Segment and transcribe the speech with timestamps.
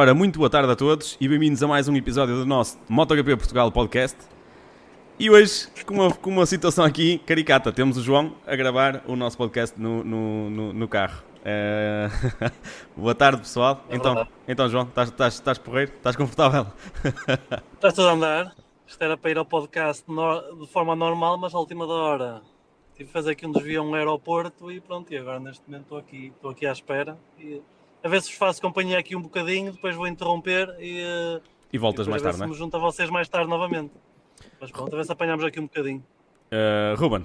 [0.00, 3.36] Ora, muito boa tarde a todos e bem-vindos a mais um episódio do nosso MotoGP
[3.36, 4.16] Portugal Podcast.
[5.18, 9.14] E hoje, com uma, com uma situação aqui caricata, temos o João a gravar o
[9.14, 11.22] nosso podcast no, no, no, no carro.
[11.44, 12.08] É...
[12.96, 13.84] boa tarde, pessoal.
[13.90, 14.34] É então, verdade.
[14.48, 15.92] então, João, estás, estás, estás porreiro?
[15.94, 16.68] Estás confortável?
[17.74, 18.56] Está tudo a andar.
[18.86, 22.42] Isto era para ir ao podcast de forma normal, mas à última da hora
[22.94, 25.82] tive que fazer aqui um desvio a um aeroporto e pronto, e agora neste momento
[25.82, 27.18] estou aqui, estou aqui à espera.
[27.38, 27.60] E,
[28.02, 31.40] a ver se vos faço companhia aqui um bocadinho, depois vou interromper e, eh,
[31.72, 32.52] E voltas e mais tarde, não é?
[32.54, 33.92] junto a vocês mais tarde novamente.
[34.60, 36.02] Mas pronto, a ver se apanhamos aqui um bocadinho.
[36.52, 37.24] Uh, Ruben,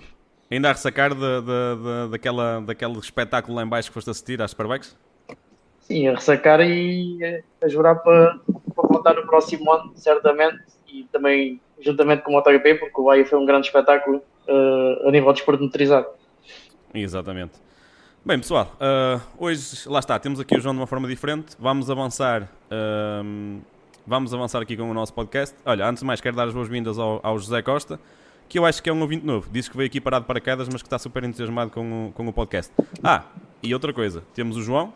[0.52, 4.42] ainda a ressacar de, de- de- daquela, daquele espetáculo lá em baixo que foste assistir
[4.42, 4.96] às Superbikes?
[5.80, 8.40] Sim, a ressacar e eh, a jurar para,
[8.76, 13.26] para voltar no próximo ano, certamente, e também juntamente com o MotoGP, porque o Bahia
[13.26, 16.08] foi um grande espetáculo eh, a nível de desporto motorizado.
[16.94, 17.54] Exatamente.
[18.28, 21.56] Bem, pessoal, uh, hoje, lá está, temos aqui o João de uma forma diferente.
[21.60, 22.50] Vamos avançar,
[23.24, 23.62] um,
[24.04, 25.56] vamos avançar aqui com o nosso podcast.
[25.64, 28.00] Olha, antes de mais, quero dar as boas-vindas ao, ao José Costa,
[28.50, 29.48] que eu acho que é um ouvinte novo.
[29.52, 32.28] Disse que veio aqui parado para quedas, mas que está super entusiasmado com o, com
[32.28, 32.74] o podcast.
[33.04, 33.26] Ah,
[33.62, 34.92] e outra coisa, temos o João,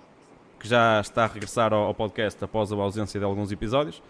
[0.59, 4.01] que já está a regressar ao, ao podcast após a ausência de alguns episódios.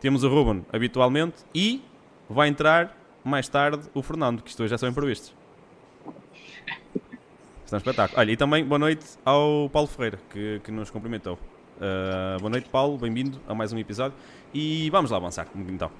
[0.00, 1.82] Temos o Ruben, habitualmente, e
[2.30, 5.34] vai entrar mais tarde o Fernando, que isto hoje já são imprevistos.
[7.68, 8.18] Isto é um espetáculo.
[8.18, 11.34] Olha, e também boa noite ao Paulo Ferreira, que, que nos cumprimentou.
[11.76, 14.16] Uh, boa noite, Paulo, bem-vindo a mais um episódio.
[14.54, 15.90] E vamos lá avançar, então.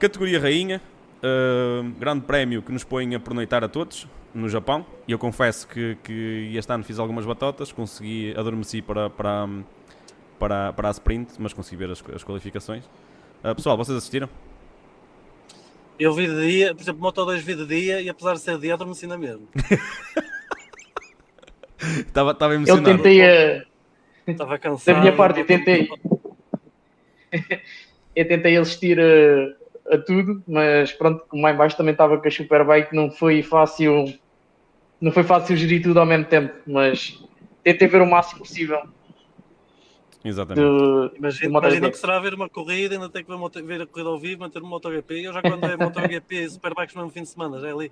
[0.00, 0.82] Categoria Rainha,
[1.22, 4.84] uh, grande prémio que nos põe a pernoitar a todos no Japão.
[5.06, 9.48] E eu confesso que, que este ano fiz algumas batotas, consegui, adormeci para, para,
[10.40, 12.84] para, para a sprint, mas consegui ver as, as qualificações.
[13.44, 14.28] Uh, pessoal, vocês assistiram?
[16.00, 18.56] Eu vi de dia, por exemplo, Moto 2 vi de dia e apesar de ser
[18.56, 19.46] de dia, adormeci na mesma.
[22.06, 22.96] Estava, estava Eu emocionado.
[22.96, 23.64] tentei, a,
[24.26, 24.94] Estava cansado.
[24.94, 25.88] da minha parte, eu tentei,
[28.14, 32.28] eu tentei assistir a, a tudo, mas pronto, como lá em baixo também estava com
[32.28, 34.12] a Superbike, não foi fácil,
[35.00, 37.20] não foi fácil gerir tudo ao mesmo tempo, mas
[37.64, 38.80] tentei ver o máximo possível
[40.24, 40.64] Exatamente.
[40.68, 41.76] de, Imagina, do MotoGP.
[41.76, 44.40] imagina que será ver uma corrida, ainda tem que ver, ver a corrida ao vivo,
[44.42, 45.26] manter um MotoGP.
[45.26, 47.90] Eu já quando é MotoGP e Superbikes no mesmo fim de semana, já é ali,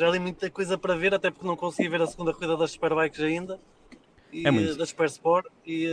[0.00, 2.56] já é ali muita coisa para ver, até porque não consegui ver a segunda corrida
[2.56, 3.60] das Superbikes ainda.
[4.32, 4.74] E, É muito.
[4.76, 5.46] Da Super Sport.
[5.66, 5.86] E,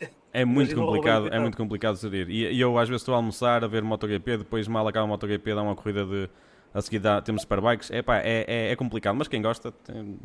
[0.00, 2.28] eh, É muito complicado, é muito complicado gerir.
[2.30, 5.08] E, e eu às vezes estou a almoçar a ver MotoGP, depois mal acaba o
[5.08, 6.28] MotoGP, dá uma corrida de
[6.72, 7.90] a seguir dá, temos Superbikes.
[7.90, 10.18] Epá, é, é, é complicado, mas quem gosta tem,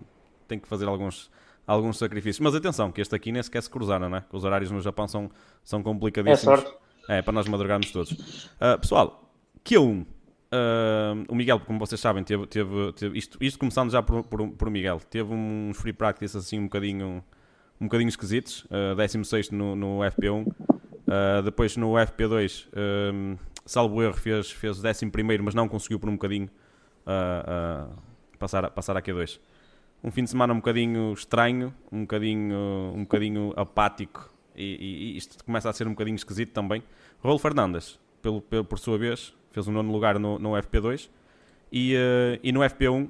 [0.47, 1.29] tem que fazer alguns,
[1.67, 2.39] alguns sacrifícios.
[2.39, 4.23] Mas atenção, que este aqui nem sequer se cruzaram, né?
[4.31, 5.29] Os horários no Japão são,
[5.63, 6.59] são É complicadíssimos.
[6.61, 6.77] sorte.
[7.09, 8.49] É, para nós madrugarmos todos.
[8.59, 9.29] Ah, pessoal,
[9.65, 10.05] Q1.
[10.53, 14.47] Ah, o Miguel, como vocês sabem, teve, teve, teve- isto, isto começando já por, por,
[14.51, 17.23] por Miguel, teve uns free practice assim um bocadinho,
[17.81, 18.65] um bocadinho esquisitos.
[18.65, 20.45] Uh, 16 no, no FP1,
[21.07, 25.05] ah, depois no FP2, ah, salvo erro, fez, fez o 11,
[25.41, 26.49] mas não conseguiu por um bocadinho
[27.05, 27.95] ah, ah,
[28.39, 29.39] passar, passar a Q2.
[30.03, 32.55] Um fim de semana um bocadinho estranho, um bocadinho,
[32.93, 36.83] um bocadinho apático e, e- e isto começa a ser um bocadinho esquisito também.
[37.23, 41.09] Raul Fernandes, pelo, pelo- por sua vez, fez um nono lugar no, no FP2
[41.71, 43.09] e, eh, e no FP1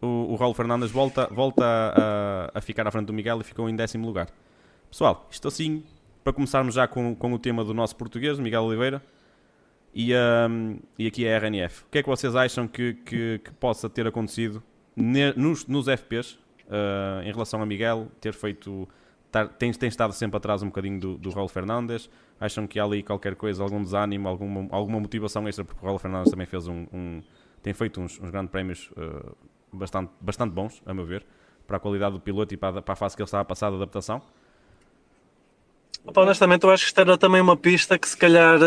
[0.00, 3.68] o, o Raul Fernandes volta, volta a, a ficar à frente do Miguel e ficou
[3.68, 4.28] em décimo lugar.
[4.88, 5.82] Pessoal, isto assim,
[6.22, 9.02] para começarmos já com, com o tema do nosso português, Miguel Oliveira,
[9.92, 11.82] e, ahm, e aqui é a RNF.
[11.82, 14.62] O que é que vocês acham que, que, que possa ter acontecido
[14.96, 16.38] ne- nos, nos FPs
[16.70, 18.88] ah, em relação a Miguel ter feito.
[19.58, 22.10] Tem, tem estado sempre atrás um bocadinho do, do Raul Fernandes.
[22.38, 25.98] Acham que há ali qualquer coisa, algum desânimo, alguma, alguma motivação extra, porque o Raul
[25.98, 26.86] Fernandes também fez um.
[26.92, 27.22] um-
[27.62, 29.32] tem feito uns, uns grandes prémios ah,
[29.70, 31.26] bastante, bastante bons, a meu ver,
[31.66, 33.68] para a qualidade do piloto e para, para a fase que ele estava a passar
[33.70, 34.22] de adaptação.
[36.02, 38.58] Honestamente, eu acho que isto era também uma pista que se calhar.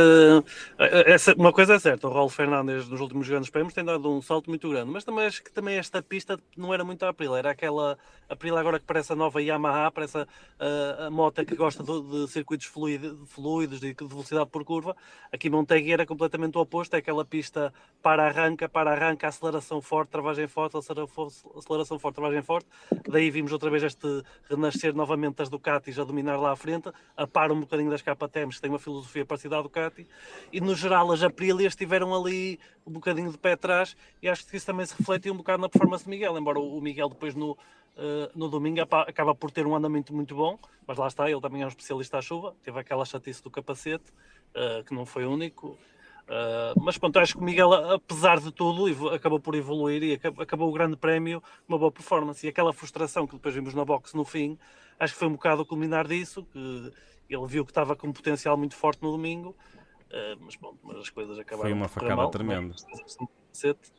[0.77, 4.07] eh, essa- uma coisa é certa, o Raul Fernandes nos últimos grandes prémios tem dado
[4.11, 7.09] um salto muito grande, mas também acho que também esta pista não era muito a
[7.09, 7.97] Aprilia, era aquela
[8.29, 10.27] Aprilia agora que parece a nova Yamaha, parece a,
[10.59, 14.95] a, a moto que gosta de, de circuitos fluid- fluidos e de velocidade por curva.
[15.31, 20.77] Aqui Montegui era completamente o oposto, é aquela pista para-arranca, para-arranca, aceleração forte, travagem forte,
[20.77, 22.67] acelera- fo- aceleração forte, travagem forte.
[23.09, 27.22] Daí vimos outra vez este renascer novamente das Ducatis a dominar lá à frente, a
[27.27, 30.07] par um bocadinho das KTMs, que têm uma filosofia parecida à Ducati,
[30.51, 34.55] e no geral as Aprilias tiveram ali um bocadinho de pé atrás, e acho que
[34.57, 37.57] isso também se refletiu um bocado na performance de Miguel, embora o Miguel depois no,
[37.97, 41.61] eh, no domingo acaba por ter um andamento muito bom, mas lá está, ele também
[41.61, 44.11] é um especialista à chuva, teve aquela chatice do capacete,
[44.53, 45.77] eh, que não foi único,
[46.23, 50.41] Uh, mas pronto, acho que o Miguel, apesar de tudo, acabou por evoluir e aca-
[50.41, 52.45] acabou o grande prémio uma boa performance.
[52.45, 54.57] E aquela frustração que depois vimos na box no fim,
[54.97, 56.43] acho que foi um bocado o culminar disso.
[56.53, 56.91] Que
[57.29, 60.97] ele viu que estava com um potencial muito forte no domingo, uh, mas, bom, mas
[60.97, 61.69] as coisas acabaram.
[61.69, 62.75] Foi uma facada mal, tremenda.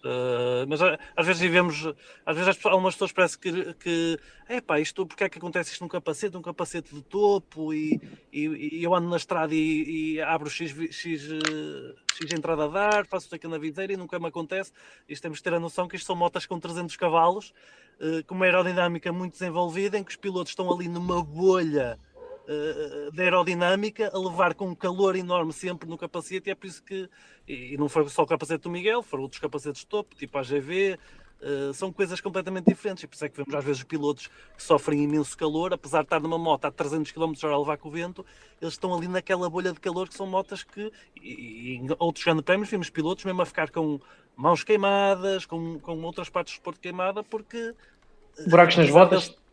[0.04, 0.80] Uh, mas
[1.16, 1.86] às vezes vivemos,
[2.26, 4.18] às vezes algumas pessoas parece que, que
[4.66, 8.00] pá, isto, porque é que acontece isto num capacete, um capacete de topo e,
[8.32, 11.28] e, e eu ando na estrada e, e abro X, X,
[12.14, 14.72] X entrada a dar, faço aqui na videira e nunca me acontece.
[15.08, 17.54] Isto temos de ter a noção que isto são motas com 300 cavalos,
[18.00, 21.98] uh, com uma aerodinâmica muito desenvolvida, em que os pilotos estão ali numa bolha
[22.48, 26.66] uh, da aerodinâmica a levar com um calor enorme sempre no capacete, e é por
[26.66, 27.08] isso que,
[27.46, 30.42] e não foi só o capacete do Miguel, foram outros capacetes de topo, tipo a
[30.42, 30.98] GV, uh,
[31.40, 34.62] eh, são coisas completamente diferentes, e por isso é que vemos às vezes pilotos que
[34.62, 37.88] sofrem imenso calor, apesar de estar numa moto a 300 km h a levar com
[37.88, 38.24] o vento,
[38.60, 42.44] eles estão ali naquela bolha de calor que são motas que, e, em outros grandes
[42.44, 44.00] prémios, vimos pilotos mesmo a ficar com
[44.36, 47.74] mãos queimadas, com, com outras partes do esporte queimada, porque...
[48.48, 49.43] Buracos nas botas?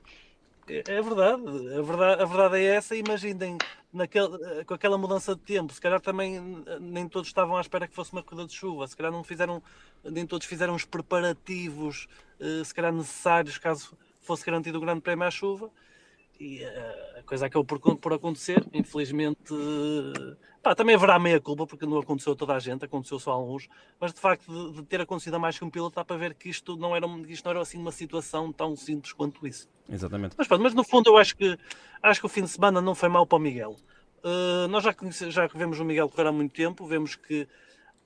[0.71, 1.44] É, é verdade,
[1.77, 2.95] a verdade, a verdade é essa.
[2.95, 3.57] Imaginem,
[3.91, 6.39] naquele, com aquela mudança de tempo, se calhar também
[6.79, 9.62] nem todos estavam à espera que fosse uma corrida de chuva, se calhar não fizeram,
[10.03, 12.07] nem todos fizeram os preparativos,
[12.39, 15.69] eh, se calhar necessários caso fosse garantido o grande prémio à chuva
[16.39, 18.65] e a coisa acabou por, por acontecer.
[18.73, 19.53] Infelizmente,
[20.61, 23.35] pá, também haverá meia culpa, porque não aconteceu a toda a gente, aconteceu só a
[23.35, 23.67] alguns,
[23.99, 26.33] mas de facto, de, de, ter acontecido a mais que um piloto, dá para ver
[26.35, 29.69] que isto não era, isto não era assim uma situação tão simples quanto isso.
[29.89, 30.35] Exatamente.
[30.37, 31.57] Mas, pronto, mas no fundo, eu acho que,
[32.01, 33.75] acho que o fim de semana não foi mal para o Miguel.
[34.23, 34.95] Uh, nós já,
[35.29, 37.47] já vemos o Miguel correr há muito tempo, vemos que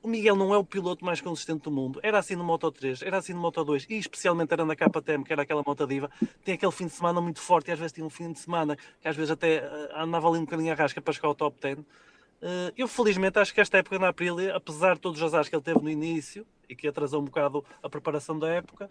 [0.06, 2.00] o Miguel não é o piloto mais consistente do mundo.
[2.04, 5.24] Era assim no Moto 3, era assim no Moto 2 e especialmente era na KTM,
[5.24, 6.12] que era aquela moto diva.
[6.44, 8.78] Tem aquele fim de semana muito forte e às vezes tinha um fim de semana
[9.02, 11.58] que às vezes até eh, andava ali um bocadinho a rasca para chegar ao top
[11.60, 11.80] 10.
[12.48, 15.56] Eh, eu felizmente acho que esta época na Aprilia, apesar de todos os azares que
[15.56, 18.88] ele teve no início e que atrasou um bocado a preparação da época,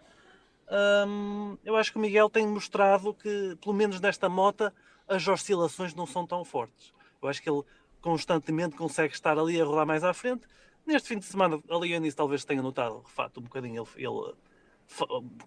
[1.07, 4.69] hum, eu acho que o Miguel tem mostrado que, pelo menos nesta moto,
[5.07, 6.93] as oscilações não são tão fortes.
[7.21, 7.63] Eu acho que ele
[8.01, 10.45] constantemente consegue estar ali a rolar mais à frente
[10.85, 14.05] Neste fim de semana, ali o início talvez tenha notado, de facto, um bocadinho ele,
[14.05, 14.35] ele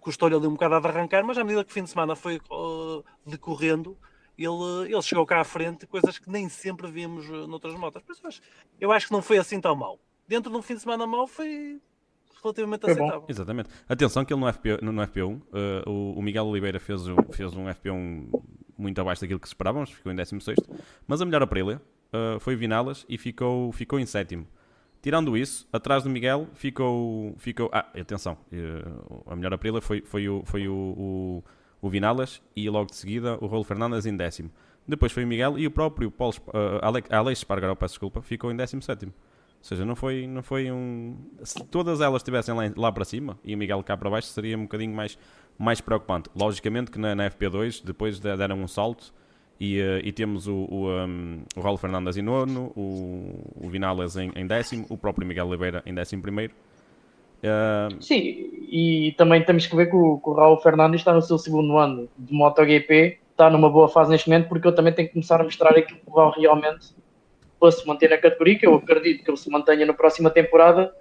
[0.01, 2.41] custou-lhe ali um bocado a arrancar, mas à medida que o fim de semana foi
[2.51, 3.97] uh, decorrendo,
[4.45, 8.03] ele, ele chegou cá à frente, coisas que nem sempre vimos uh, noutras motas.
[8.23, 8.41] Mas
[8.79, 9.99] eu acho que não foi assim tão mal.
[10.27, 11.79] Dentro de um fim de semana mau foi
[12.41, 13.21] relativamente foi aceitável.
[13.21, 13.27] Bom.
[13.29, 13.69] Exatamente.
[13.87, 17.01] Atenção que ele no, FP, no, no FP1, uh, o, o, Miguel Oliveira fez,
[17.31, 18.29] fez um FP1
[18.77, 20.57] muito abaixo daquilo que esperávamos, ficou em 16
[21.05, 21.81] mas a melhor Aprilia
[22.13, 24.47] uh, foi Vinalas e ficou, ficou em sétimo.
[25.01, 27.33] Tirando isso, atrás do Miguel ficou.
[27.37, 28.83] ficou ah, atenção, eh,
[29.27, 31.43] a melhor Aprilia foi, foi, o, foi o, o,
[31.81, 34.51] o Vinalas e logo de seguida o Rolo Fernandes em décimo.
[34.87, 36.79] Depois foi o Miguel e o próprio Paulo, uh,
[37.11, 39.13] Alex Espargaró, peço desculpa, ficou em décimo sétimo.
[39.59, 41.17] Ou seja, não foi, não foi um.
[41.43, 44.57] Se todas elas estivessem lá, lá para cima e o Miguel cá para baixo, seria
[44.57, 45.17] um bocadinho mais,
[45.57, 46.29] mais preocupante.
[46.33, 49.13] Logicamente que na, na FP2 depois deram um salto
[49.59, 54.15] e, uh, e temos o, o, um, o Raul Fernandes em nono, o, o Vinales
[54.15, 56.53] em, em, décimo, o próprio Miguel Oliveira em décimo primeiro.
[57.43, 58.01] Uh...
[58.01, 61.37] Sim, e também temos que ver que o, que o Raul Fernandes está no seu
[61.37, 65.13] segundo ano de MotoGP, está numa boa fase neste momento, porque eu também tenho que
[65.13, 66.87] começar a mostrar aquilo que o Raul realmente
[67.59, 70.93] para se manter na categoria, que eu acredito que ele se mantenha na próxima temporada,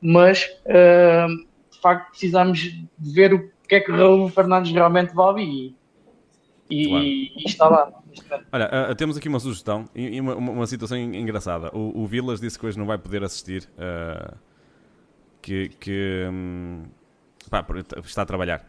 [0.00, 1.28] mas uh,
[1.70, 5.76] de facto precisamos ver o que é que o Raul Fernandes realmente vale e,
[6.70, 7.92] e, e está lá.
[8.50, 11.70] Olha, uh, temos aqui uma sugestão e uma, uma, situação engraçada.
[11.74, 14.34] O, o Vilas disse que hoje não vai poder assistir, uh,
[15.42, 16.84] que, que um,
[17.50, 17.64] pá,
[18.04, 18.66] está a trabalhar.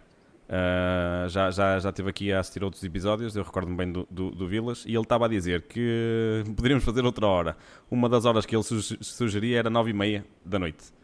[0.50, 4.32] Uh, já, já, já esteve aqui a assistir outros episódios, eu recordo-me bem do, do,
[4.32, 7.58] do, Vilas, e ele estava a dizer que poderíamos fazer outra hora.
[7.90, 10.99] Uma das horas que ele sugeria era nove e meia da noite.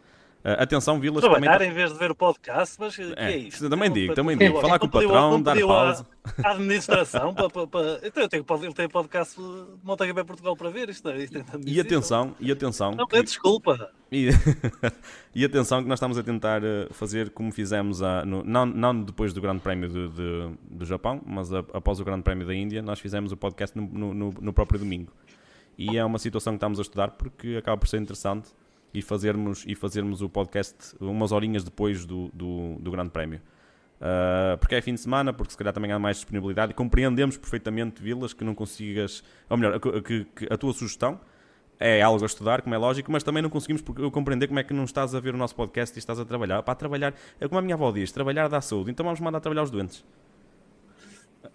[0.45, 1.21] Uh, atenção, Vilas.
[1.21, 1.71] Trabalhar também...
[1.71, 3.67] em vez de ver o podcast, mas é, que é isso?
[3.67, 4.61] Também digo, também digo.
[4.61, 6.05] Falar com o patrão, dar pausa.
[6.43, 7.99] A administração, para, para, para...
[8.03, 11.09] Então eu tenho, ele tem podcast de MotoGP Portugal para ver isto.
[11.09, 12.91] isto e atenção, e atenção.
[12.91, 13.23] Não, que...
[13.23, 13.89] desculpa.
[14.11, 14.29] E...
[15.33, 19.01] e atenção que nós estamos a tentar eh, fazer como fizemos, a, no, não, não
[19.01, 22.53] depois do Grande Prémio de, de, do Japão, mas a, após o Grande Prémio da
[22.53, 25.11] Índia, nós fizemos o podcast no, no, no próprio domingo.
[25.75, 28.49] E é uma situação que estamos a estudar porque acaba por ser interessante
[28.95, 33.41] e fazermos, e fazermos o podcast umas horinhas depois do, do, do Grande Prémio.
[33.95, 38.01] Uh, porque é fim de semana, porque se calhar também há mais disponibilidade compreendemos perfeitamente,
[38.01, 41.19] Vilas, que não consigas, ou melhor, que, que a tua sugestão
[41.79, 44.73] é algo a estudar, como é lógico, mas também não conseguimos compreender como é que
[44.73, 46.63] não estás a ver o nosso podcast e estás a trabalhar.
[46.63, 49.63] Para trabalhar, é como a minha avó diz, trabalhar dá saúde, então vamos mandar trabalhar
[49.63, 50.05] os doentes.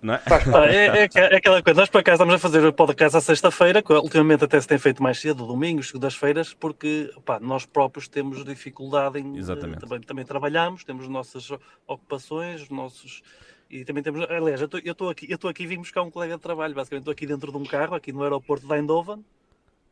[0.03, 0.23] Não é?
[0.71, 3.83] é, é, é, aquela coisa, nós por acaso estamos a fazer o podcast à sexta-feira,
[3.83, 9.19] que ultimamente até se tem feito mais cedo, domingos, segundas-feiras, porque nós próprios temos dificuldade
[9.19, 9.37] em.
[9.37, 9.81] Exatamente.
[9.81, 11.51] Também, também trabalhamos, temos nossas
[11.87, 13.23] ocupações, os nossos
[13.69, 16.43] E também temos, aliás, eu estou aqui, eu estou aqui vim buscar um colega de
[16.43, 19.25] trabalho, basicamente estou aqui dentro de um carro, aqui no aeroporto de Eindhoven,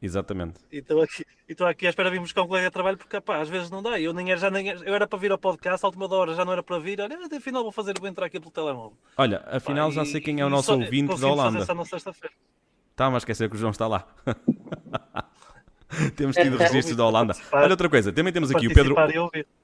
[0.00, 0.61] Exatamente.
[0.71, 3.21] e estou aqui, estou aqui à espera de vir buscar um colega de trabalho, porque
[3.21, 5.38] pá, às vezes não dá, eu nem era, já nem, eu era para vir ao
[5.38, 8.26] podcast, à última hora já não era para vir, olha, afinal vou fazer, vou entrar
[8.26, 8.97] aqui pelo telemóvel.
[9.17, 11.59] Olha, afinal Pá, já e- sei quem é o nosso só- ouvinte da Holanda.
[11.61, 14.07] Está-me a esquecer que o João está lá.
[16.17, 17.35] temos tido registros da Holanda.
[17.52, 18.95] Olha outra coisa, também temos aqui o Pedro,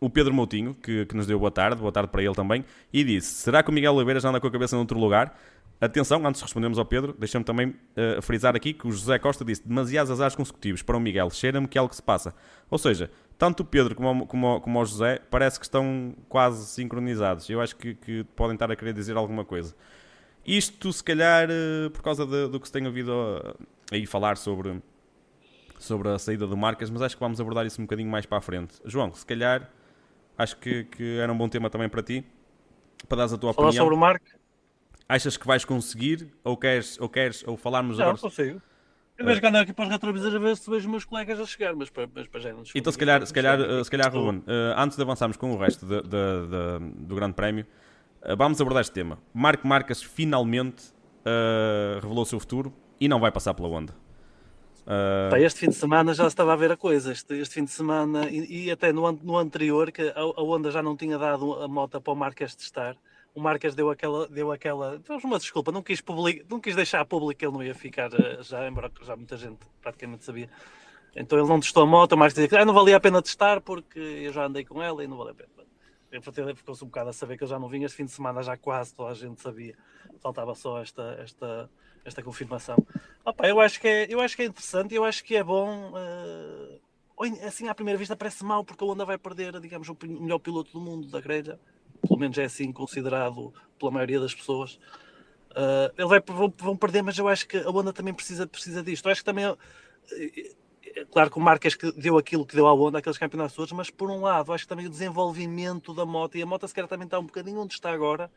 [0.00, 3.04] o Pedro Moutinho, que, que nos deu boa tarde, boa tarde para ele também, e
[3.04, 5.36] disse: Será que o Miguel Oliveira já anda com a cabeça noutro lugar?
[5.84, 9.44] Atenção, antes de respondermos ao Pedro, deixa-me também eh, frisar aqui que o José Costa
[9.44, 12.34] disse demasiados azares consecutivos para o Miguel, cheira-me que é algo que se passa.
[12.70, 16.66] Ou seja, tanto o Pedro como o, como, como o José parece que estão quase
[16.68, 17.50] sincronizados.
[17.50, 19.74] Eu acho que, que podem estar a querer dizer alguma coisa.
[20.46, 23.12] Isto, se calhar, eh, por causa de- do que se tem ouvido
[23.92, 24.80] eh, aí falar sobre,
[25.78, 28.38] sobre a saída do Marcas, mas acho que vamos abordar isso um bocadinho mais para
[28.38, 28.74] a frente.
[28.86, 29.70] João, se calhar,
[30.38, 32.24] acho que, que era um bom tema também para ti,
[33.08, 33.84] para dares a tua Falar opinião.
[33.84, 34.24] sobre o Marco?
[35.08, 38.18] Achas que vais conseguir, ou queres, ou queres, ou falarmos Não, agora?
[38.18, 38.60] consigo.
[39.16, 41.38] Eu vejo que ando aqui para os retrovisores a ver se vejo os meus colegas
[41.38, 44.12] a chegar, mas para, mas para já não Então, se calhar, se calhar, se calhar
[44.12, 47.64] Ruben, eh, antes de avançarmos com o resto de- de- de- do Grande Prémio,
[48.22, 49.18] eh, vamos abordar este tema.
[49.32, 50.92] Marco Marcas finalmente
[51.26, 53.94] eh, revelou o seu futuro e não vai passar pela Honda.
[54.86, 57.12] Eh, Pá, este fim de semana já se estava a ver a coisa.
[57.12, 60.70] Este, este fim de semana, e, e até no, no anterior, que a, a Honda
[60.70, 62.96] já não tinha dado a moto para o Marques testar.
[63.34, 67.04] O Marques deu aquela, deu aquela, então, uma desculpa, não quis, public, não quis deixar
[67.04, 70.48] público que ele não ia ficar eh, já, embora já muita gente praticamente sabia.
[71.16, 73.20] Então ele não testou a moto, o Marques dizia que ah, não valia a pena
[73.20, 75.50] testar porque eu já andei com ela e não valia a pena.
[76.12, 78.40] Ele ficou-se um bocado a saber que ele já não vinha este fim de semana,
[78.40, 79.74] já quase toda a gente sabia.
[80.20, 81.68] Faltava só esta, esta,
[82.04, 82.76] esta confirmação.
[83.24, 85.92] Opa, eu, acho que é, eu acho que é interessante, eu acho que é bom.
[87.16, 90.38] oi, assim, à primeira vista parece mal, porque a Honda vai perder, digamos, o melhor
[90.38, 91.58] piloto do mundo da grelha.
[92.06, 94.78] Pelo menos é assim considerado pela maioria das pessoas.
[95.54, 98.82] Eh, ele vai, vão, vão perder, mas eu acho que a Honda também precisa, precisa
[98.82, 99.06] disto.
[99.06, 99.44] Eu acho que também.
[99.44, 103.72] é claro que o Marques que deu aquilo que deu à Honda, aqueles campeonatos todos,
[103.72, 106.74] mas por um lado, acho que também o desenvolvimento da moto, e a moto se
[106.74, 108.30] calhar também está um bocadinho onde está agora,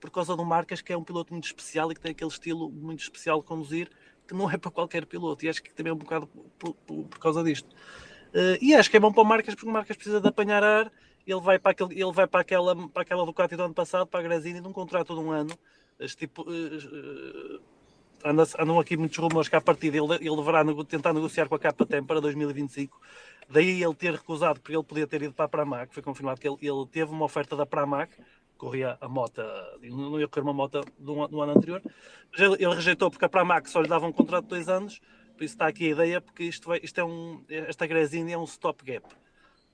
[0.00, 2.68] por causa do Marques, que é um piloto muito especial e que tem aquele estilo
[2.70, 3.90] muito especial de conduzir,
[4.26, 6.26] que não é para qualquer piloto, e acho que também é um bocado
[6.58, 7.68] por, por- por causa disto.
[8.32, 10.62] Eh, e acho que é bom para o Marques, porque o Marques precisa de apanhar
[10.64, 10.90] ar,
[11.26, 14.20] ele vai para, aquele, ele vai para, aquela, para aquela Ducati do ano passado, para
[14.20, 15.56] a Grazini, num contrato de um ano,
[15.98, 17.60] este tipo, eh, eh,
[18.24, 21.54] anda- andam aqui muitos rumores que à partida ele, ele deverá nego- tentar negociar com
[21.54, 23.00] a KTM para 2025.
[23.48, 25.92] Daí ele ter recusado, porque ele podia ter ido para a Pramac.
[25.92, 28.12] Foi confirmado que ele, ele teve uma oferta da Pramac,
[28.56, 29.42] corria a moto,
[29.82, 31.82] não ia correr uma moto do, ano anterior,
[32.32, 35.00] mas ele, ele rejeitou porque a Pramac só lhe dava um contrato de dois anos.
[35.36, 38.38] Por isso está aqui a ideia, porque isto, vai, isto é um, esta Gresini é
[38.38, 39.04] um stopgap.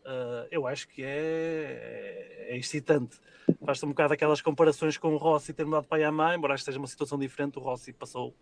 [0.05, 3.19] Uh, eu acho que é, é, excitante.
[3.65, 6.79] Faz-se um bocado aquelas comparações com o Rossi ter mudado para a Yamaha, embora seja
[6.79, 7.59] uma situação diferente.
[7.59, 8.35] O Rossi passou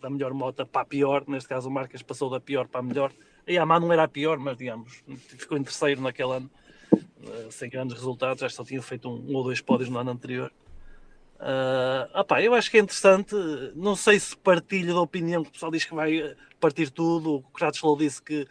[0.00, 2.82] da melhor moto para a pior, neste caso o Marques passou da pior para a
[2.82, 3.12] melhor.
[3.46, 6.50] A Yamaha não era a pior, mas digamos, ficou em terceiro naquele ano,
[6.92, 8.42] uh, sem grandes resultados.
[8.42, 10.52] Que só tinha feito um, um ou dois pódios no ano anterior.
[11.38, 13.34] Uh, opá, eu acho que é interessante.
[13.76, 17.36] Não sei se partilho da opinião que o pessoal diz que vai partir tudo.
[17.36, 18.48] O Kratos Slow disse que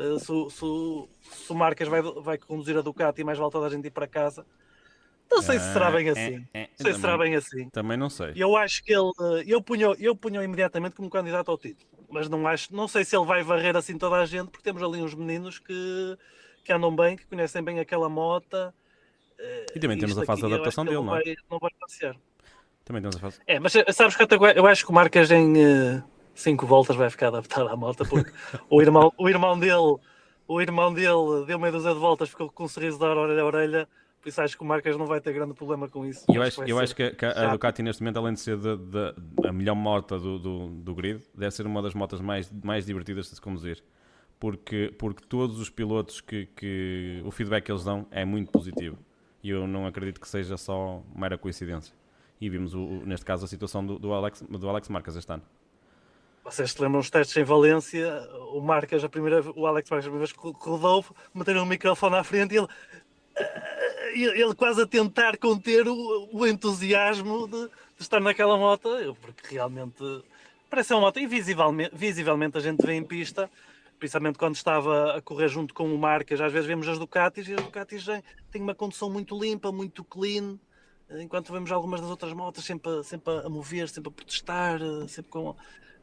[0.00, 3.66] uh, se, o- se, se o Marques vai, vai conduzir a Ducati, mais vale toda
[3.66, 4.44] a gente ir para casa.
[5.30, 6.46] Não sei se será bem Ah, assim.
[6.52, 7.68] é, é, Não sei se será também- bem assim.
[7.70, 8.32] Também não sei.
[8.34, 9.10] Eu acho que ele.
[9.20, 11.88] eh, Eu punho, eu punho imediatamente como candidato ao título.
[12.08, 14.82] Mas não acho, não sei se ele vai varrer assim toda a gente, porque temos
[14.82, 16.18] ali uns meninos que,
[16.64, 18.74] que andam bem, que conhecem bem aquela mota.
[19.38, 21.22] eh, E também temos a fase de adaptação dele, não é?
[21.22, 22.16] Vai, não vai passear.
[22.84, 23.38] Também temos a fase.
[23.46, 24.26] É, mas eh, sabes que
[24.56, 26.02] eu acho que o Marcas em
[26.40, 28.30] 5 voltas vai ficar adaptado à moto, porque
[28.68, 29.96] o irmão, o irmão dele,
[30.48, 33.44] o irmão dele deu meia dúzia de voltas, ficou com um sorriso de orelha a
[33.44, 33.88] orelha,
[34.20, 36.24] por isso acho que o Marcas não vai ter grande problema com isso.
[36.28, 37.48] Eu acho, eu acho que, que a.
[37.52, 41.22] Ducati neste momento, além de ser de- de- a melhor moto do, do, do grid,
[41.34, 43.82] deve ser uma das motas mais, mais divertidas de se conduzir.
[44.38, 48.98] Porque, porque todos os pilotos que, que o feedback que eles dão é muito positivo.
[49.42, 51.94] E eu não acredito que seja só mera coincidência.
[52.40, 55.30] E vimos, o, o- neste caso, a situação do, do, Alex, do Alex Marques este
[55.32, 55.42] ano.
[56.44, 58.08] Vocês se lembram os testes em Valência?
[58.52, 61.04] O Marcas, a primeira, o Alex Marques, a primeira vez que rodou,
[61.34, 62.68] meteram um microfone à frente e ele,
[64.14, 67.70] ele, ele quase a tentar conter o, o entusiasmo de, de
[68.00, 68.88] estar naquela moto,
[69.20, 70.02] porque realmente
[70.68, 73.48] parece uma moto e visivelmente, visivelmente a gente vê em pista,
[73.98, 77.54] principalmente quando estava a correr junto com o Marcas, às vezes vemos as Ducatis e
[77.54, 78.06] as Ducatis
[78.50, 80.58] têm- uma condução muito limpa, muito clean,
[81.10, 85.54] enquanto vemos algumas das outras motas sempre, sempre a mover, sempre a protestar, sempre com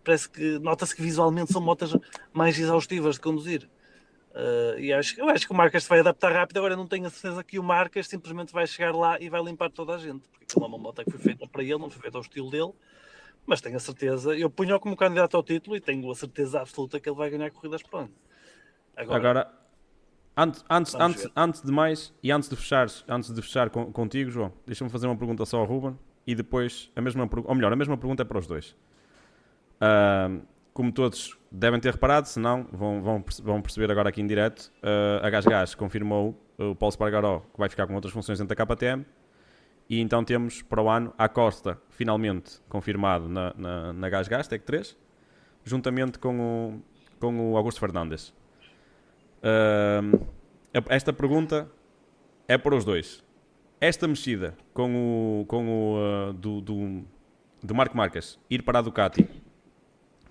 [0.07, 1.93] parece que nota-se que visualmente são motas
[2.31, 3.69] mais exaustivas de conduzir.
[4.31, 6.57] Uh, e acho, eu acho que o Marcas se vai adaptar rápido.
[6.57, 9.69] Agora não tenho a certeza que o Marcas simplesmente vai chegar lá e vai limpar
[9.69, 12.01] toda a gente, porque aquilo é uma moto que foi feita para ele, não foi
[12.01, 12.71] feita ao estilo dele.
[13.45, 16.99] Mas tenho a certeza, eu ponho-o como candidato ao título e tenho a certeza absoluta
[17.01, 18.13] que ele vai ganhar corridas para onde.
[18.95, 19.53] Agora, Agora
[20.37, 24.31] antes, antes, antes, antes de mais e antes de fechar, antes de fechar com, contigo,
[24.31, 27.75] João, deixa-me fazer uma pergunta só ao Ruben e depois a mesma ou melhor, a
[27.75, 28.75] mesma pergunta é para os dois.
[29.81, 30.41] Uh,
[30.73, 34.71] como todos devem ter reparado, se não, vão, vão, vão perceber agora aqui em direto,
[34.83, 38.65] uh, a GasGas confirmou o Paulo Spargaró que vai ficar com outras funções dentro da
[38.65, 39.05] KTM
[39.89, 44.63] e então temos para o ano a Costa finalmente confirmado na, na, na GasGas Tech
[44.65, 44.97] 3
[45.63, 46.81] juntamente com o,
[47.19, 48.29] com o Augusto Fernandes.
[49.39, 50.27] Uh,
[50.89, 51.69] esta pergunta
[52.47, 53.23] é para os dois.
[53.79, 57.03] Esta mexida com o, com o uh, do, do,
[57.63, 59.27] do Marco Marques ir para a Ducati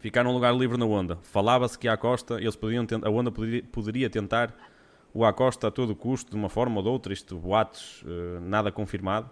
[0.06, 1.18] ficar num lugar livre na Honda.
[1.22, 4.54] Falava-se que a Costa, eles podiam a Honda poderia, poderia, tentar
[5.12, 8.70] o Acosta a todo custo, de uma forma ou de outra, isto boatos, uh, nada
[8.70, 9.28] confirmado.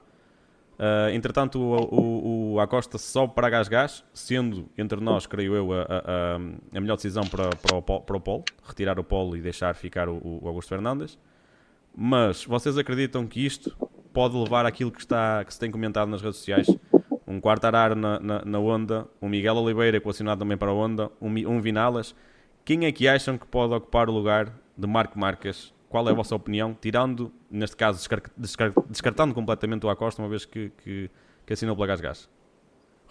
[0.77, 5.83] Uh, entretanto, o, o, o, Acosta só para gás-gás, sendo entre nós, creio eu, a,
[5.83, 6.37] a,
[6.77, 10.09] a melhor decisão para, para, o, para o Polo, retirar o Polo e deixar ficar
[10.09, 11.17] o, o Augusto Fernandes.
[11.97, 13.73] Mas vocês acreditam que isto
[14.13, 16.67] pode levar àquilo que, está, que se tem comentado nas redes sociais?
[17.35, 21.11] Um quarto arar na, na, na Honda, um Miguel Oliveira equacionado também para a Honda,
[21.21, 22.15] um, um Vinalas.
[22.65, 26.15] Quem é que acham que pode ocupar o lugar de Marco Marques qual é a
[26.15, 26.77] vossa opinião?
[26.81, 28.05] Tirando, neste caso,
[28.89, 31.09] descartando completamente o Acosta, uma vez que, que,
[31.47, 32.29] que assinou pela Gás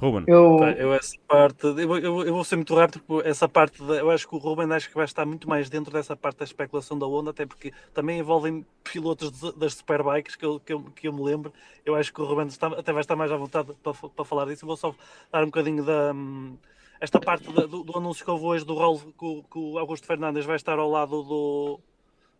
[0.04, 0.26] Ruben.
[0.28, 4.00] Eu, eu essa parte, eu, eu, eu, vou ser muito rápido, porque essa parte, de,
[4.00, 6.46] eu acho que o Ruben acho que vai estar muito mais dentro dessa parte da
[6.46, 10.82] especulação da onda, até porque também envolvem pilotos de, das superbikes que eu, que, eu,
[10.96, 11.54] que eu me lembro.
[11.86, 14.46] Eu acho que o Ruben está, até vai estar mais à vontade para, para falar
[14.46, 14.66] disso.
[14.66, 14.94] Eu vou só
[15.32, 16.12] dar um bocadinho da.
[16.14, 16.58] Hum,
[17.00, 20.46] esta parte do, do, anúncio que houve hoje do rol que, que o Augusto Fernandes
[20.46, 21.80] vai estar ao lado do,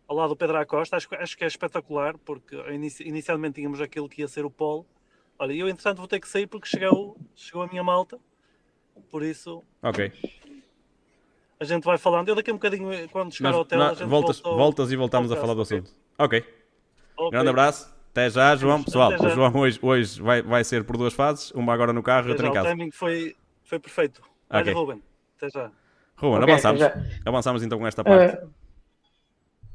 [0.08, 2.56] ao lado do Pedro Acosta, acho, acho que é espetacular, porque
[3.04, 4.86] inicialmente tínhamos aquilo que ia ser o polo.
[5.38, 8.18] Olha, eu entretanto vou ter que sair porque chegou, chegou a minha malta,
[9.10, 9.62] por isso.
[9.82, 10.12] Ok.
[11.58, 12.28] A gente vai falando.
[12.28, 14.96] Eu daqui a um bocadinho, quando chegar ao hotel, a gente voltas, volta voltas e
[14.96, 15.90] voltamos a falar do assunto.
[16.18, 16.38] Ok.
[17.16, 17.30] okay.
[17.30, 17.94] Grande abraço.
[18.10, 18.82] Até já, João.
[18.82, 22.28] Pessoal, o João hoje, hoje vai, vai ser por duas fases, uma agora no carro
[22.28, 22.68] e outra em casa.
[22.68, 24.22] O timing foi, foi perfeito.
[24.48, 25.02] Olha, Ruben,
[25.36, 25.72] até já.
[26.16, 26.82] Ruben, okay, avançamos.
[27.24, 28.36] Avançamos então com esta parte.
[28.36, 28.50] Uh,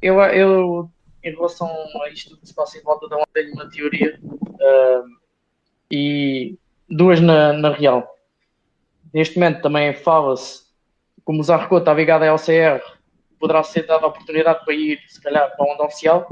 [0.02, 0.92] eu, eu,
[1.22, 1.70] em relação
[2.02, 5.19] a isto que se passa em volta da onda, tenho uma teoria uh,
[5.92, 6.58] e
[6.90, 8.08] duas na, na real.
[9.14, 10.64] Neste momento também fala-se,
[11.24, 12.82] como o Zarco está ligado à LCR,
[13.40, 16.28] poderá ser dada a oportunidade para ir, se calhar, para a onda oficial,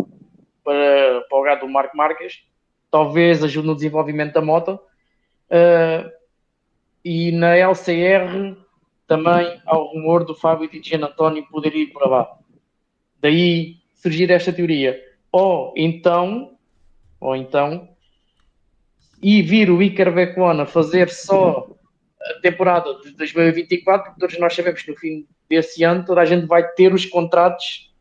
[0.63, 2.43] para, para o lugar do Marco Marques.
[2.91, 4.79] Talvez ajude no desenvolvimento da moto.
[5.49, 6.11] Uh,
[7.03, 8.57] e na LCR
[9.07, 12.37] também há o rumor do Fábio Di António poder ir para lá.
[13.21, 15.01] Daí surgir esta teoria.
[15.31, 16.57] Ou então,
[17.19, 17.87] ou então,
[19.21, 21.67] e vir o Iker Bequona fazer só
[22.21, 26.25] a temporada de 2024, porque todos nós sabemos que no fim desse ano toda a
[26.25, 27.93] gente vai ter os contratos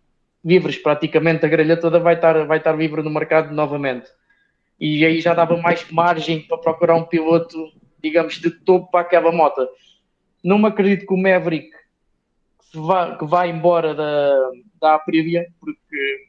[0.44, 4.09] livres, praticamente a grelha toda vai estar, vai estar livre no mercado novamente.
[4.79, 9.33] E aí já dava mais margem para procurar um piloto, digamos, de topo para aquela
[9.33, 9.66] moto.
[10.44, 11.70] Não me acredito que o Maverick
[12.70, 14.50] que vá, que vá embora da,
[14.81, 16.26] da Aprilia, porque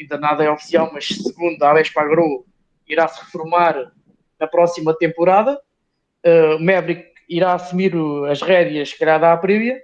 [0.00, 2.46] ainda nada é oficial, mas segundo a Vespa Agro,
[2.88, 3.92] irá se reformar
[4.42, 5.58] na próxima temporada.
[6.26, 7.94] Uh, Maverick irá assumir
[8.28, 9.80] as rédeas, calhar, da Aprilia.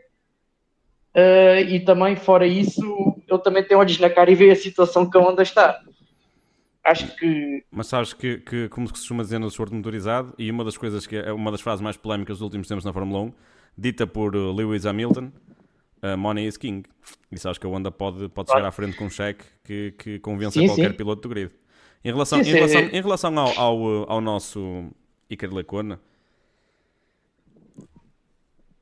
[1.15, 5.09] Uh, e também, fora isso, eu também tenho olhos na cara e vejo a situação
[5.09, 5.81] que a Honda está.
[6.85, 7.65] Acho que.
[7.71, 11.07] Mas sabes que, que como se costuma dizer no desporto motorizado, e uma das coisas
[11.07, 13.33] que é uma das frases mais polémicas dos últimos tempos na Fórmula 1,
[13.77, 15.31] dita por Lewis Hamilton,
[16.03, 16.85] uh, money is king.
[17.31, 20.19] Isso acho que a Honda pode, pode chegar à frente com um cheque que, que
[20.19, 20.97] convença sim, qualquer sim.
[20.97, 21.51] piloto do grid.
[22.05, 24.91] Em relação, sim, em relação, em relação ao, ao, ao nosso
[25.29, 26.01] Iker Lecona,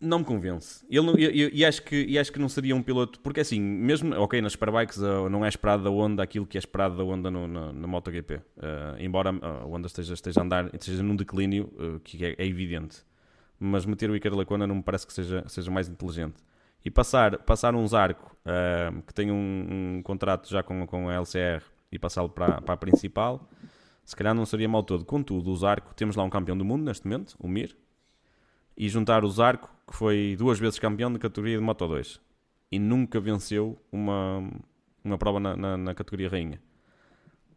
[0.01, 0.85] não me convence.
[0.91, 4.15] Ele, e, e, acho que, e acho que não seria um piloto, porque assim, mesmo,
[4.21, 7.31] ok, nas Superbikes uh, não é esperado da Honda aquilo que é esperado da Honda
[7.31, 8.35] no, na, na MotoGP.
[8.35, 8.43] Uh,
[8.99, 12.99] embora a Honda esteja, esteja a andar, esteja num declínio uh, que é, é, evidente.
[13.59, 16.37] Mas meter o Iker Lecona não me parece que seja, seja mais inteligente
[16.85, 21.15] e passar, passar um Zarco uh, que tem um, um, contrato já com, com a
[21.15, 23.49] LCR e passá-lo para, para a principal,
[24.05, 25.05] se calhar não seria mal todo.
[25.05, 27.77] Contudo, o Zarco, temos lá um campeão do mundo neste momento, o Mir,
[28.77, 32.21] e juntar o Zarco, que foi duas vezes campeão de categoria de Moto 2
[32.71, 34.49] e nunca venceu uma,
[35.03, 36.61] uma prova na, na, na categoria rainha.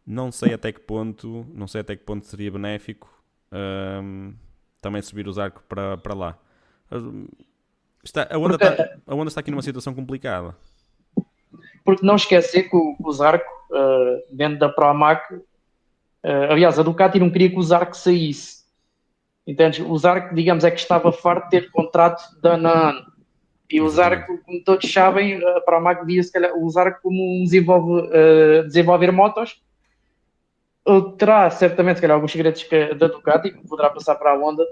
[0.06, 3.08] Não sei até que ponto, não sei até que ponto seria benéfico
[3.52, 4.34] uh,
[4.80, 6.38] também subir o Zarco para, para lá.
[8.02, 10.56] Está, a, Porque, está, a Honda está aqui numa situação complicada.
[11.84, 15.42] Porque não esquecer que o, o Zarco, uh, dentro da ProMac, uh,
[16.50, 18.60] aliás, a Ducati não queria que o Zarco saísse.
[19.46, 19.80] Entendes?
[19.80, 23.12] O Zarco, digamos, é que estava farto de ter contrato de ano a ano.
[23.70, 27.44] E o Zarco, como todos sabem, a ProMac via se calhar o Zarco como um
[27.44, 29.62] desenvolve, uh, desenvolver motos.
[31.18, 34.64] Terá certamente, se calhar, alguns segredos que, da Ducati, que poderá passar para a Honda,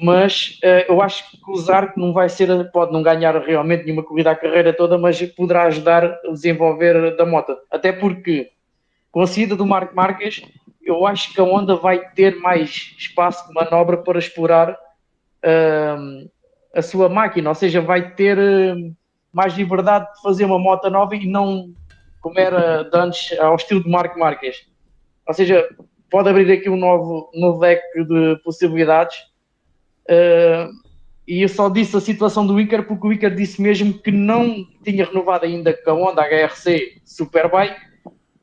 [0.00, 4.04] mas uh, eu acho que o Zarco não vai ser, pode não ganhar realmente nenhuma
[4.04, 7.56] corrida a carreira toda, mas poderá ajudar a desenvolver da moto.
[7.70, 8.50] Até porque,
[9.10, 10.42] com a saída do Marco Marques,
[10.82, 16.30] eu acho que a Honda vai ter mais espaço de manobra para explorar uh,
[16.74, 18.96] a sua máquina, ou seja, vai ter uh,
[19.32, 21.74] mais liberdade de fazer uma moto nova e não
[22.20, 24.66] como era de antes ao estilo de Marco Marques.
[25.26, 25.68] Ou seja,
[26.10, 29.16] pode abrir aqui um novo, novo leque de possibilidades
[30.08, 30.72] Uh,
[31.26, 34.64] e eu só disse a situação do Icar porque o Icar disse mesmo que não
[34.82, 37.88] tinha renovado ainda com a Honda HRC Superbike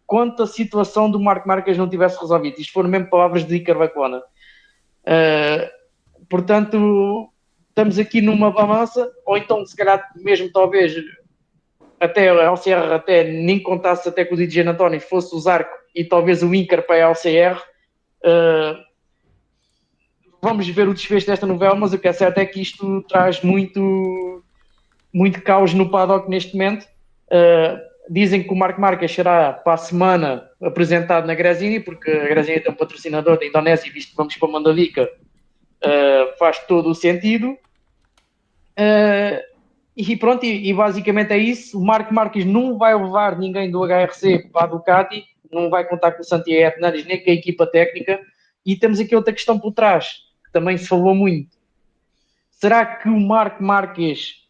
[0.05, 2.59] quanto a situação do Marco Marques não tivesse resolvido.
[2.59, 4.19] Isto foram mesmo palavras de Icar Bacona.
[4.19, 5.67] Uh,
[6.29, 7.29] portanto,
[7.69, 10.95] estamos aqui numa balança, ou então, se calhar, mesmo talvez
[11.99, 16.03] até a LCR até nem contasse até que o DJ António fosse o Arco e
[16.03, 17.59] talvez o Incar para a LCR.
[18.23, 18.85] Uh,
[20.45, 23.41] vamos ver o desfecho desta novela, mas o que é certo é que isto traz
[23.41, 24.43] muito,
[25.11, 26.83] muito caos no paddock neste momento.
[27.25, 32.27] Uh, dizem que o Marco Marques será para a semana apresentado na Gresini, porque a
[32.27, 35.09] Gresini tem um patrocinador da Indonésia, visto que vamos para Mandavica,
[35.83, 37.57] uh, faz todo o sentido.
[38.77, 39.41] Uh,
[39.97, 41.79] e pronto, e, e, basicamente é isso.
[41.79, 46.11] O Marco Marques não vai levar ninguém do HRC para a Ducati, não vai contar
[46.11, 48.19] com o Santiago Hernandes nem com a equipa técnica.
[48.63, 50.24] E temos aqui outra questão por trás
[50.55, 51.49] também se falou muito.
[52.49, 54.45] Será que o Marco Marques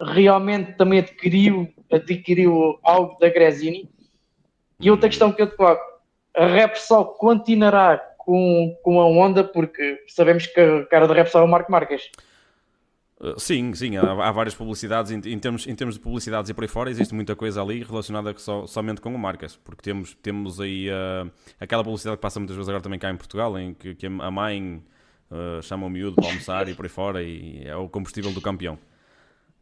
[0.00, 3.90] realmente também adquiriu, adquiriu algo da Gresini?
[4.78, 5.82] E outra questão que eu te coloco,
[6.32, 11.44] a Repsol continuará com, com a Honda, porque sabemos que a cara da Repsol é
[11.44, 12.08] o Marco Marques.
[13.18, 16.54] Uh, sim, sim, há, há, várias publicidades em, em, termos, em termos de publicidades e
[16.54, 20.14] por aí fora, existe muita coisa ali relacionada só, somente com o Marcas, porque temos,
[20.22, 23.74] temos aí uh, aquela publicidade que passa muitas vezes agora também cá em Portugal, em
[23.74, 24.80] que, que a mãe
[25.30, 28.40] uh, chama o miúdo para almoçar e por aí fora, e é o combustível do
[28.40, 28.78] campeão.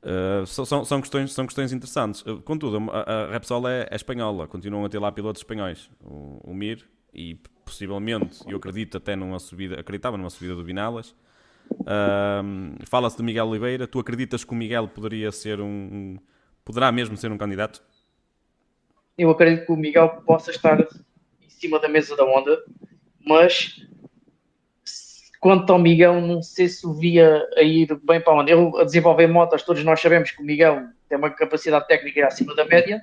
[0.03, 2.23] Uh, são, são, questões, são questões interessantes.
[2.23, 5.91] Uh, contudo, a, a Repsol é, é, espanhola, continuam a ter lá pilotos espanhóis.
[6.01, 11.15] O, o Mir, e possivelmente, eu acredito até numa subida, acreditava numa subida do Vinalas.
[11.71, 13.87] Uh, Fala-se de Miguel Oliveira.
[13.87, 16.17] Tu acreditas que o Miguel poderia ser um,
[16.65, 17.83] poderá mesmo ser um candidato?
[19.19, 22.63] Eu acredito que o Miguel possa estar em cima da mesa da onda,
[23.27, 23.87] mas
[25.47, 28.51] Quanto ao Miguel, não sei se o via a ir bem para onde.
[28.51, 32.53] Ele a desenvolver motos, todos nós sabemos que o Miguel tem uma capacidade técnica acima
[32.57, 33.01] da média,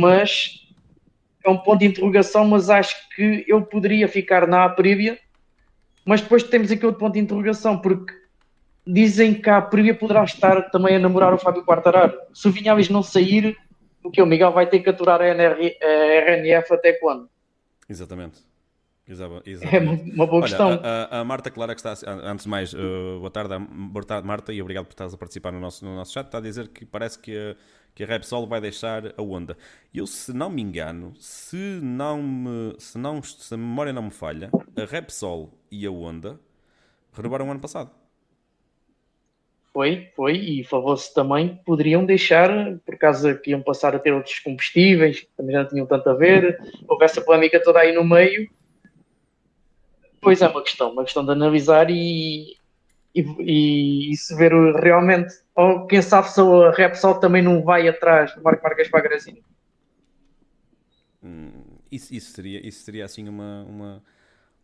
[0.00, 0.66] mas
[1.44, 5.18] é um ponto de interrogação, mas acho que ele poderia ficar na Aprilia,
[6.06, 8.14] mas depois temos aqui outro ponto de interrogação, porque
[8.86, 12.18] dizem que a Aprilia poderá estar também a namorar o Fábio Quartararo.
[12.32, 13.58] Se o Vinhales não sair,
[14.02, 17.28] o que o Miguel vai ter que aturar a, NR, a RNF até quando?
[17.86, 18.48] Exatamente.
[19.46, 20.10] Exatamente.
[20.10, 20.68] É uma boa questão.
[20.68, 23.54] Olha, a, a, Marta Clara, que está, antes de mais, uh, boa, tarde,
[24.24, 26.26] Marta, e obrigado por estares a participar no nosso, no nosso chat.
[26.26, 27.56] Está a dizer que parece que a,
[27.94, 29.56] que a Repsol vai deixar a Honda.
[29.92, 34.10] Eu, se não me engano, se, não me, se, não, se a memória não me
[34.10, 36.38] falha, a Repsol e a Honda
[37.12, 37.90] renovaram o ano passado.
[39.72, 42.50] Foi, foi, e falou-se também que poderiam deixar,
[42.84, 46.10] por causa que iam passar a ter outros combustíveis, que também já não tinham tanto
[46.10, 48.50] a ver, houve essa polémica toda aí no meio,
[50.20, 52.56] Pois é uma questão, uma questão de analisar e,
[53.14, 58.34] e, e, se ver realmente, ou quem sabe se a Repsol também não vai atrás
[58.34, 59.42] do Marco Marques para a Grazini.
[61.22, 64.04] Hum, isso, isso, seria, isso seria assim uma, uma,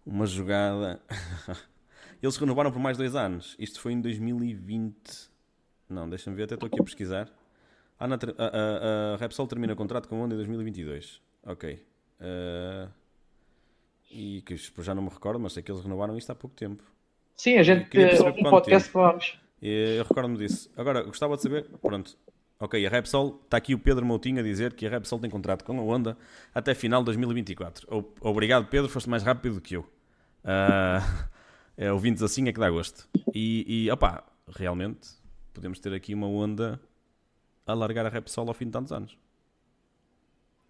[0.05, 1.01] uma jogada.
[2.23, 3.57] Eles renovaram por mais dois anos.
[3.59, 4.95] Isto foi em 2020.
[5.89, 7.31] Não, deixa-me ver, até estou aqui a pesquisar.
[7.99, 11.21] a, a, a, Repsol termina o contrato com a Honda em 2022.
[11.45, 11.85] Ok.
[12.21, 12.91] Uh,
[14.17, 16.83] e que já não me recordo, mas sei que eles renovaram isto há pouco tempo.
[17.37, 17.91] Sim, a gente
[18.39, 19.39] um podcast falamos.
[19.61, 20.71] Eu recordo-me disso.
[20.77, 22.17] Agora, gostava de saber, pronto,
[22.59, 25.65] ok, a Repsol, está aqui o Pedro Moutinho a dizer que a Repsol tem contrato
[25.65, 26.17] com a Honda
[26.55, 27.87] até final de 2024.
[28.21, 29.83] Obrigado, Pedro, foste mais rápido do que eu.
[29.83, 31.27] Uh,
[31.77, 33.07] é, ouvintes assim é que dá gosto.
[33.35, 35.11] E, e opá, realmente,
[35.53, 36.81] podemos ter aqui uma Honda
[37.67, 39.19] a largar a Repsol ao fim de tantos anos.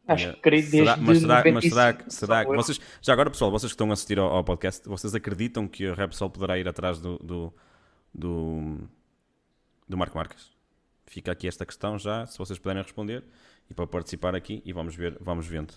[0.07, 3.29] Acho que creio desde será, mas será, mas será, que, será que vocês, já agora
[3.29, 6.57] pessoal, vocês que estão a assistir ao, ao, podcast, vocês acreditam que a Repsol poderá
[6.59, 7.55] ir atrás do, do,
[8.15, 8.79] do,
[9.89, 10.53] do Marco Marques?
[11.07, 13.25] Fica aqui esta questão já, se vocês puderem responder.
[13.69, 15.73] e para participar aqui e vamos ver, vamos vendo.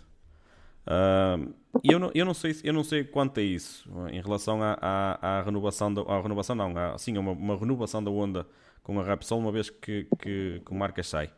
[0.85, 4.77] Uh, eu, não, eu, não sei, eu não sei quanto é isso em relação à,
[4.81, 8.47] à, à renovação, da, à renovação não, à, sim, uma, uma renovação da onda
[8.81, 11.31] com a Repsol uma vez que, que, que o Marcas sai.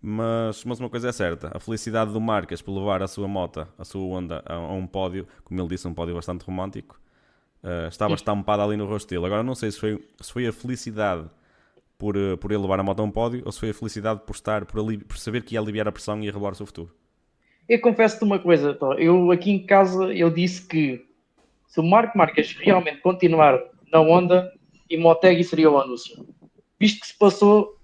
[0.00, 3.66] Mas, mas uma coisa é certa, a felicidade do Marcas por levar a sua moto,
[3.76, 7.00] a sua onda a, a um pódio, como ele disse, um pódio bastante romântico,
[7.64, 9.26] uh, estava estampada ali no rosto dele.
[9.26, 11.28] Agora não sei se foi, se foi a felicidade
[11.98, 14.20] por, uh, por ele levar a moto a um pódio ou se foi a felicidade
[14.24, 16.56] por estar, por, ali, por saber que ia aliviar a pressão e ia revelar o
[16.56, 16.94] seu futuro.
[17.68, 18.94] Eu confesso-te uma coisa, Tó.
[18.94, 21.04] eu aqui em casa eu disse que
[21.66, 23.60] se o Marco Marques realmente continuar
[23.92, 24.52] na onda,
[24.88, 26.26] e Motegi seria o anúncio.
[26.80, 27.77] Visto que se passou,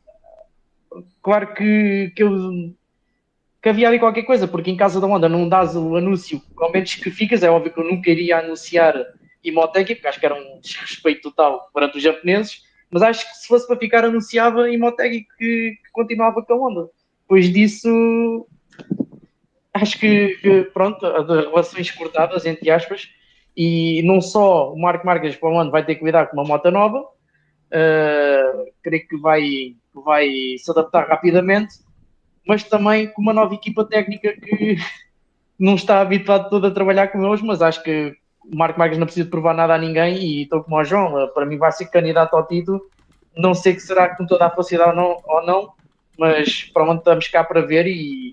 [1.22, 2.30] claro que, que, eu,
[3.62, 6.72] que havia ali qualquer coisa, porque em casa da onda não dás o anúncio, ao
[6.72, 8.94] menos que ficas, é óbvio que eu nunca iria anunciar
[9.42, 13.48] Imotegi, porque acho que era um desrespeito total perante os japoneses, mas acho que se
[13.48, 16.90] fosse para ficar anunciava Imotegi que, que continuava com a onda.
[17.22, 18.46] Depois disso,
[19.72, 23.09] acho que, que pronto, relações cortadas, entre aspas,
[23.57, 26.44] e não só o Marco Marques para o ano vai ter que lidar com uma
[26.44, 31.76] moto nova, uh, creio que vai, vai se adaptar rapidamente,
[32.46, 34.76] mas também com uma nova equipa técnica que
[35.59, 39.07] não está habituado todo a trabalhar com eles, mas acho que o Marco Marques não
[39.07, 42.35] precisa provar nada a ninguém e estou como o João, para mim vai ser candidato
[42.35, 42.80] ao título,
[43.37, 45.72] não sei que será com toda a facilidade ou não, ou não
[46.18, 48.33] mas pronto, estamos cá para ver e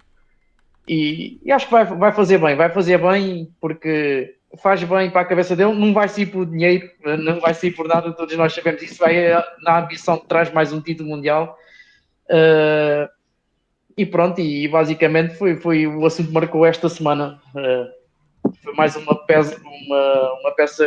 [0.88, 5.22] e, e, acho que vai, vai fazer bem, vai fazer bem porque faz bem para
[5.22, 8.54] a cabeça dele, não vai ser por dinheiro, não vai ser por nada, todos nós
[8.54, 11.58] sabemos isso, vai na ambição que traz mais um título mundial.
[12.30, 13.10] Uh,
[13.98, 17.42] e pronto, e basicamente foi, foi o assunto que marcou esta semana.
[17.56, 20.86] Uh, foi mais uma peça, uma, uma peça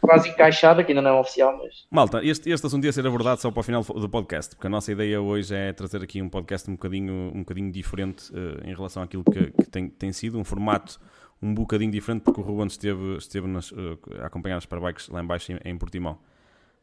[0.00, 1.86] quase encaixada, que ainda não é oficial, mas...
[1.90, 4.70] Malta, este, este assunto ia ser abordado só para o final do podcast, porque a
[4.70, 8.74] nossa ideia hoje é trazer aqui um podcast um bocadinho, um bocadinho diferente uh, em
[8.74, 10.98] relação àquilo que, que tem, tem sido, um formato
[11.42, 15.20] um bocadinho diferente, porque o Ruben esteve, esteve nas, uh, a acompanhar as Parabikes lá
[15.20, 16.18] embaixo em, em Portimão.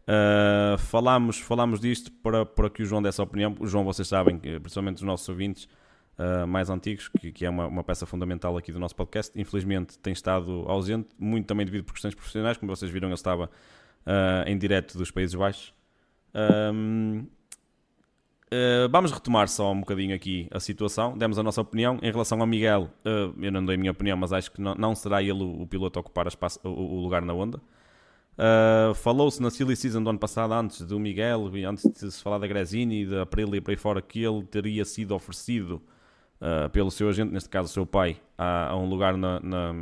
[0.01, 3.55] Uh, falámos, falámos disto para, para que o João desse a opinião.
[3.59, 5.69] O João, vocês sabem, principalmente os nossos ouvintes,
[6.17, 9.31] uh, mais antigos, que, que é uma, uma, peça fundamental aqui do nosso podcast.
[9.39, 13.49] Infelizmente tem estado ausente, muito também devido por questões profissionais, como vocês viram, ele estava
[14.47, 15.71] em direto dos Países Baixos.
[16.73, 17.27] Um,
[18.51, 21.15] Uh, vamos retomar só um bocadinho aqui a situação.
[21.15, 21.99] Demos a nossa opinião.
[22.01, 24.73] Em relação ao Miguel, uh, eu não dei a minha opinião, mas acho que não,
[24.73, 27.61] não será ele o, o, piloto a ocupar espaço, o, o, lugar na onda.
[28.33, 32.39] Uh, Falou-se na Silly Season do ano passado, antes do Miguel, antes de se falar
[32.39, 35.81] da Gresini e da Aprilia e por aí fora, que ele teria sido oferecido
[36.71, 39.75] pelo seu agente, neste caso o seu pai, a, a um lugar na, na,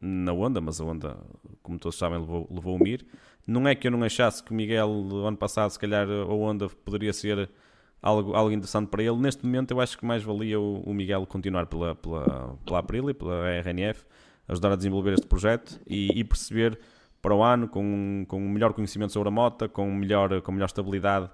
[0.00, 1.18] na, Honda, mas a Honda,
[1.64, 3.04] como todos sabem, levou, levou o Mir.
[3.44, 4.88] Não é que eu não achasse que o Miguel,
[5.26, 7.50] ano passado, se calhar a Honda poderia ser
[8.02, 9.16] algo, algo interessante para ele.
[9.16, 13.14] Neste momento, eu acho que mais valia o, o Miguel continuar pela, pela, pela Aprilia,
[13.14, 14.04] pela RNF,
[14.48, 16.78] ajudar a desenvolver este projeto e, e perceber
[17.20, 20.66] para o ano, com, com um melhor conhecimento sobre a moto, com melhor, com melhor
[20.66, 21.26] estabilidade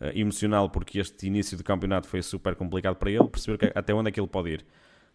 [0.00, 3.94] uh, emocional, porque este início de campeonato foi super complicado para ele, perceber que, até
[3.94, 4.66] onde é que ele pode ir.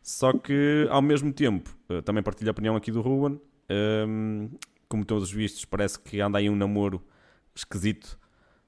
[0.02, 4.50] Só que, ao mesmo tempo, uh, também partilho a opinião aqui do Ruben, um, ehm,
[4.88, 7.02] como todos os vistos, parece que anda aí um namoro
[7.54, 8.18] esquisito,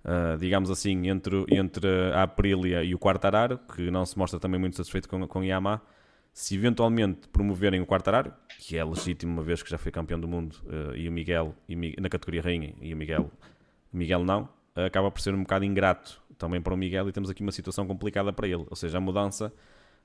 [0.05, 4.59] uh, digamos assim, entre, entre a Aprilia e o Quartararo, que não se mostra também
[4.59, 5.81] muito satisfeito com, com Yamaha.
[6.33, 10.27] Se eventualmente promoverem o Quartararo, que é legítimo uma vez que já foi campeão do
[10.27, 13.31] mundo, uh, e o Miguel, e, na categoria rainha, e o Miguel,
[13.91, 17.41] Miguel não, acaba por ser um bocado ingrato também para o Miguel e temos aqui
[17.41, 18.65] uma situação complicada para ele.
[18.69, 19.53] Ou seja, a mudança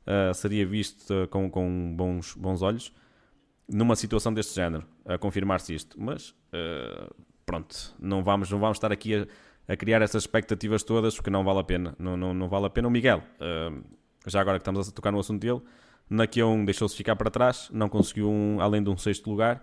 [0.07, 2.93] uh, seria vista com, com bons, bons olhos
[3.69, 6.01] numa situação deste género, a confirmar-se isto.
[6.01, 9.27] Mas uh, pronto, não vamos, não vamos estar aqui a,
[9.69, 11.95] a, criar essas expectativas todas porque não vale a pena.
[11.99, 12.89] Não, não, não vale a pena.
[12.89, 13.85] O Miguel, uh,
[14.27, 15.61] já agora que estamos a tocar no assunto dele,
[16.09, 19.63] na Q1 deixou-se ficar para trás, não conseguiu um, além de um sexto lugar.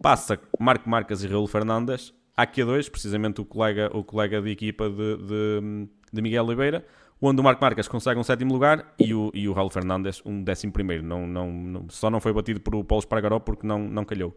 [0.00, 4.88] Passa Marco Marques e Raul Fernandes a dois, precisamente o colega, o colega de equipa
[4.88, 6.84] de, de, de Miguel Oliveira,
[7.20, 10.42] onde o Marco Marques consegue um sétimo lugar e o, e o Raul Fernandes um
[10.42, 11.02] décimo primeiro.
[11.02, 14.36] Não, não, não, só não foi batido por o Paulo Espargaró porque não, não calhou.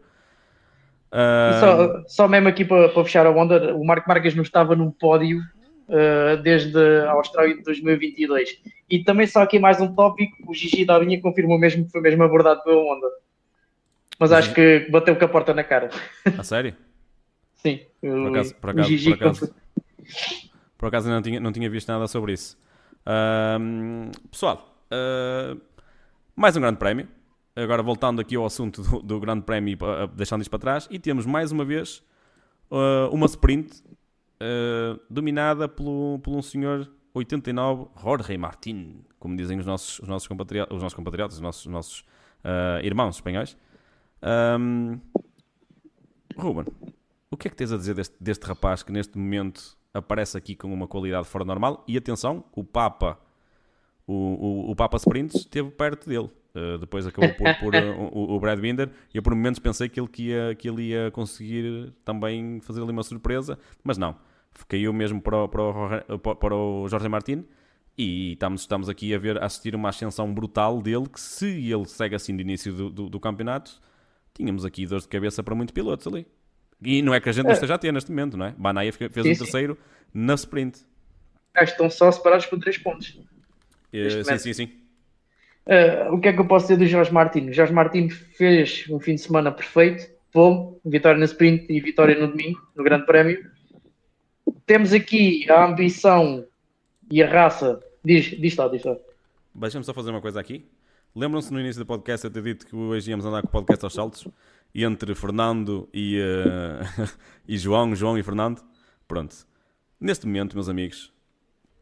[1.12, 1.60] Uh...
[1.60, 4.90] Só, só mesmo aqui para, para fechar a onda, o Marco Marques não estava num
[4.90, 5.40] pódio
[5.88, 8.58] uh, desde a Austrália de 2022.
[8.90, 12.22] E também só aqui mais um tópico, o Gigi Davinha confirmou mesmo que foi mesmo
[12.22, 13.06] abordado pela onda.
[14.18, 15.90] Mas acho que bateu com a porta na cara.
[16.38, 16.74] A sério?
[17.54, 17.80] Sim.
[18.00, 19.54] Por acaso, por acaso, por acaso,
[20.78, 22.56] por acaso não, tinha, não tinha visto nada sobre isso.
[23.02, 25.60] Uh, pessoal, uh,
[26.34, 27.08] mais um grande prémio.
[27.56, 30.98] Agora voltando aqui ao assunto do, do grande prémio, uh, deixando isto para trás, e
[30.98, 32.02] temos mais uma vez
[32.70, 33.82] ah, uma sprint
[35.08, 36.86] dominada pelo, por um senhor
[37.18, 39.04] 89, Jorge Martin.
[39.18, 42.00] como dizem os nossos, os nossos, compatriotas, os nossos compatriotas, os nossos, nossos
[42.44, 43.56] uh, irmãos espanhóis.
[44.58, 45.00] Um,
[46.36, 46.66] Ruben,
[47.30, 50.54] o que é que tens a dizer deste, deste rapaz que neste momento aparece aqui
[50.54, 51.82] com uma qualidade fora normal?
[51.88, 53.18] E atenção, o Papa,
[54.06, 56.30] o, o, o Papa Sprints esteve perto dele.
[56.56, 59.90] Uh, depois acabou por, por uh, o, o, Brad Binder e eu por momentos pensei
[59.90, 64.16] que ele, que, ia, que ele ia conseguir também fazer ali uma surpresa, mas não.
[64.66, 65.62] Caiu mesmo para o, para
[66.08, 67.44] o, para o Jorge Martin
[67.98, 71.84] e estamos, estamos aqui a ver, a assistir uma ascensão brutal dele que se ele
[71.84, 73.78] segue assim de início do, do, do campeonato,
[74.32, 76.26] tínhamos aqui dores de cabeça para muitos pilotos ali.
[76.82, 77.54] E não é que a gente não é.
[77.54, 78.54] esteja a ter neste momento, não é?
[78.56, 80.08] Banaia fez sim, um terceiro sim.
[80.14, 80.80] na sprint.
[81.54, 83.10] Ah, estão só separados por 3 pontos.
[83.92, 84.85] Uh, sim, sim, sim.
[85.66, 87.56] Uh, o que é que eu posso dizer do Jorge Martins?
[87.56, 92.28] Jorge Martins fez um fim de semana perfeito, bom, vitória no sprint e vitória no
[92.28, 93.50] domingo, no Grande Prémio.
[94.64, 96.46] Temos aqui a ambição
[97.10, 97.80] e a raça.
[98.04, 98.96] Diz, diz lá, diz lá.
[99.54, 100.64] Deixa-me só fazer uma coisa aqui.
[101.14, 103.84] Lembram-se no início do podcast eu ter dito que hoje íamos andar com o podcast
[103.84, 104.28] aos saltos?
[104.74, 107.08] E entre Fernando e, uh,
[107.48, 108.62] e João, João e Fernando?
[109.08, 109.34] Pronto.
[109.98, 111.10] Neste momento, meus amigos,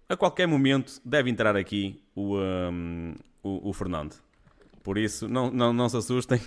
[0.09, 3.14] a qualquer momento deve entrar aqui o, um,
[3.45, 4.17] o, o, Fernando.
[4.83, 6.41] Por isso, não, não, não se assustem.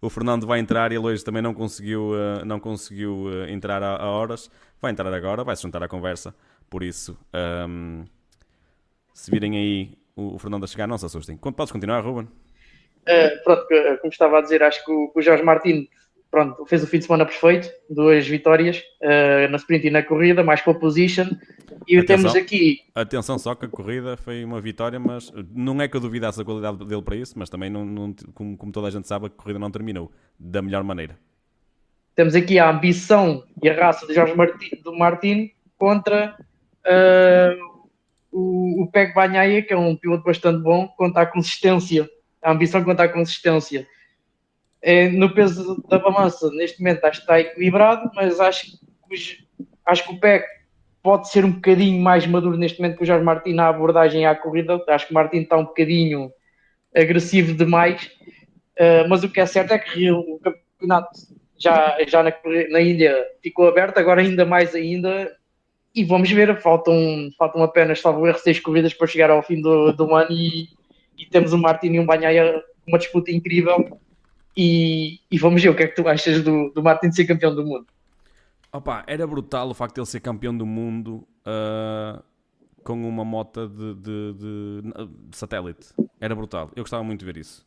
[0.00, 3.82] O Fernando vai entrar e ele hoje também não conseguiu, uh, não conseguiu uh, entrar
[3.82, 4.50] a, a, horas.
[4.80, 6.34] Vai entrar agora, vai se juntar à conversa.
[6.68, 7.16] Por isso,
[7.68, 8.04] um,
[9.14, 11.36] se virem aí o, o, Fernando a chegar, não se assustem.
[11.36, 12.24] Podes continuar, Ruben?
[12.24, 13.66] Uh, pronto,
[14.00, 15.88] como estava a dizer, acho que o, o Jorge Martins
[16.32, 20.42] pronto, fez o fim de semana perfeito, duas vitórias uh, na sprint e na corrida,
[20.42, 21.26] mais pole position.
[21.86, 22.78] E atenção, temos aqui.
[22.94, 26.44] Atenção só que a corrida foi uma vitória, mas não é que eu duvidasse a
[26.44, 29.28] qualidade dele para isso, mas também, não, não como, como, toda a gente sabe, a
[29.28, 31.18] corrida não terminou da melhor maneira.
[32.14, 36.34] Temos aqui a ambição e a raça de Jorge Martin, do Martin contra
[36.86, 37.82] uh,
[38.30, 42.08] o, o Peg Banhaia, que é um piloto bastante bom, contra a consistência.
[42.42, 43.86] A ambição contra a consistência
[44.82, 49.46] é, no peso da balança, neste momento acho que está equilibrado, mas acho que,
[49.86, 50.44] acho que o PEC
[51.00, 54.34] pode ser um bocadinho mais maduro neste momento que o Jorge Martin na abordagem à
[54.34, 54.82] corrida.
[54.88, 56.32] Acho que o Martin está um bocadinho
[56.94, 58.10] agressivo demais,
[58.78, 61.10] uh, mas o que é certo é que o campeonato
[61.58, 62.32] já, já na,
[62.70, 65.30] na Índia ficou aberto, agora ainda mais ainda.
[65.94, 66.96] E vamos ver, faltam,
[67.38, 70.68] faltam apenas, salvo erro, seis corridas para chegar ao fim do, do ano e,
[71.18, 74.00] e temos o Martin e um Banhaia uma disputa incrível
[74.56, 77.54] e, e, vamos ver o que é que tu achas do, do Martin ser campeão
[77.54, 77.86] do mundo.
[78.72, 82.22] Opa, era brutal o facto de ele ser campeão do mundo uh,
[82.82, 84.82] com uma moto de, de, de,
[85.28, 85.88] de, satélite.
[86.20, 86.70] Era brutal.
[86.74, 87.66] Eu gostava muito de ver isso.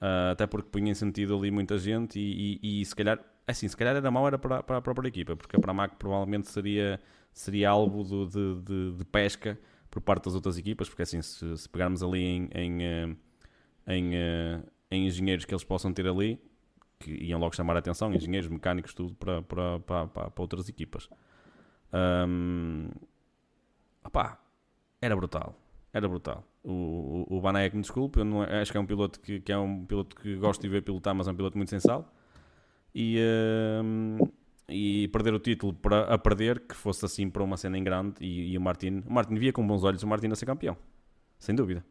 [0.00, 3.68] Uh, até porque punha em sentido ali muita gente e, e, e, se calhar, assim,
[3.68, 7.00] se calhar era mau era para, para a própria equipa, porque a Pramac provavelmente seria,
[7.32, 9.56] seria alvo de, de, de, pesca
[9.88, 13.16] por parte das outras equipas, porque assim, se, se pegarmos ali em, em,
[13.86, 14.12] ah, em,
[14.92, 16.38] em engenheiros que eles possam ter ali,
[16.98, 21.08] que iam logo chamar a atenção, engenheiros, mecânicos, tudo para, para, para, para, outras equipas.
[22.28, 22.88] Um,
[24.04, 24.38] opá,
[25.00, 25.58] era brutal.
[25.92, 26.44] Era brutal.
[26.62, 29.40] O, o, o Banaya que me desculpe, eu não, acho que é um piloto que,
[29.40, 32.10] que, é um piloto que gosto de ver pilotar, mas é um piloto muito sensal.
[32.94, 33.18] E,
[33.82, 34.18] um,
[34.68, 38.14] e perder o título para, a perder, que fosse assim para uma cena em grande,
[38.20, 40.76] e, e o Martin, o Martin via com bons olhos o Martin a ser campeão,
[41.38, 41.84] sem dúvida.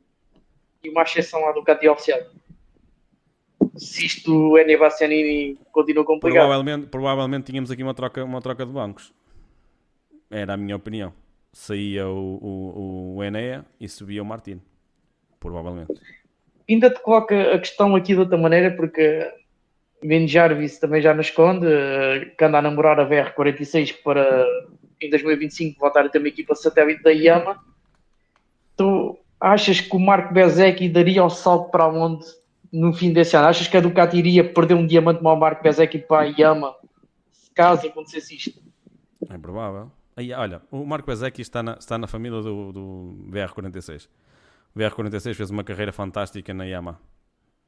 [0.84, 2.22] E uma exceção à Ducati oficial
[3.76, 6.42] se isto o Eni Bastianini continua complicado.
[6.42, 9.14] Provavelmente, provavelmente tínhamos aqui uma troca, uma troca de bancos.
[10.30, 11.14] Era a minha opinião.
[11.54, 14.62] Saía o, o, o Enea e subia o Martino.
[15.40, 15.94] Provavelmente.
[16.70, 19.30] Ainda te coloca a questão aqui de outra maneira, porque
[20.04, 24.46] Ben Jarvis também já nos esconde, eh, que anda a namorar a VR46 para
[25.02, 27.58] em 2025 voltar a ter uma equipa satélite da Yama.
[28.78, 32.26] Tu achas que o Marco Bezek daria o salto para onde
[32.72, 33.48] no fim desse ano?
[33.48, 36.76] Achas que a Ducati iria perder um diamante mau Marco Bezek para a Yama
[37.54, 38.62] caso acontecesse isto?
[39.30, 39.92] É provável.
[40.16, 44.08] Aí, olha, o Marco Bezek está na, está na família do, do VR46.
[44.76, 47.00] O VR46 fez uma carreira fantástica na Yama.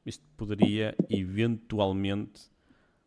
[0.04, 2.50] Isto poderia eventualmente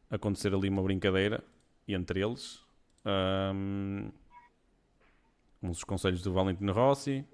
[0.10, 1.44] acontecer ali uma brincadeira
[1.88, 2.64] entre eles.
[3.06, 4.12] Um,
[5.62, 7.26] uns conselhos do Valentino Rossi,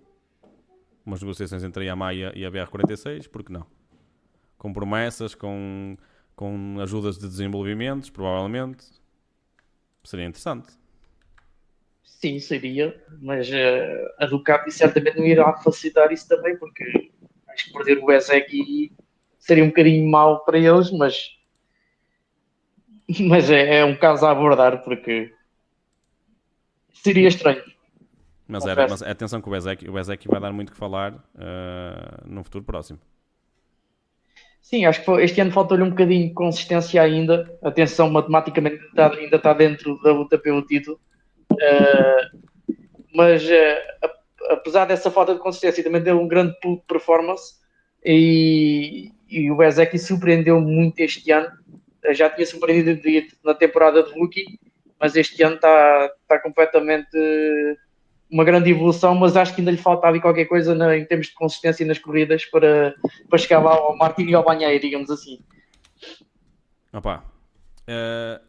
[1.05, 3.65] umas negociações entre a Yamaha e a BR46, por que não?
[4.63, 5.97] Com promessas, com,
[6.37, 8.85] com ajudas de desenvolvimentos, provavelmente.
[10.05, 10.71] Seria interessante.
[12.01, 17.11] Sim, seria, mas uh, a Ducati certamente não irá facilitar isso também, porque
[17.49, 18.93] acho que perder o Ezek
[19.37, 21.37] seria um bocadinho mau para eles, mas,
[23.19, 25.33] mas é, é um caso a abordar, porque
[26.93, 27.61] seria estranho.
[28.47, 32.25] Mas, era, mas atenção que o Bezek, o Bezek vai dar muito que falar uh,
[32.25, 32.99] no futuro próximo.
[34.63, 37.53] Sim, acho que este ano faltou-lhe um bocadinho de consistência ainda.
[37.61, 40.97] Atenção, matematicamente está, ainda está dentro da luta pelo título.
[41.51, 42.39] Uh,
[43.13, 44.07] mas uh,
[44.49, 47.55] apesar dessa falta de consistência, também deu um grande pulo de performance.
[48.05, 51.51] E, e o Bezek surpreendeu muito este ano.
[52.11, 53.01] Já tinha surpreendido
[53.43, 54.45] na temporada de rookie,
[54.97, 57.17] mas este ano está, está completamente
[58.29, 61.27] uma grande evolução, mas acho que ainda lhe falta ali qualquer coisa na, em termos
[61.27, 62.95] de consistência nas corridas para,
[63.29, 65.39] para chegar lá ao Martin e ao Banhaia, digamos assim.
[66.91, 67.23] Opa,
[67.89, 68.43] uh,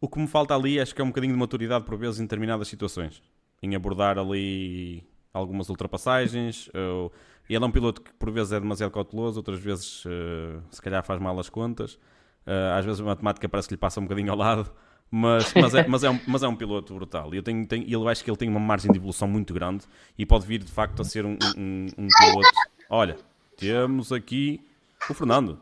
[0.00, 2.24] o que me falta ali acho que é um bocadinho de maturidade por vezes em
[2.24, 3.22] determinadas situações,
[3.62, 6.68] em abordar ali algumas ultrapassagens.
[6.68, 7.10] Uh,
[7.48, 11.04] ele é um piloto que por vezes é demasiado cauteloso, outras vezes uh, se calhar
[11.04, 11.98] faz mal as contas.
[12.76, 14.72] às vezes a matemática parece que lhe passa um bocadinho ao lado.
[15.10, 17.32] Mas, mas, é, mas, é um, mas é um piloto brutal.
[17.32, 19.84] Eu, tenho, tenho, eu acho que ele tem uma margem de evolução muito grande
[20.18, 22.48] e pode vir de facto a ser um, um, um piloto.
[22.90, 23.16] Olha,
[23.56, 24.60] temos aqui
[25.08, 25.58] o Fernando.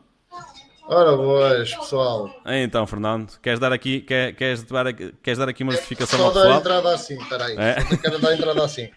[0.87, 2.29] Ora boas, pessoal.
[2.45, 6.31] Então, Fernando, queres dar aqui, quer, queres, dar, queres dar aqui uma justificação Só ao
[6.31, 6.47] pessoal?
[6.47, 7.55] Só dar entrada assim, peraí.
[7.57, 7.81] É?
[7.81, 8.89] Só quero dar entrada assim.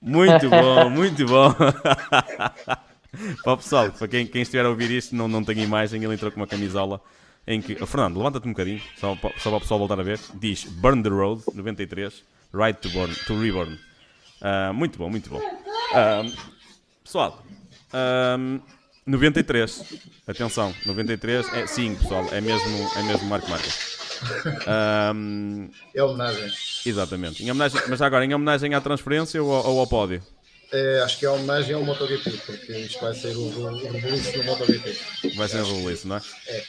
[0.00, 1.54] Muito bom, muito bom.
[3.42, 6.14] para o pessoal, para quem, quem estiver a ouvir isto, não, não tem imagem, ele
[6.14, 7.00] entrou com uma camisola
[7.46, 7.74] em que.
[7.86, 10.18] Fernando, levanta-te um bocadinho, só, só para o pessoal voltar a ver.
[10.34, 12.22] Diz Burn the Road, 93,
[12.52, 13.78] Right to, burn, to Reborn.
[14.40, 15.38] Uh, muito bom, muito bom.
[15.38, 16.32] Uh,
[17.04, 17.44] pessoal,
[17.92, 18.60] uh,
[19.06, 19.84] 93,
[20.26, 23.98] atenção, 93, é, sim, pessoal, é mesmo, é mesmo Marco Marques.
[25.14, 26.50] Um, é homenagem.
[26.84, 27.42] Exatamente.
[27.42, 30.22] Em homenagem, mas agora, em homenagem à transferência ou, ou ao pódio?
[30.72, 34.44] É, acho que é homenagem ao MotoGP, porque isto vai ser o, o, o do
[34.44, 34.96] MotoGP.
[35.36, 36.22] Vai ser o release, não é?
[36.46, 36.64] É.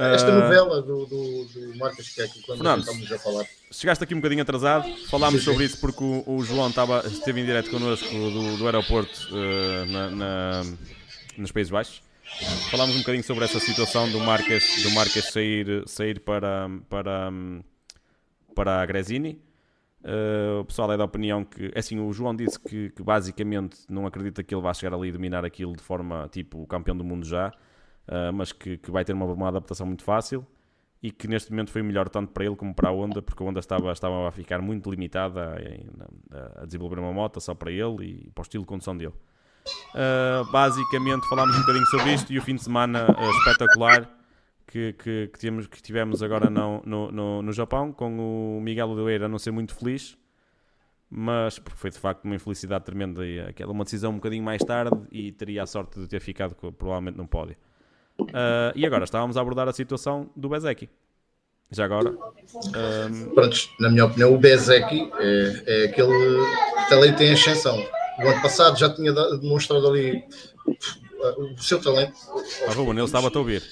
[0.00, 0.40] Esta uh...
[0.40, 3.44] novela do, do, do Marcos Keck, quando Fernando, estamos a falar.
[3.70, 7.44] Chegaste aqui um bocadinho atrasado, falámos sobre isso porque o, o João estava, esteve em
[7.44, 10.62] direto connosco do, do aeroporto uh, na, na,
[11.36, 12.02] nos Países Baixos.
[12.70, 17.30] Falámos um bocadinho sobre essa situação do Marques, do Marques sair, sair para, para,
[18.54, 19.38] para a Gresini.
[20.02, 23.80] Uh, o pessoal é da opinião que, é assim, o João disse que, que, basicamente
[23.86, 27.04] não acredita que ele vá chegar ali e dominar aquilo de forma tipo campeão do
[27.04, 27.52] mundo já
[28.08, 30.46] uh, mas que, que, vai ter uma, uma, adaptação muito fácil
[31.02, 33.46] e que neste momento foi melhor tanto para ele como para a Honda, porque a
[33.46, 35.56] Honda estava, estava a ficar muito limitada
[36.30, 39.14] a, a, desenvolver uma moto só para ele e para o estilo de condução dele.
[39.94, 44.20] Uh, basicamente falámos um bocadinho sobre isto e o fim de semana uh, espetacular
[44.70, 49.28] que, que, que, tivemos, que tivemos agora no, no, no, Japão, com o Miguel Oliveira
[49.28, 50.16] não ser muito feliz,
[51.10, 54.62] mas porque foi de facto uma infelicidade tremenda e aquela uma decisão um bocadinho mais
[54.62, 57.56] tarde e teria a sorte de ter ficado provavelmente no pódio.
[58.22, 60.88] Uh, e agora estávamos a abordar a situação do Bezeki.
[61.70, 62.10] Já agora.
[62.10, 63.34] Um...
[63.34, 66.38] Pronto, na minha opinião, o Bezeki é, é aquele
[66.88, 67.76] talento em ascensão.
[68.18, 70.24] O ano passado já tinha demonstrado ali
[71.38, 72.14] o seu talento.
[72.66, 73.62] Ah, Ruben, ele estava a te ouvir.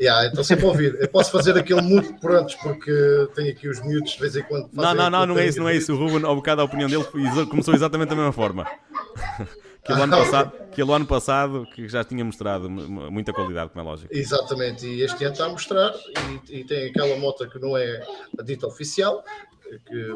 [0.00, 0.96] Yeah, então sempre a ouvir.
[1.00, 2.92] Eu posso fazer aquele muito por antes, porque
[3.34, 4.68] tenho aqui os miúdos de vez em quando.
[4.72, 5.92] Não, não, não, não é isso, não é isso.
[5.92, 7.04] O Ruben, ao bocado, a opinião dele
[7.50, 8.66] começou exatamente da mesma forma.
[9.88, 14.14] Aquele, ano passado, aquele ano passado que já tinha mostrado muita qualidade, como é lógico.
[14.14, 15.94] Exatamente, e este ano está a mostrar,
[16.48, 18.06] e, e tem aquela moto que não é
[18.38, 19.24] a dita oficial,
[19.86, 20.14] que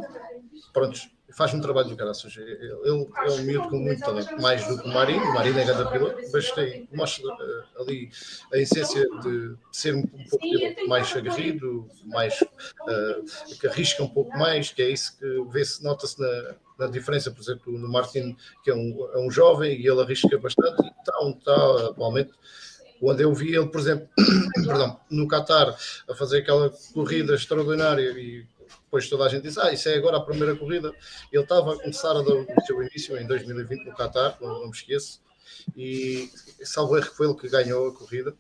[0.73, 1.01] pronto,
[1.33, 2.37] faz um trabalho de graças.
[2.37, 5.23] Ele é um miúdo com muito talento, mais do que o Marinho.
[5.23, 8.11] O Marinho é grande piloto, mas tem, mostra uh, ali
[8.53, 14.37] a essência de ser um, um pouco mais aguerrido, mais, uh, que arrisca um pouco
[14.37, 18.71] mais, que é isso que vê-se, nota-se na, na, diferença, por exemplo, no Martin, que
[18.71, 22.33] é um, é um jovem e ele arrisca bastante, e está onde está atualmente
[23.03, 24.09] onde eu vi ele, por exemplo,
[24.65, 25.77] perdão, no Qatar,
[26.09, 28.47] a fazer aquela corrida extraordinária e
[28.85, 30.93] depois toda a gente diz, ah, isso é agora a primeira corrida.
[31.33, 34.67] Ele estava a começar a dar o seu início em 2020 no Qatar, não, não
[34.67, 35.21] me esqueço,
[35.77, 36.31] e
[36.63, 38.35] salvo erro foi ele que ganhou a corrida,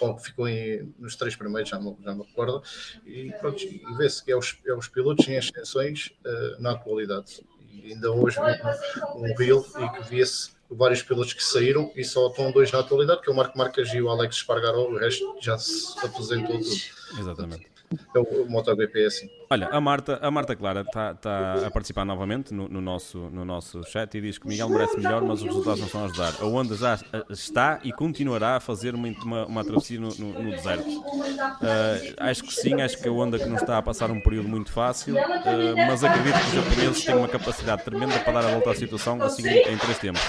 [0.00, 2.62] ou que ficou em, nos três primeiros, já não, já me recordo,
[3.06, 7.44] e pronto, e vê-se que é os, é os pilotos em ascensões uh, na atualidade.
[7.70, 12.28] E ainda hoje um, um reel e que via-se vários pilotos que saíram e só
[12.28, 15.36] estão dois na atualidade, que é o Marco Marques e o Alex Espargaró, o resto
[15.40, 17.18] já se apresentou tudo.
[17.18, 17.68] Exatamente
[18.14, 19.30] é o MotoGP assim.
[19.50, 23.46] Olha, a Marta, a Marta Clara está tá a participar novamente no, no, nosso, no
[23.46, 26.04] nosso chat e diz que o Miguel merece melhor, mas os resultados não estão a
[26.04, 26.34] ajudar.
[26.40, 26.98] A Honda já
[27.30, 30.86] está e continuará a fazer uma, uma, uma travessia no, no, no deserto.
[30.86, 34.48] Uh, acho que sim, acho que a Honda que não está a passar um período
[34.48, 38.52] muito fácil, uh, mas acredito que os japoneses têm uma capacidade tremenda para dar a
[38.52, 40.20] volta à situação assim em, em três tempos.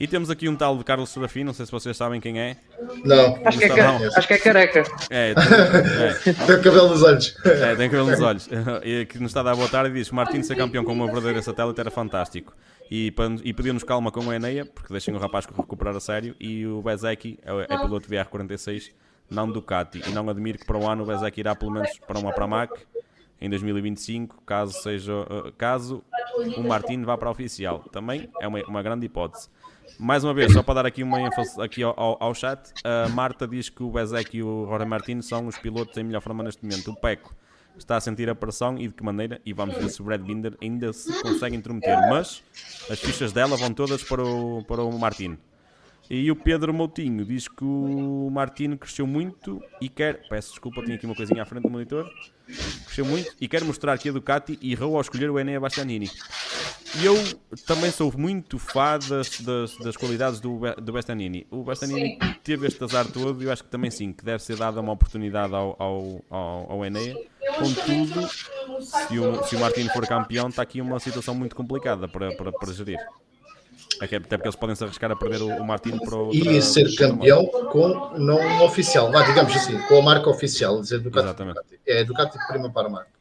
[0.00, 2.56] E temos aqui um tal de Carlos Serafim, não sei se vocês sabem quem é.
[3.04, 4.82] Não, Acho que, é, acho que é careca.
[5.10, 5.34] É,
[6.24, 7.36] tem, tem o cabelo nos olhos.
[7.44, 8.48] é, é, tem cabelo nos olhos.
[9.08, 11.06] Que nos está a dar boa tarde e diz que Martins ser campeão com uma
[11.06, 12.54] verdadeira satélite era fantástico.
[12.90, 16.34] E, e pediu-nos calma com o Eneia, porque deixem o rapaz recuperar a sério.
[16.40, 18.90] E o Bezeki é, é piloto VR46,
[19.30, 20.02] não Ducati.
[20.08, 22.72] E não admiro que para o ano o Bezeki irá pelo menos para uma Pramac
[23.40, 26.04] em 2025, caso seja uh, caso
[26.58, 27.78] o Martin vá para a oficial.
[27.90, 29.48] Também é uma, uma grande hipótese.
[29.98, 33.08] Mais uma vez, só para dar aqui uma ênfase aqui ao, ao, ao chat, a
[33.08, 36.42] Marta diz que o Bezek e o Rory Martin são os pilotos em melhor forma
[36.42, 36.90] neste momento.
[36.90, 37.34] O Peco
[37.76, 40.20] está a sentir a pressão e de que maneira, e vamos ver se o Brad
[40.20, 41.98] Binder ainda se consegue intrometer.
[42.08, 42.42] Mas
[42.90, 45.38] as fichas dela vão todas para o, para o Martin.
[46.10, 50.28] E o Pedro Moutinho diz que o Martino cresceu muito e quer.
[50.28, 52.10] Peço desculpa, tinha aqui uma coisinha à frente do monitor.
[52.84, 56.10] Cresceu muito e quer mostrar que a Ducati errou ao escolher o Enea Bastianini.
[57.00, 57.14] E eu
[57.64, 61.46] também sou muito fã das, das, das qualidades do, do Bastianini.
[61.48, 64.56] O Bastianini teve este azar todo e eu acho que também sim, que deve ser
[64.56, 67.14] dada uma oportunidade ao, ao, ao, ao Enea.
[67.58, 68.28] Contudo,
[68.82, 72.52] se o, se o Martino for campeão, está aqui uma situação muito complicada para, para,
[72.52, 72.98] para gerir.
[74.00, 76.30] Até até porque eles podem se arriscar a perder o, o Martino para o.
[76.32, 81.26] E ser campeão com não oficial, vá, digamos assim, com a marca oficial, dizer Ducati.
[81.26, 81.60] Exatamente.
[81.86, 83.20] É Ducati prima para a marca.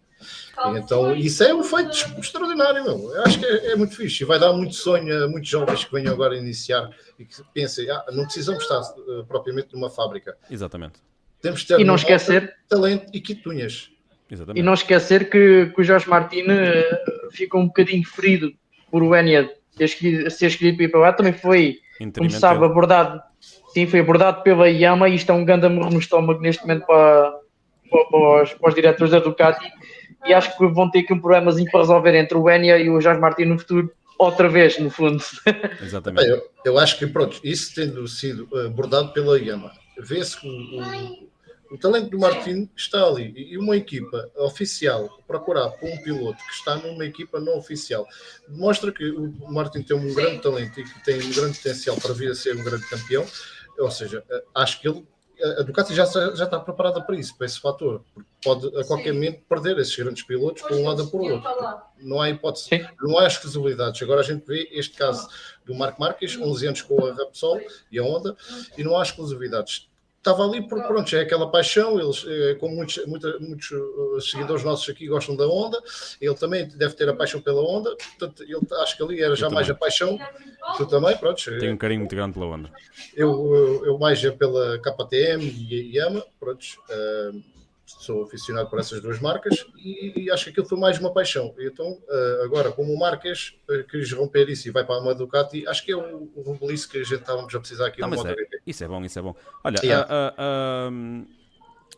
[0.76, 3.14] Então, isso é um feito extraordinário, meu.
[3.14, 5.86] Eu acho que é, é muito fixe e vai dar muito sonho a muitos jovens
[5.86, 10.38] que venham agora iniciar e que pensem, ah, não precisamos estar eh, propriamente numa fábrica.
[10.52, 11.00] Exatamente.
[11.42, 13.90] Temos de ter E não esquecer- talento e quitunhas.
[14.32, 14.60] Exatamente.
[14.60, 17.02] E não esquecer que, que o Jorge Martins eh,
[17.32, 18.52] fica um bocadinho ferido
[18.92, 21.14] por o Enya ter escolhido, ser escolhido para ir para lá.
[21.14, 21.78] Também foi,
[22.20, 23.22] como sabe, abordado,
[23.74, 26.86] sim, foi abordado pela Yama e isto é um grande amor no estômago neste momento
[26.86, 27.32] para,
[27.90, 29.66] para, para os, para os diretores da Ducati.
[30.26, 33.00] E acho que vão ter aqui um problemazinho para resolver entre o Enya e o
[33.00, 35.24] Jorge Martins no futuro, outra vez, no fundo.
[35.82, 36.28] Exatamente.
[36.28, 40.46] Bem, eu, eu acho que, pronto, isso tendo sido eh, abordado pela Yama, vê-se que
[40.48, 40.52] o,
[40.82, 41.30] o-
[41.72, 46.52] o talento do Martin está ali e uma equipa oficial procurar por um piloto que
[46.54, 48.08] está numa equipa não oficial
[48.48, 52.14] demonstra que o Martin tem um grande talento e que tem um grande potencial para
[52.14, 53.26] vir a ser um grande campeão.
[53.78, 54.24] Ou seja,
[54.56, 55.06] acho que ele,
[55.58, 58.84] a Ducati já, está- já está preparada para isso, para esse fator, porque pode a
[58.84, 61.50] qualquer momento perder esses grandes pilotos por um lado ou por outro.
[62.00, 62.86] Não há hipótese, Sim.
[63.02, 64.02] não há exclusividades.
[64.02, 65.30] Agora a gente vê este caso
[65.66, 67.62] do Marco Marques, 11 anos com a Repsol
[67.92, 68.36] e a Honda,
[68.78, 69.89] e não há exclusividades.
[70.20, 71.98] Estava ali por pronto, é aquela paixão.
[71.98, 75.82] Eles, eh, como muitos, muita- muitos eh, seguidores nossos aqui gostam da Honda,
[76.20, 77.96] ele também deve ter a paixão pela Honda.
[77.96, 80.20] Portanto, ele, acho que ali era já mais a paixão.
[80.76, 81.42] Tu também, pronto.
[81.58, 82.70] Tenho um carinho muito grande pela onda.
[83.16, 86.66] Eu, eu, eu mais é pela KTM e Yama, pronto.
[86.90, 87.32] eh,
[88.00, 91.54] sou aficionado por essas duas marcas e, e acho que aquilo foi mais uma paixão.
[91.60, 95.68] Então, eh, agora, como o Marques eh, quis romper isso e vai para uma Ducati,
[95.68, 98.36] acho que é o, o que a gente estávamos a precisar aqui Não, no é,
[98.66, 99.36] isso é bom, isso é bom.
[99.64, 100.06] Olha, Yeah.
[100.10, 100.92] ah, ah, ah,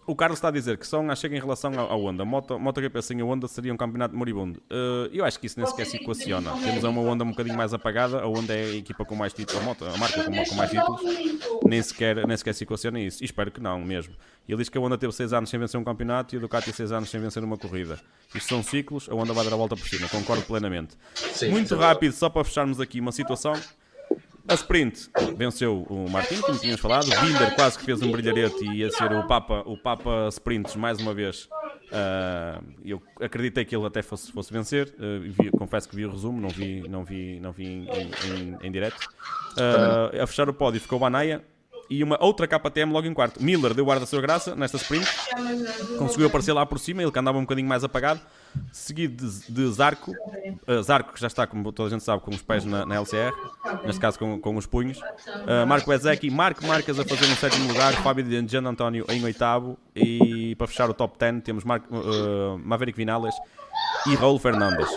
[0.06, 2.26] o Carlos está a dizer que só chega em relação ao Honda.
[2.26, 4.62] Moto, MotoGP sem a Honda seria um campeonato moribundo.
[4.70, 6.52] Ah, eu acho que isso nem sequer se equaciona.
[6.64, 8.20] Temos uma Honda um bocadinho mais apagada.
[8.22, 10.72] A Honda é a equipa com mais títulos, a, moto, a marca com, com mais
[10.72, 11.02] títulos.
[11.66, 13.24] Nem sequer, nem sequer se equaciona isso.
[13.24, 14.14] E espero que não, mesmo.
[14.48, 16.74] Ele diz que a Honda teve 6 anos sem vencer um campeonato e a Ducati
[16.74, 18.00] 6 anos sem vencer uma corrida.
[18.34, 20.10] Isto são ciclos, a Honda vai dar a volta por cima.
[20.10, 20.96] Concordo plenamente.
[21.14, 21.76] Sim, Muito sim.
[21.76, 23.54] rápido, só para fecharmos aqui uma situação.
[24.52, 27.06] A sprint venceu o Martin, como tínhamos falado.
[27.06, 31.00] Binder quase que fez um brilharete e ia ser o Papa, o Papa Sprints mais
[31.00, 31.48] uma vez.
[31.94, 34.94] Ah, eu acreditei que ele até fosse, fosse vencer.
[35.00, 38.58] Ah, vi- confesso que vi o resumo, não vi, não vi, não vi em, em,
[38.68, 38.98] em direto.
[39.58, 41.42] Ah, a fechar o pódio ficou o Banaia
[41.92, 43.44] e uma outra KTM logo em quarto.
[43.44, 45.06] Miller deu o ar da sua graça nesta sprint,
[46.00, 48.22] conseguiu aparecer lá por cima, ele que andava um bocadinho mais apagado.
[48.72, 52.32] Seguido de, de Zarco, uh, Zarco que já está, como toda a gente sabe, com
[52.32, 53.34] os pés na, na LCR,
[53.86, 55.00] neste caso com, com os punhos.
[55.00, 59.22] Uh, Marco Bezecchi, Marco Marques a fazer um sétimo lugar, Fábio de Gian António em
[59.26, 59.78] oitavo.
[59.94, 63.36] E para fechar o top 10 temos Marco, uh, Maverick Vinales
[64.08, 64.90] e Raul Fernandes.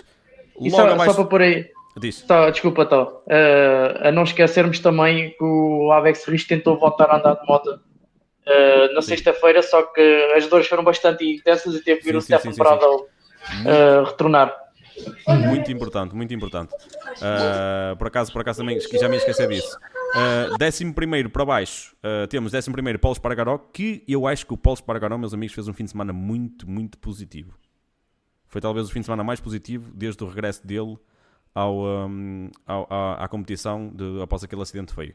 [0.61, 1.13] E Logo só, abaixo.
[1.13, 2.23] só para pôr aí, Diz.
[2.23, 3.23] Tá, desculpa, Tó.
[3.29, 7.81] Eh, a não esquecermos também que o Avex Riz tentou voltar a andar de moto
[8.47, 12.21] eh, na sexta-feira, só que as dores foram bastante intensas e teve que vir o
[12.21, 13.07] Stefan Bradl
[13.65, 14.65] eh, retornar.
[15.49, 16.73] Muito importante, muito importante.
[16.73, 19.77] Uh, por, acaso, por acaso também já me ia esquecer disso.
[20.15, 24.55] Uh, décimo primeiro para baixo, uh, temos décimo primeiro Paulo Espargaró, que eu acho que
[24.55, 27.59] o Paulo Espargaró, meus amigos, fez um fim de semana muito, muito positivo.
[28.47, 30.97] Foi talvez o fim de semana mais positivo desde o regresso dele
[31.55, 31.77] ao,
[32.09, 35.15] um, ao- à, à competição de, após aquele acidente feio.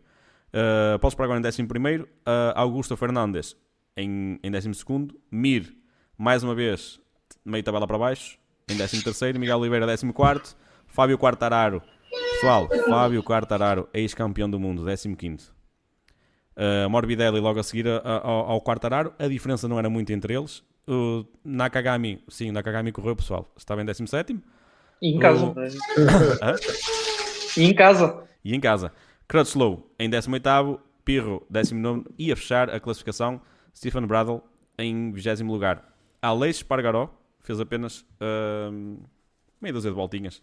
[0.50, 3.56] Uh, Paulo Espargaró em décimo primeiro, uh, Augusto Fernandes
[3.96, 5.76] em, em décimo segundo, Mir,
[6.18, 7.00] mais uma vez,
[7.46, 8.38] meio tabela para baixo,
[8.68, 10.56] em 13º, Miguel Oliveira 14º,
[10.88, 11.82] Fábio Quartararo
[12.32, 14.84] Pessoal, Fábio Quartararo, ex-campeão do mundo,
[15.16, 15.50] 15.
[16.56, 19.14] Uh, Morbidelli logo a seguir a- a- ao, Quartararo.
[19.20, 20.64] A diferença não era muito entre eles.
[21.44, 23.52] Nakagami, sim, Nakagami correu, pessoal.
[23.58, 24.40] Estava em 17
[25.02, 25.54] E em casa.
[27.58, 28.24] E em casa.
[28.44, 28.92] e em casa.
[29.28, 33.42] Crutchlow em 18 Pirro 19 e a fechar a classificação
[33.76, 34.44] Stephen Bradle
[34.78, 35.84] em 20 lugar.
[36.22, 38.98] Aleix Espargaró fez apenas ahm,
[39.62, 40.42] meia dúzia de voltinhas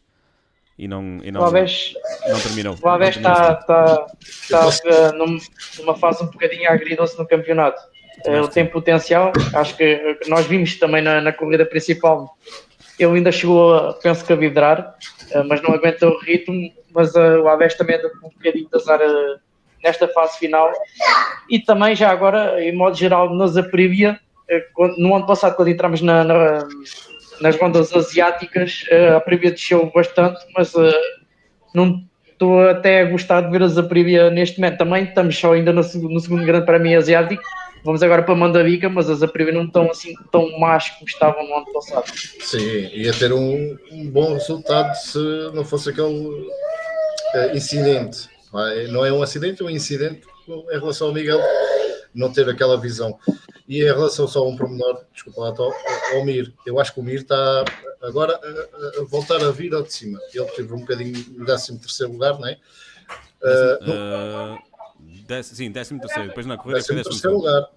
[0.79, 1.95] e não, e não, Aves,
[2.29, 2.77] não terminou.
[2.83, 3.67] o Aves está assim.
[3.67, 4.07] tá,
[4.51, 5.39] tá, num-
[5.79, 7.81] numa fase um bocadinho agridoce no campeonato.
[8.25, 9.33] Ele tem potencial.
[9.55, 12.37] Acho que nós vimos também na, na corrida principal.
[12.99, 14.95] Ele ainda chegou, a, penso que a vidrar,
[15.31, 16.71] eh, mas não aguentou o ritmo.
[16.95, 19.37] Mas eh, o Aves também anda com um bocadinho de azar eh,
[19.85, 20.73] nesta fase final.
[21.51, 23.57] E também, já agora, em modo geral, nos
[24.75, 26.67] quando- no ano passado, quando entramos na- na-
[27.41, 30.73] nas rondas asiáticas, a Aprilia desceu bastante, mas
[31.75, 34.79] não estou até a gostar de ver as Aprilia neste momento.
[34.79, 37.43] Também estamos só ainda no, no segundo grande prémio asiático.
[37.87, 41.55] Vamos agora para Mandavica, mas as Aprilia não estão assim tão más como estavam no
[41.55, 42.05] ano passado.
[42.41, 45.19] Sim, ia ter um, um bom resultado se
[45.55, 46.51] não fosse aquele
[47.35, 48.29] eh, incidente.
[48.53, 48.89] vai?
[48.89, 51.41] Não é um acidente, é um incidente em relação ao Miguel
[52.15, 53.19] não ter aquela visão.
[53.69, 55.73] E em relação só a um pormenor, desculpa lá, Tó,
[56.15, 57.65] ao Mir, eu acho que o Mir está
[58.03, 60.19] agora a, a- a voltar a vir ao de cima.
[60.35, 62.57] Ele teve um bocadinho no 13 terceiro lugar, não é?
[63.43, 64.59] Eh, no Ah,
[65.23, 66.29] dez- sim, 13 terceiro.
[66.29, 67.47] Depois na corrida foi 13 décimo terceiro segundo.
[67.47, 67.71] lugar.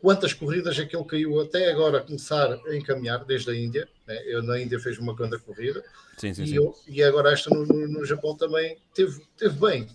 [0.00, 3.88] Quantas corridas é que ele caiu até agora a começar a encaminhar desde a Índia?
[4.06, 4.22] né?
[4.26, 5.82] Eu na Índia fez uma grande corrida
[6.16, 6.54] Sim, sim, e, sim.
[6.56, 9.88] eu- e agora esta no, no- no Japão também teve, teve bem.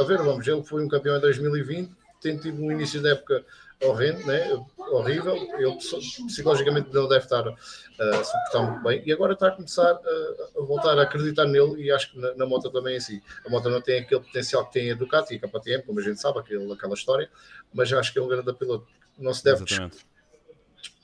[0.00, 3.44] A ver, vamos, ele foi um campeão em 2020, tem tido um início de época
[3.82, 4.64] horrendo, né?
[4.78, 9.50] horrível, ele psi- psicologicamente não deve estar a suportar muito bem, e agora está a
[9.52, 12.96] começar a, a voltar a acreditar nele, e acho que na, na moto também é
[12.98, 13.20] assim.
[13.46, 16.02] A moto não tem aquele potencial que tem a Ducati e a KTM, como a
[16.02, 17.28] gente sabe, aquele, aquela história,
[17.72, 18.86] mas acho que é um grande piloto.
[19.18, 19.98] Não se deve Exatamente.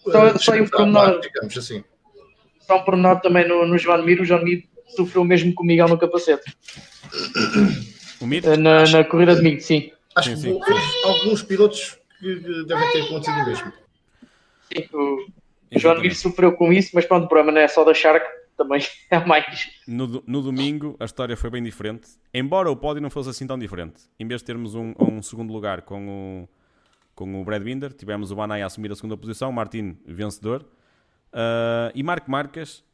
[0.05, 1.21] Só- só um pormenor.
[1.21, 1.85] digamos assim.
[2.67, 4.21] Só um pormenor também no, no João Mir.
[4.21, 4.65] O João Mir
[4.97, 6.57] sofreu mesmo com o Miguel no capacete.
[8.21, 9.93] O Mir, Eh, Na, na corrida de domingo, sim.
[10.17, 10.53] Acho Sim, que sim.
[10.53, 10.73] houve
[11.05, 13.73] alguns pilotos que devem ter acontecido o mesmo.
[14.73, 15.41] Sim, O
[15.73, 16.15] o João Mir exatamente.
[16.17, 19.71] sofreu com isso, mas pronto, o problema não é só da Shark, também é mais.
[19.87, 23.59] No, no domingo a história foi bem diferente, embora o pódio não fosse assim tão
[23.59, 24.03] diferente.
[24.19, 26.09] Em vez de termos um, um segundo lugar com
[26.45, 26.49] o,
[27.15, 30.67] com o Brad Binder, tivemos o Banai a assumir a segunda posição, Martin vencedor
[31.33, 32.85] ah, e Marco Marques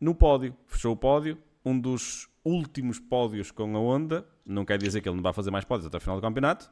[0.00, 4.26] no pódio, fechou o pódio, um dos últimos pódios com a Honda.
[4.46, 6.70] Não quer dizer que ele não vai fazer mais pódios até o final do campeonato,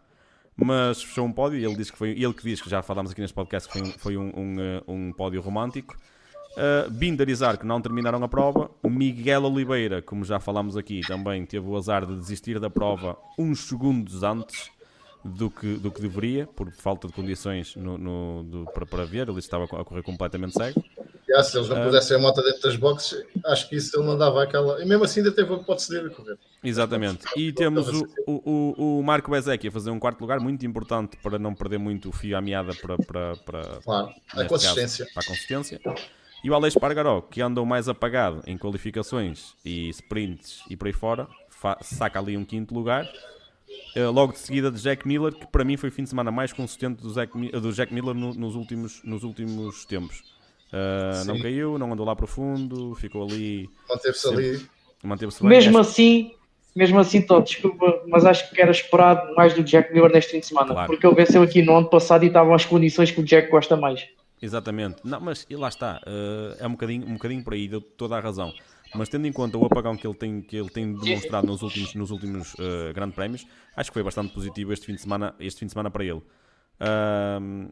[0.56, 1.58] mas fechou um pódio.
[1.58, 3.78] e Ele, diz que foi, ele que diz que já falámos aqui neste podcast que
[3.78, 5.96] foi um, foi um, um, eh, um pódio romântico.
[6.54, 8.70] Uh, Binder e Zarco não terminaram a prova.
[8.84, 13.60] Miguel Oliveira, como já falámos aqui, também teve o azar de desistir da prova uns
[13.60, 14.70] segundos antes
[15.24, 19.28] do que, do que deveria, por falta de condições no, no- do- para, para ver.
[19.30, 20.84] Ele estava a correr completamente cego.
[21.34, 21.84] Já, se eles não Ah.
[21.84, 24.82] pudessem a moto dentro das boxes, acho que isso ele não dava aquela.
[24.82, 26.36] E mesmo assim ainda teve a hipótese de correr.
[26.62, 27.24] Exatamente.
[27.36, 31.38] E temos o, o, o, Marco Bezek a fazer um quarto lugar, muito importante para
[31.38, 35.04] não perder muito o fio à meada para, para, para, Claro, a consistência.
[35.06, 35.80] caso, para a consistência.
[36.44, 40.92] E o Alex Pargaró, que andou mais apagado em qualificações e sprints e por aí
[40.92, 41.28] fora,
[41.82, 43.08] saca ali um quinto lugar.
[43.94, 46.30] Eh, logo de seguida de Jack Miller, que para mim foi o fim de semana
[46.30, 50.22] mais consistente do Jack, do Jack Miller no- nos, últimos, nos últimos tempos.
[50.72, 54.66] Eh, não caiu, não andou lá profundo, ficou ali, Manteve-se ali.
[55.04, 55.48] manteve-se bem.
[55.50, 56.32] Mesmo Acho- assim,
[56.74, 60.40] mesmo assim, Tó, desculpa, mas acho que era esperado mais do Jack Miller neste fim
[60.40, 60.86] de semana, Claro.
[60.90, 63.76] porque ele venceu aqui no ano passado e estavam as condições que o Jack gosta
[63.76, 64.06] mais.
[64.40, 64.96] Exatamente.
[65.04, 66.00] Não, mas e lá está.
[66.06, 68.52] eh, é um bocadinho, um bocadinho por aí, deu toda a razão.
[68.94, 71.94] Mas tendo em conta o apagão que ele tem, que ele tem demonstrado nos últimos,
[71.94, 73.46] nos últimos eh, grandes prémios,
[73.76, 76.22] acho que foi bastante positivo este fim de semana, este fim de semana para ele.
[76.80, 77.68] Ahm,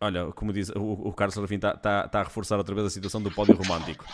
[0.00, 2.90] olha, como diz o, o Carlos Serafim, está tá, tá a reforçar outra vez a
[2.90, 4.04] situação do pódio romântico.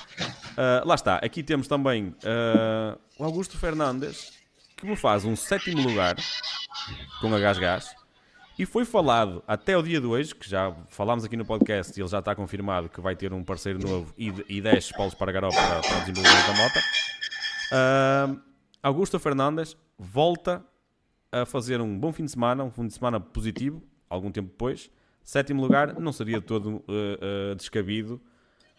[0.57, 1.17] Ah, lá está.
[1.17, 4.33] Aqui temos também ah, o Augusto Fernandes,
[4.77, 6.17] que me faz um sétimo lugar
[7.21, 7.95] com a Gás Gás.
[8.59, 12.03] E foi falado até o dia de hoje, que já falámos aqui no podcast e
[12.03, 15.33] ele já está confirmado que vai ter um parceiro novo e, e 10 Paulos para
[15.33, 16.81] Garó para, para o desenvolvimento da moto.
[17.73, 18.37] Ah,
[18.83, 20.63] Augusto Fernandes volta
[21.31, 24.91] a fazer um bom fim de semana, um fim de semana positivo, algum tempo depois.
[25.25, 28.21] Sétimo lugar, não seria todo ah, ah, descabido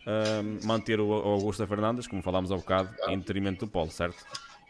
[0.05, 4.17] ah, manter o o Augusto Fernandes, como falámos há bocado, em detrimento do Paulo, certo?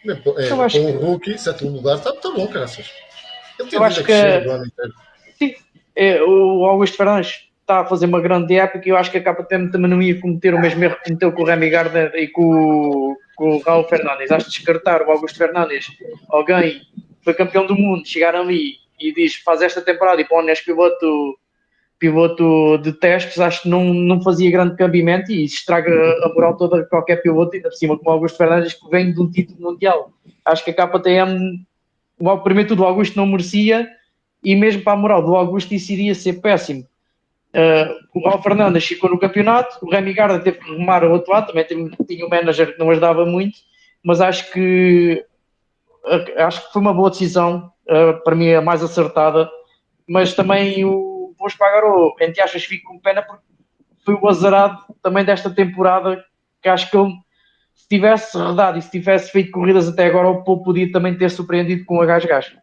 [0.06, 2.92] É, Eu acho com o rookie, sétimo lugar, está tá bom, graças.
[3.60, 4.94] Ele tem Eu acho que- crescer o ano inteiro.
[5.40, 5.56] Sim,
[5.96, 9.22] é, o Augusto Fernandes está a fazer uma grande época e eu acho que a
[9.24, 12.28] KTM também não ia cometer o mesmo erro que cometeu com o Remy Gardner e
[12.28, 14.30] com, o- com o Raul Fernandes.
[14.32, 15.88] Acho que descartar o Augusto Fernandes,
[16.30, 16.82] alguém
[17.24, 21.40] foi campeão do mundo, chegar ali e diz faz esta temporada e põe neste piloto,
[22.04, 25.90] piloto de testes, acho que não, não fazia grande cabimento e estraga
[26.22, 29.14] a moral toda de qualquer piloto, ainda por cima como o Augusto Fernandes que vem
[29.14, 30.12] de um título mundial.
[30.44, 31.66] Acho que a KTM,
[32.20, 33.88] o primeiro tudo o Augusto não merecia
[34.44, 36.86] e mesmo para a moral do Augusto isso iria ser péssimo.
[37.54, 41.32] Uh, o Raul Fernandes ficou no campeonato, o Remy Garda teve que remar ao outro
[41.32, 43.60] lado, também tinha um manager que não ajudava muito,
[44.04, 45.24] mas acho que
[46.04, 49.50] uh, acho que foi uma boa decisão, uh, para mim a mais acertada,
[50.06, 51.13] mas também o
[51.44, 53.44] Boas Pagarou, entre aspas, fico com pena porque
[54.06, 56.24] foi o azarado também desta temporada,
[56.62, 57.12] que acho que ele
[57.74, 61.30] se tivesse redado e se tivesse feito corridas até agora, o Paul podia também ter
[61.30, 62.56] surpreendido com o gás-gás.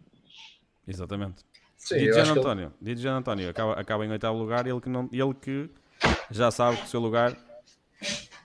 [0.88, 1.44] Exatamente.
[1.76, 2.96] Sim, Gian António, ele...
[2.96, 5.68] Gian António acaba, acaba em oitavo lugar ele que, não, ele que
[6.30, 7.36] já sabe que o seu lugar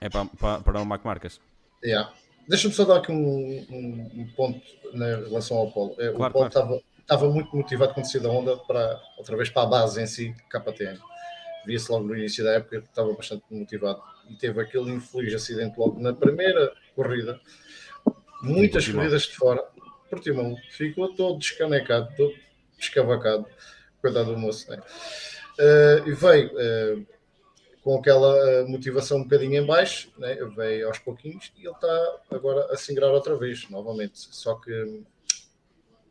[0.02, 1.40] é para, para, para o Mac Marcas.
[1.82, 2.12] Yeah.
[2.46, 4.60] Deixa-me só dar aqui um, um, um ponto
[4.92, 5.94] né, em relação ao Polo.
[5.98, 6.84] É, claro, o Polo estava claro.
[7.14, 10.98] Muito motivado com a descida onda para outra vez para a base em si, KTM.
[11.64, 15.78] Via-se logo no início da época que estava bastante motivado e teve aquele infeliz acidente
[15.78, 17.40] logo na primeira corrida.
[18.42, 19.64] Muitas corridas de fora.
[20.10, 22.32] Portimão ficou todo descanecado, todo
[22.78, 23.46] escavacado,
[24.00, 24.80] coitado do moço, né?
[25.58, 27.06] Uh, e veio uh,
[27.82, 30.36] com aquela uh, motivação um bocadinho em baixo, né?
[30.54, 34.18] veio aos pouquinhos e ele está agora a se ingrar outra vez, novamente.
[34.18, 35.02] Só que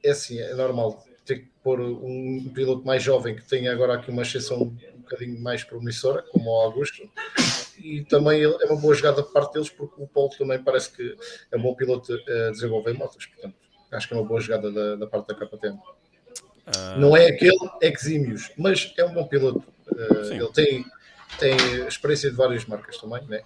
[0.06, 4.12] é assim, é normal ter que pôr um piloto mais jovem que tenha agora aqui
[4.12, 7.10] uma exceção um bocadinho mais promissora, como o Augusto,
[7.78, 11.18] e também é uma boa jogada por parte deles, porque o Paulo também parece que
[11.52, 13.56] é um bom piloto a desenvolver motos, portanto,
[13.92, 15.78] acho que é uma boa jogada da, da parte da KTM.
[15.78, 17.00] Uh...
[17.00, 19.64] Não é aquele exímios, mas é um bom piloto.
[19.92, 20.86] Uh, ele tem,
[21.40, 21.56] tem
[21.88, 23.42] experiência de várias marcas também, né?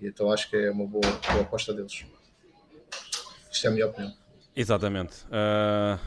[0.00, 2.04] E então acho que é uma boa, boa aposta deles.
[3.50, 4.19] Isto é a minha opinião.
[4.60, 5.24] Exatamente.
[5.24, 5.98] Uh,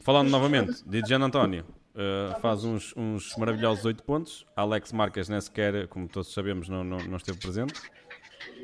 [0.00, 4.46] falando novamente de Gian António, uh, faz uns, uns maravilhosos 8 pontos.
[4.56, 7.74] Alex Marques nem sequer, como todos sabemos, não, não, não esteve presente.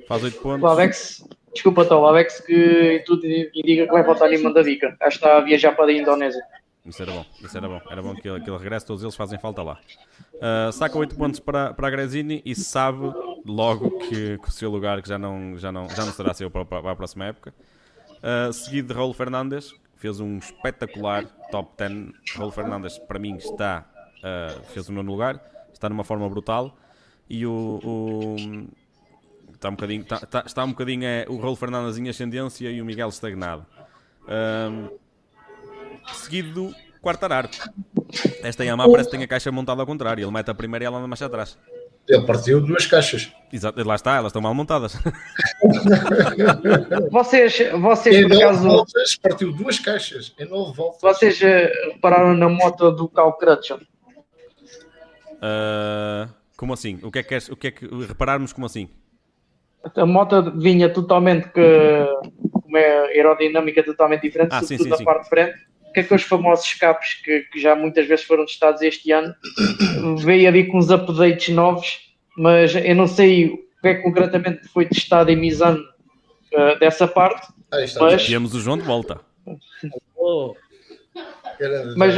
[0.09, 0.62] Faz 8 pontos.
[0.62, 4.97] O Alex, desculpa, então, o Alex que tudo indica que vai voltar em Mandavica.
[5.01, 6.43] Acho que está a viajar para a Indonésia.
[6.87, 7.80] Isso era bom, isso era bom.
[7.91, 9.78] Era bom que, que ele regresse, todos eles fazem falta lá.
[10.37, 13.12] Uh, saca 8 pontos para, para a Gresini e sabe
[13.45, 16.51] logo que, que, o seu lugar que já não, já não, já não será seu
[16.51, 17.53] para, para a próxima época.
[18.52, 22.12] Seguido de Raul Fernandes, fez um espetacular top 10.
[22.36, 23.84] Raul Fernandes, para mim, está,
[24.18, 25.40] uh, fez o nono lugar,
[25.72, 26.76] está numa forma brutal.
[27.28, 28.36] E o, o
[29.52, 32.80] está um bocadinho, está, está, está um bocadinho é, o Raul Fernandes em ascendência e
[32.80, 33.66] o Miguel estagnado.
[36.12, 37.48] Seguido do Quartararo.
[38.42, 40.24] Esta Yamaha parece que tem a caixa montada ao contrário.
[40.24, 41.58] Ele mete a primeira e ela anda mais atrás.
[42.09, 43.32] Ele partiu duas caixas.
[43.52, 44.96] Exato, lá está, elas estão mal montadas.
[47.11, 48.68] vocês, vocês em por acaso.
[48.68, 51.00] Voltas, partiu duas caixas em nove voltas.
[51.00, 53.80] Vocês uh, repararam na moto do Cal Crutchell?
[55.36, 56.98] Uh, como assim?
[57.02, 58.88] O que é que, o que é que repararmos como assim?
[59.94, 61.61] A moto vinha totalmente que
[62.66, 65.04] uma aerodinâmica totalmente diferente, ah, sobretudo sim, sim, da sim.
[65.04, 65.66] parte de frente
[65.97, 69.34] que aqueles famosos escapes que, que, já muitas vezes foram testados este ano,
[70.22, 74.68] veio ali com uns updates novos, mas eu não sei o que é que concretamente
[74.68, 75.82] foi testado em Mizano
[76.53, 77.51] uh, dessa parte.
[77.72, 78.26] Ah, mas...
[78.26, 79.22] Temos o João de volta.
[80.16, 80.55] Oh.
[81.97, 82.14] Mas...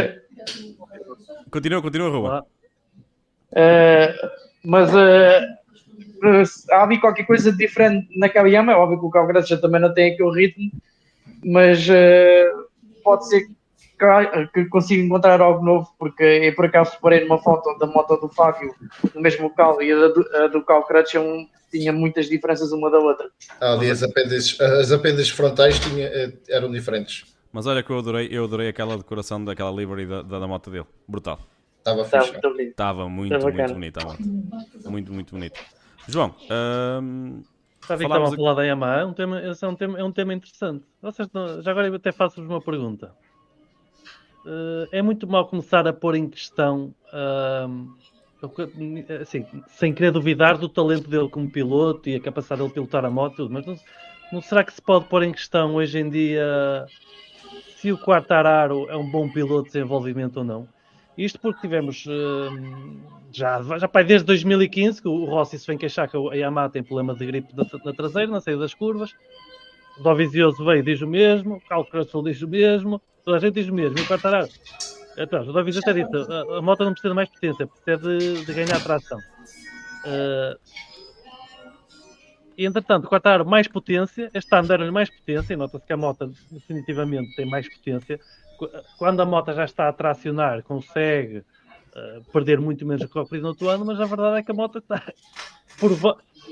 [1.49, 2.47] Continua, continua, Rua.
[3.53, 4.29] Uh,
[4.64, 9.57] mas uh, há ali qualquer coisa diferente naquela Yama, é óbvio que o Carro já
[9.57, 10.68] também não tem aquele ritmo,
[11.45, 11.87] mas
[13.05, 13.57] pode ser que
[14.70, 18.74] consigo encontrar algo novo, porque eu por acaso parei numa foto da moto do Fábio
[19.14, 22.99] no mesmo local e a do, a do Cal Crutchell tinha muitas diferenças uma da
[22.99, 23.28] outra.
[23.61, 27.24] Ah, ali as apêndices, as apêndices frontais tinha, eh, eram diferentes.
[27.53, 30.70] Mas olha que eu adorei, eu adorei aquela decoração daquela livery da, da, da moto
[30.70, 30.86] dele.
[31.07, 31.38] Brutal.
[31.78, 32.38] Estava fixe.
[32.62, 34.01] Estava muito, muito, muito bonito.
[34.86, 35.61] Muito, muito bonito.
[36.07, 36.34] João,
[37.03, 37.42] hum,
[37.80, 39.01] que estava a falar da Yamaha?
[39.01, 40.84] É um tema, esse é um tema, é um tema interessante.
[41.01, 41.28] Vocês,
[41.62, 43.14] já agora eu até faço-vos uma pergunta
[44.49, 48.49] uh, é muito mal começar a pôr em questão, uh,
[49.20, 53.11] assim, sem querer duvidar do talento dele como piloto e a capacidade dele pilotar a
[53.11, 53.76] moto, mas não,
[54.32, 56.86] não, será que se pode pôr em questão hoje em dia
[57.76, 60.68] se o Quartararo é um bom piloto de desenvolvimento ou não?
[61.16, 66.09] Isto porque tivemos uh, já, já pai, desde 2015 que o Rossi se vem queixar
[66.09, 69.12] que a Yamaha tem problema de gripe na traseira, na saída das curvas.
[69.99, 73.55] O Dovizioso veio diz o mesmo, o Carlos Crutchfield diz o mesmo, toda a gente
[73.55, 73.99] diz o mesmo.
[73.99, 74.49] E o Quartararo,
[75.18, 78.47] então, o Dovizioso até disse, a, a, moto não precisa de mais potência, precisa de,
[78.47, 79.18] de ganhar tração.
[79.18, 80.59] Uh,
[82.57, 87.37] E entretanto, o mais potência, este ano deram-lhe mais potência, nota-se que a moto definitivamente
[87.37, 88.18] tem mais potência.
[88.99, 93.39] Quando a moto já está a tracionar, consegue uh, perder muito menos que o que
[93.39, 95.03] no outro ano, mas a verdade é que a moto está,
[95.79, 95.93] por,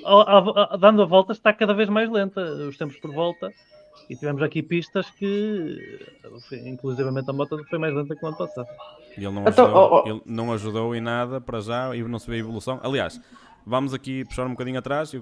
[0.05, 3.51] a, a, a, dando a volta, está cada vez mais lenta, os tempos por volta.
[4.09, 5.99] E tivemos aqui pistas que,
[6.65, 8.69] inclusivamente, a moto foi mais lenta que o ano passado.
[9.17, 10.09] E ele não, então, ajudou, oh, oh.
[10.09, 12.79] Ele não ajudou em nada para já e não se vê a evolução.
[12.83, 13.21] Aliás,
[13.67, 15.13] vamos aqui puxar um bocadinho atrás.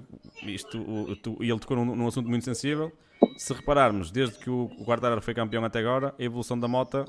[0.43, 2.91] Isto, o, tu, ele tocou num, num, assunto muito sensível.
[3.37, 7.05] Se repararmos, desde que o, o Quartararo foi campeão até agora, a evolução da moto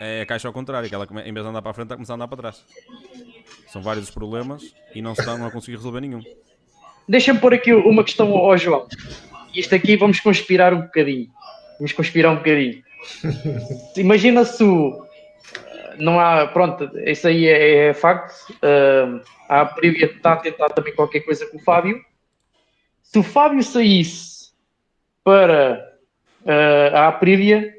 [0.00, 1.94] é a caixa ao contrário, que ela em vez de andar para a frente, está
[1.94, 2.64] a começar a andar para trás.
[3.66, 6.22] São vários os problemas e não se estão a conseguir resolver nenhum.
[7.08, 8.86] Deixa-me pôr aqui uma questão ao João.
[9.54, 11.28] Isto aqui vamos conspirar um bocadinho.
[11.78, 12.82] Vamos conspirar um bocadinho.
[13.96, 15.04] Imagina se o,
[15.98, 18.50] não há, pronto, isso aí é, é facto.
[18.54, 22.00] Uh, a Privia está a tentar também qualquer coisa com o Fábio.
[23.02, 24.52] Se o Fábio saísse
[25.22, 25.96] para
[26.44, 27.72] uh, a Aprilia,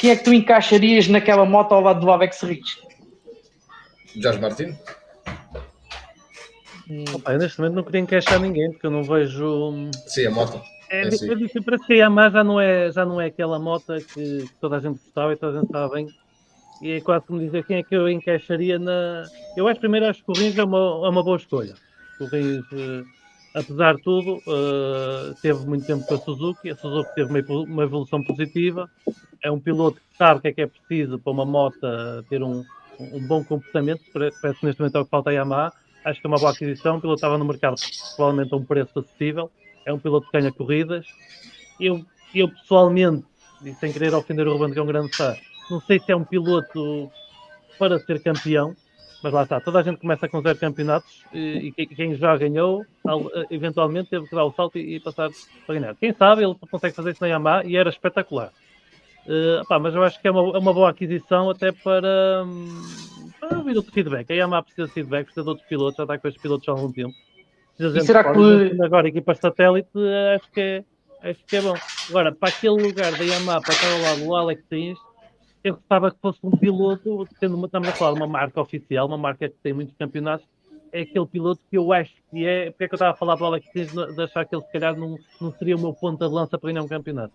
[0.00, 2.80] quem é que tu encaixarias naquela moto ao lado do Avex Rich?
[4.16, 4.76] Jorge Martins.
[7.14, 9.90] Opa, neste momento não queria encaixar ninguém, porque eu não vejo.
[10.06, 10.60] Sim, a moto.
[10.90, 11.30] É, é, assim.
[11.30, 14.76] é parece que a Yamaha já não é, já não é aquela moto que toda
[14.76, 16.06] a gente gostava e toda a gente estava bem
[16.82, 19.24] e é quase como dizer quem é que eu encaixaria na.
[19.56, 21.74] Eu acho primeiro acho que o Rins é uma, é uma boa escolha.
[22.18, 23.06] O Rins, uh,
[23.54, 27.82] apesar de tudo, uh, teve muito tempo com a Suzuki, a Suzuki teve uma, uma
[27.84, 28.90] evolução positiva,
[29.44, 31.78] é um piloto que sabe o que é que é preciso para uma moto
[32.28, 32.64] ter um,
[32.98, 35.72] um bom comportamento, parece que neste momento é o que falta a Yamaha.
[36.04, 37.76] Acho que é uma boa aquisição, o piloto estava no mercado
[38.16, 39.50] provavelmente a um preço acessível,
[39.86, 41.06] é um piloto que ganha corridas.
[41.80, 43.24] Eu, eu pessoalmente,
[43.64, 45.36] e sem querer ofender o Ruben, que é um grande fã,
[45.70, 47.10] não sei se é um piloto
[47.78, 48.74] para ser campeão,
[49.22, 49.60] mas lá está.
[49.60, 52.84] Toda a gente começa com zero campeonatos e, e quem já ganhou,
[53.50, 55.30] eventualmente teve que dar o salto e, e, passar
[55.64, 55.94] para ganhar.
[55.94, 58.52] Quem sabe ele consegue fazer isso na Yamaha e era espetacular.
[59.24, 62.44] Uh, mas eu acho que é uma, é uma boa aquisição até para,
[63.48, 64.30] para ouvir outro feedback.
[64.30, 66.72] A Yamaha precisa de feedback, precisa de outros pilotos, já está com estes pilotos há
[66.72, 67.14] algum tempo.
[67.78, 69.88] E será que agora equipa satélite
[70.36, 70.84] acho que é
[71.22, 71.74] acho que é bom.
[72.10, 74.98] Agora, para aquele lugar da Yamaha, para ao lado do Alex Tins,
[75.62, 79.06] eu gostava que fosse um piloto, tendo uma, estamos a falar de uma marca oficial,
[79.06, 80.46] uma marca que tem muitos campeonatos,
[80.92, 82.70] é aquele piloto que eu acho que é.
[82.70, 84.72] Porque é que eu estava a falar para o Alex de achar que ele se
[84.72, 87.32] calhar não, não seria o meu ponto de lança para ganhar um campeonato.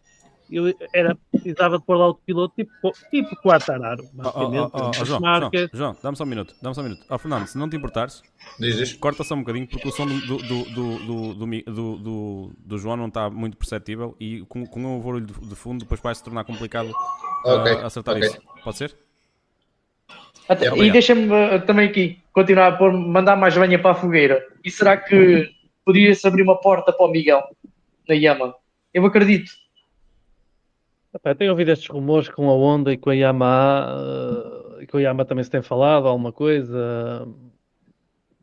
[0.50, 2.72] Eu era, precisava de pôr lá outro piloto tipo,
[3.10, 4.72] tipo Quartararo, basicamente.
[4.74, 5.70] Oh, oh, oh, João, marcas.
[5.74, 7.06] João, João dá-me só um minuto, dá-me só um minuto.
[7.10, 8.22] Oh, Fernando, se não te importares,
[9.00, 13.08] corta só um bocadinho, porque o som do, do, do, do, do, do João não
[13.08, 16.92] está muito perceptível e com, com o barulho de fundo depois vai se tornar complicado
[17.44, 17.74] okay.
[17.74, 18.30] uh, acertar okay.
[18.30, 18.42] isso.
[18.64, 18.96] Pode ser?
[20.48, 24.42] Até, e deixa-me uh, também aqui continuar a pôr, mandar mais lenha para a fogueira.
[24.64, 25.50] E será que
[25.84, 27.44] podia-se abrir uma porta para o Miguel
[28.08, 28.56] na Yama?
[28.94, 29.52] Eu acredito.
[31.18, 33.98] Epá, tenho ouvido estes rumores com a Honda e com a Yamaha,
[34.78, 37.28] uh, e com a Yamaha também se tem falado alguma coisa.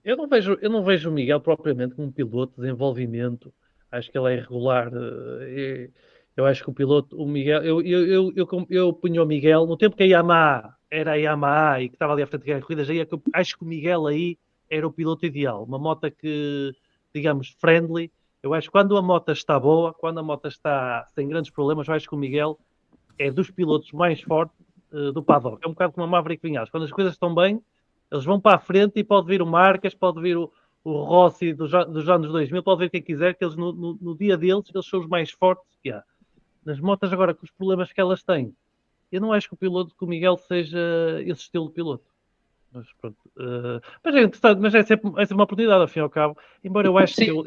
[0.04, 3.54] Eu não vejo, eu não vejo o Miguel propriamente como um piloto de desenvolvimento.
[3.92, 4.88] Acho que ele é irregular.
[4.92, 5.88] Uh,
[6.36, 9.66] eu acho que o piloto, o Miguel, eu, eu, eu, eu, eu punho o Miguel,
[9.66, 12.60] no tempo que a Yamaha era a Yamaha e que estava ali à frente de
[12.60, 14.36] corridas, aí é eu, acho que o Miguel aí
[14.68, 15.62] era o piloto ideal.
[15.62, 16.72] Uma moto que,
[17.14, 18.10] digamos, friendly.
[18.44, 21.88] Eu acho que quando a moto está boa, quando a moto está sem grandes problemas,
[21.88, 22.58] eu acho que o Miguel
[23.18, 24.54] é dos pilotos mais fortes
[24.92, 25.64] uh, do paddock.
[25.64, 26.68] É um bocado como a Maverick Vinhas.
[26.68, 27.58] Quando as coisas estão bem,
[28.12, 30.52] eles vão para a frente e pode vir o Marques, pode vir o,
[30.84, 34.14] o Rossi dos, dos anos 2000, pode vir quem quiser, que eles no, no, no
[34.14, 36.04] dia deles, eles são os mais fortes que há
[36.64, 38.54] nas motas agora com os problemas que elas têm,
[39.12, 40.78] eu não acho que o piloto que o Miguel seja
[41.20, 42.04] esse estilo de piloto.
[42.72, 43.18] Mas pronto.
[43.36, 46.10] Uh, mas é interessante, mas é sempre, é sempre uma oportunidade, ao fim e ao
[46.10, 46.36] cabo.
[46.64, 47.24] Embora eu acho Sim.
[47.24, 47.44] que eu,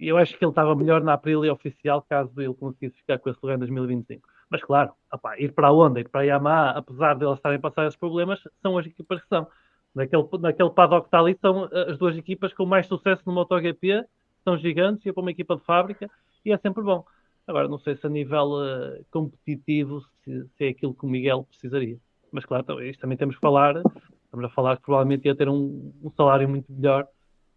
[0.00, 3.38] eu acho que ele estava melhor na Aprilia oficial caso ele conseguisse ficar com esse
[3.42, 4.28] lugar em 2025.
[4.50, 7.58] Mas claro, opa, ir para a Honda, ir para a Yamaha, apesar de elas estarem
[7.58, 9.46] a passar esses problemas, são as equipas que são.
[9.94, 14.04] Naquele, naquele paddock que está ali, são as duas equipas com mais sucesso no MotoGP,
[14.44, 16.08] são gigantes, e é para uma equipa de fábrica,
[16.44, 17.04] e é sempre bom.
[17.46, 21.44] Agora, não sei se a nível uh, competitivo se, se, é aquilo que o Miguel
[21.44, 21.98] precisaria.
[22.30, 23.82] Mas claro, isto também temos que falar.
[24.24, 27.08] Estamos a falar que provavelmente ia ter um, um salário muito melhor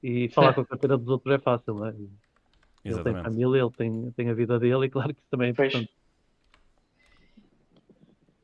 [0.01, 1.93] e falar com a carteira dos outros é fácil, não é?
[2.83, 5.51] Ele tem família, ele tem, tem a vida dele e claro que isso também é
[5.51, 5.91] importante.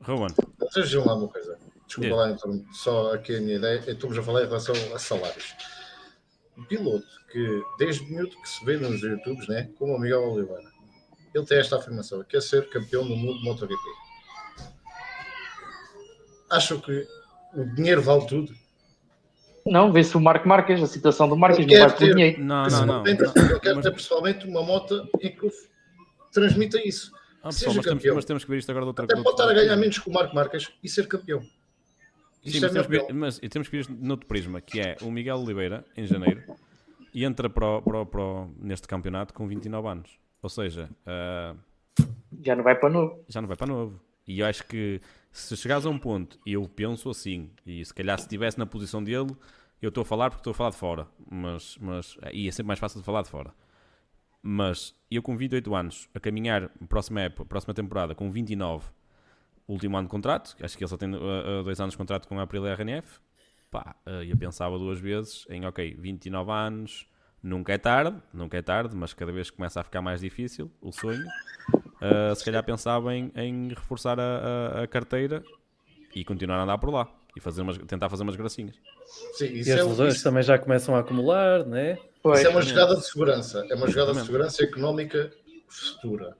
[0.02, 0.28] Ruben.
[0.74, 1.58] Deixa-me lá uma coisa.
[1.88, 3.84] Desculpa lá, então, só aqui a minha ideia.
[3.88, 5.56] Estamos a falar em relação a salários.
[6.58, 10.32] Um piloto que, desde o minuto que se vê nos YouTubes, né, como o Miguel
[10.32, 10.70] Oliveira,
[11.34, 13.84] ele tem esta afirmação: quer ser campeão do mundo de MotoGP.
[16.50, 17.08] Acho que
[17.54, 18.54] o dinheiro vale tudo.
[19.72, 22.39] Não, vê-se o Marco Marques, a situação do Marques, não vai ter- dinheiro.
[22.43, 23.03] Não, não, não.
[23.03, 23.49] Pessoalmente, não.
[23.49, 25.49] Eu quero Mas- ter pessoalmente uma moto em que
[26.32, 27.11] transmita isso.
[27.43, 29.24] Ah, seja pessoal, mas, temos, mas temos que ver isto agora de outra Até de
[29.24, 31.41] pode estar a ganhar menos que o Marco Marques e ser campeão.
[31.41, 31.49] Sim,
[32.43, 34.95] Isso mas é temos, que ver, mas temos que ver isto noutro prisma, que é
[35.01, 36.43] o Miguel Oliveira, em janeiro,
[37.13, 40.11] e entra para o- para o- para o- neste campeonato com 29 anos.
[40.41, 41.55] Ou seja, ah,
[42.43, 43.24] Já não vai para novo.
[43.28, 43.99] já não vai para novo.
[44.28, 45.01] E eu acho que
[45.32, 48.65] se chegares a um ponto, e eu penso assim, e se calhar se estivesse na
[48.65, 49.36] posição dele,
[49.82, 52.67] eu estou a falar porque estou a falar de fora, mas, mas e é sempre
[52.67, 53.53] mais fácil de falar de fora.
[54.41, 58.89] Mas eu com 28 anos, a caminhar próxima época, próxima temporada, com 29,
[59.67, 62.39] último ano de contrato, acho que ele só tem uh, dois anos de contrato com
[62.39, 63.19] a Aprilia RNF,
[63.69, 67.07] pá, uh, eu pensava duas vezes em, ok, 29 anos,
[67.43, 70.91] nunca é tarde, nunca é tarde, mas cada vez começa a ficar mais difícil o
[70.91, 71.25] sonho.
[72.02, 75.43] Uh, se calhar pensava em, em reforçar a, a- a carteira
[76.16, 78.76] e continuar a andar por lá e fazer umas- tentar fazer umas gracinhas.
[79.34, 81.98] Sim, E as é, lesões isso, também já começam a acumular, né?
[82.22, 82.39] Pois.
[82.39, 83.66] isso é uma jogada de segurança.
[83.70, 85.32] É uma jogada de segurança económica
[85.68, 86.36] futura.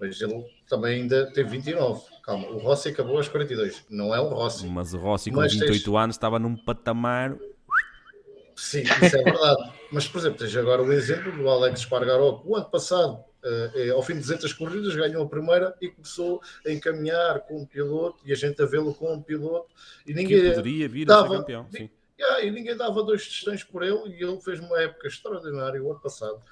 [0.00, 2.02] Mas ele também ainda tem 29.
[2.22, 3.84] Calma, o Rossi acabou aos 42.
[3.90, 4.66] Não é o Rossi.
[4.66, 7.36] Mas o Rossi com Mas 28 tens- anos estava num patamar.
[8.54, 9.72] Sim, isso é verdade.
[9.92, 13.90] Mas, por exemplo, tens agora o exemplo do Alex Espargaró, que o ano passado, eh,
[13.90, 18.18] ao fim de 200 corridas, ganhou a primeira e começou a encaminhar com um piloto
[18.24, 19.68] e a gente a vê-lo com um piloto
[20.02, 21.66] e Que ninguém, poderia vir a ser dava- campeão.
[21.70, 21.90] Sim.
[22.20, 25.90] Ah, e ninguém dava dois tostões por ele e ele fez uma época extraordinária o
[25.90, 26.42] ano passado.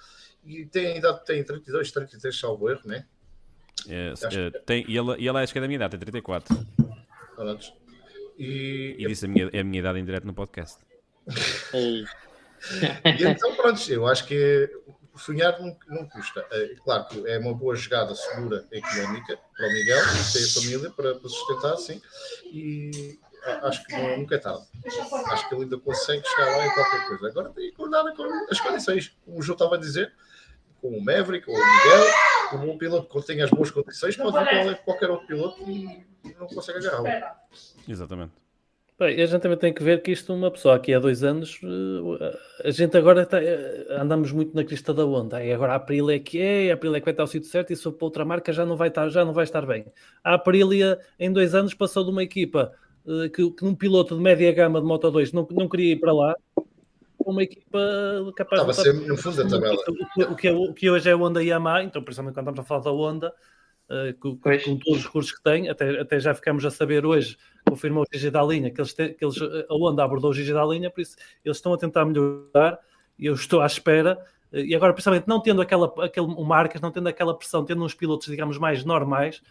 [0.44, 3.04] E tem ainda tem 32, 33, salvo erro, né?
[3.88, 6.00] É, Acho é, tem, e ele, e ele acho que é da minha idade, tem
[6.00, 6.56] 34.
[7.34, 7.74] Prontos.
[8.38, 10.78] E, E disse a minha, é a minha idade em direto no podcast.
[13.04, 14.68] E então, pronto, eu acho que
[15.18, 16.46] sonhar não, não custa.
[16.50, 20.02] É, claro que é uma boa jogada segura económica para o Miguel,
[20.32, 22.00] tem a família para, para sustentar, sim,
[22.44, 24.66] e a- acho que não- nunca é tarde.
[25.26, 27.28] Acho que ele ainda consegue chegar lá em qualquer coisa.
[27.28, 27.86] Agora tem que com
[28.50, 30.12] as condições, como o João estava a dizer,
[30.80, 32.04] com o Maverick ou o Miguel,
[32.52, 36.06] o bom piloto que tem as boas condições, pode vir qual- qualquer outro piloto e
[36.38, 37.06] não consegue agarrá-lo.
[37.88, 38.32] Exatamente.
[38.98, 41.60] Bem, a gente também tem que ver que isto, uma pessoa aqui há dois anos,
[41.62, 45.44] eh, a gente agora está, eh, andamos muito na crista da onda.
[45.44, 47.46] E agora a Aprilia é que é, a Aprilia é que vai estar ao sítio
[47.50, 49.84] certo, e se para outra marca já não vai estar, já não vai estar bem.
[50.24, 52.72] A Aprilia em dois anos passou de uma equipa
[53.06, 55.96] eh, que, que um piloto de média gama de Moto 2 não, não queria ir
[56.00, 57.78] para lá, para uma equipa
[58.34, 59.76] capaz Estava de sempre no fundo da tabela.
[59.76, 59.84] o
[60.14, 62.60] que, o que é- o que hoje é a Honda Yamaha, então principalmente quando estamos
[62.60, 63.34] a falar da Honda,
[63.90, 67.36] eh, com, com todos os recursos que tem, até, até já ficamos a saber hoje,
[67.68, 70.52] confirmou o GG da linha, que eles, te- que eles a Honda abordou o GG
[70.52, 72.78] da linha, por isso eles estão a tentar melhorar
[73.18, 74.18] e eu estou à espera.
[74.52, 77.84] eh, E agora, principalmente, não tendo aquela, aquele, o marcas, não tendo aquela pressão, tendo
[77.84, 79.42] uns pilotos, digamos, mais normais,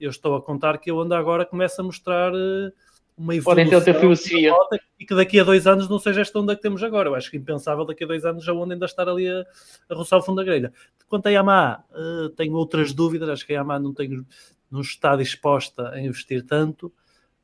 [0.00, 2.72] eu estou a contar que a Honda agora começa a mostrar eh,
[3.16, 4.50] uma Podem ter evolução filosofia.
[4.50, 7.08] da moto e que daqui a dois anos não seja esta onda que temos agora.
[7.08, 9.44] Eu acho que é impensável daqui a dois anos a Honda ainda estar ali a,
[9.90, 10.72] a roçar o fundo da grelha.
[11.08, 13.28] Quanto à Yamaha, eh, tenho outras dúvidas.
[13.28, 14.24] Acho que a Yamaha não, tem,
[14.70, 16.92] não está disposta a investir tanto,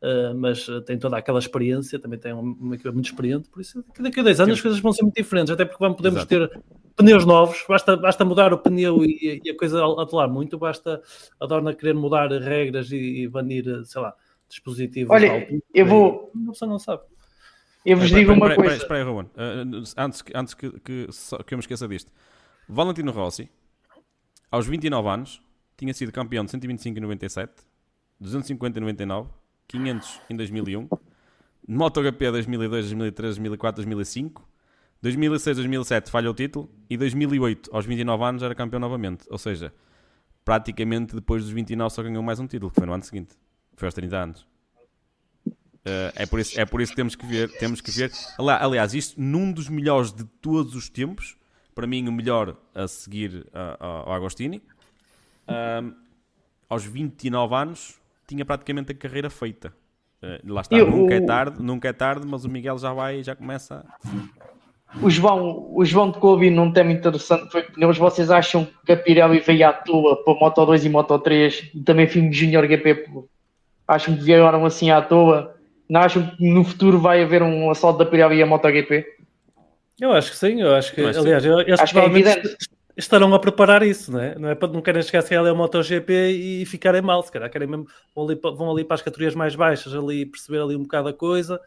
[0.00, 3.84] eh, mas eh, tem toda aquela experiência, também tem uma, equipa muito experiente, por isso
[3.98, 6.48] daqui a dois anos as coisas vão ser muito diferentes, até porque vamos, podemos Exato.
[6.48, 6.62] ter
[6.94, 11.02] pneus novos, basta, basta mudar o pneu e, e a coisa atolar muito, basta
[11.40, 14.14] a Dorna querer mudar regras e, e banir, sei lá,
[14.48, 15.10] dispositivos.
[15.12, 17.02] Olha, eu vou- A pessoa não sabe.
[17.84, 18.76] Eu vos digo uma coisa.
[18.76, 19.30] Espera aí, Ruben.
[19.34, 21.06] Uh, antes que, antes que, que,
[21.46, 22.12] que eu me esqueça disto.
[22.68, 23.48] Valentino Rossi,
[24.50, 25.42] aos 29 anos,
[25.76, 27.52] tinha sido campeão de 125 em 97,
[28.20, 29.30] 250 em 99,
[29.68, 30.88] 500 em 2001,
[31.66, 34.48] MotoGP 2002, 2003, 2004, 2005,
[35.00, 39.24] 2006, 2007 falha o título e 2008, aos 29 anos, era campeão novamente.
[39.30, 39.72] Ou seja,
[40.44, 43.34] praticamente depois dos 29 só ganhou mais um título, que foi no ano seguinte.
[43.78, 44.46] Foi aos 30 anos.
[45.46, 47.48] Uh, é, por isso, é por isso que temos que ver.
[47.58, 48.10] Temos que ver.
[48.38, 51.36] Ali- Aliás, isto num dos melhores de todos os tempos.
[51.74, 53.46] Para mim, o melhor a seguir
[53.78, 54.60] ao Agostini.
[55.48, 55.94] Um,
[56.68, 57.94] aos 29 anos,
[58.26, 59.72] tinha praticamente a carreira feita.
[60.20, 62.92] Uh, lá está, E o- nunca é tarde, nunca é tarde, mas o Miguel já
[62.92, 63.86] vai já começa.
[65.00, 67.96] O João, o João de Kobe num tema interessante foi pneus.
[67.96, 71.80] Vocês acham que a Pirelli veio à toa para Moto 2 e Moto 3 e
[71.82, 73.04] também fim de Junior GP?
[73.88, 75.56] Acham que vieram assim à toa?
[75.88, 79.06] Não acham que no futuro vai haver um assalto da Pirelli a MotoGP?
[79.98, 81.98] Eu acho que sim, eu acho que, Eu acho que aliás, eu- eles Acho que
[81.98, 82.56] é evidente.
[82.94, 84.38] estarão a preparar isso, não é?
[84.38, 87.32] Não é para não querem chegar se calhar ali ao MotoGP e ficarem mal, se
[87.32, 90.76] calhar querem mesmo, vão ali, vão ali para as categorias mais baixas, ali perceber ali
[90.76, 91.58] um bocado a coisa,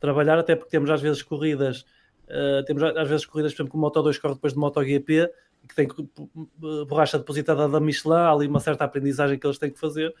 [0.00, 1.86] trabalhar, até porque temos às vezes corridas,
[2.28, 5.28] eh, temos às vezes corridas, por exemplo, que o Moto 2 corre depois do MotoGP,
[5.68, 9.70] que tem eh, borracha depositada da Michelin, há ali uma certa aprendizagem que eles têm
[9.70, 10.12] que fazer,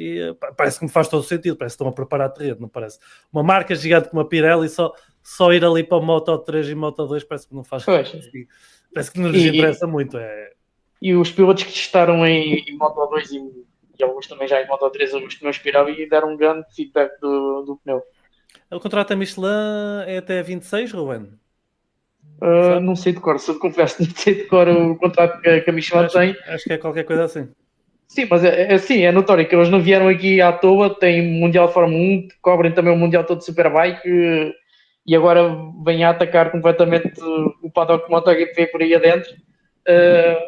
[0.00, 3.00] E parece que me faz todo sentido, parece que estão a preparar terreno, não parece?
[3.32, 4.92] Uma marca gigante como a Pirelli, só,
[5.24, 8.08] só ir ali para o Moto 3 e Moto 2 parece que não faz Pois.
[8.08, 8.48] sentido.
[8.94, 10.16] Parece que não lhes E- interessa muito.
[10.16, 10.52] É,
[11.02, 13.40] E os pilotos que testaram em, em Moto 2 e,
[13.98, 17.18] e alguns também já em Moto 3, os pneus Pirelli, e deram um grande feedback
[17.20, 18.00] do, do pneu.
[18.70, 19.46] O contrato da Michelin
[20.06, 21.32] é até 26, Ruben?
[22.40, 25.40] Uh, não sei de cor, se eu te confesso, não sei de cor o contrato
[25.40, 26.36] que, a- que a Michelin Acho, tem.
[26.46, 27.48] acho que é qualquer coisa assim.
[28.08, 31.22] Sim, mas é, é, sim, é notório que eles não vieram aqui à toa, tem
[31.38, 34.52] Mundial de Fórmula 1, cobrem também o Mundial todo de Superbike eh,
[35.06, 35.42] e agora
[35.84, 37.20] vêm a atacar completamente
[37.62, 39.30] o paddock MotoGP por aí adentro.
[39.86, 40.38] Eh,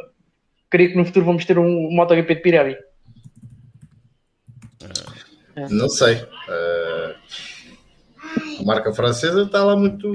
[0.71, 2.77] creio que no futuro vamos ter um MotoGP de Pirelli.
[5.69, 6.15] Não sei.
[6.49, 7.15] Eh,
[8.59, 10.11] a marca francesa está lá muito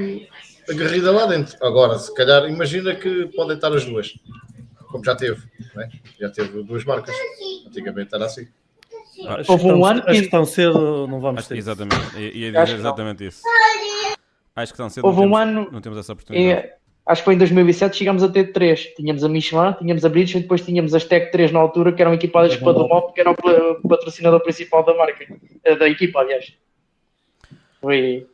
[0.67, 1.55] agarrida lá dentro.
[1.63, 4.13] Agora, se calhar, imagina que podem estar as duas.
[4.89, 5.41] Como já teve,
[5.77, 5.89] é?
[6.19, 7.15] Já teve duas marcas.
[7.75, 8.47] Antigamente era assim.
[9.27, 11.57] Acho Houve um ano acho que estão cedo, não vamos Acho, ter.
[11.57, 12.17] exatamente.
[12.17, 12.79] Ia, dizer não.
[12.79, 13.41] exatamente isso.
[14.55, 16.49] Acho que tão cedo Houve não, um temos, ano, não temos essa oportunidade.
[16.67, 18.85] é, acho que foi em 2007, chegámos a ter três.
[18.95, 22.01] Tínhamos a Michelin, tínhamos a British e depois tínhamos as Tech 3 na altura, que
[22.01, 25.25] eram equipadas com a do Mop, que era o pa- patrocinador principal da marca,
[25.63, 26.53] eh, da equipa, aliás.
[27.81, 28.27] Foi.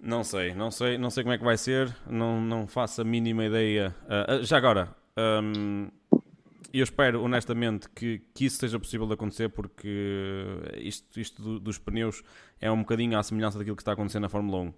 [0.00, 3.04] Não sei, não sei, não sei como é que vai ser, não, não faço a
[3.04, 3.94] mínima ideia.
[4.08, 4.88] Ah, já agora,
[5.42, 5.88] hum,
[6.78, 9.88] eu espero honestamente que, que isso seja possível de acontecer porque
[10.78, 12.22] isto, isto do- dos pneus
[12.60, 14.74] é um bocadinho à semelhança daquilo que está acontecendo na Fórmula 1.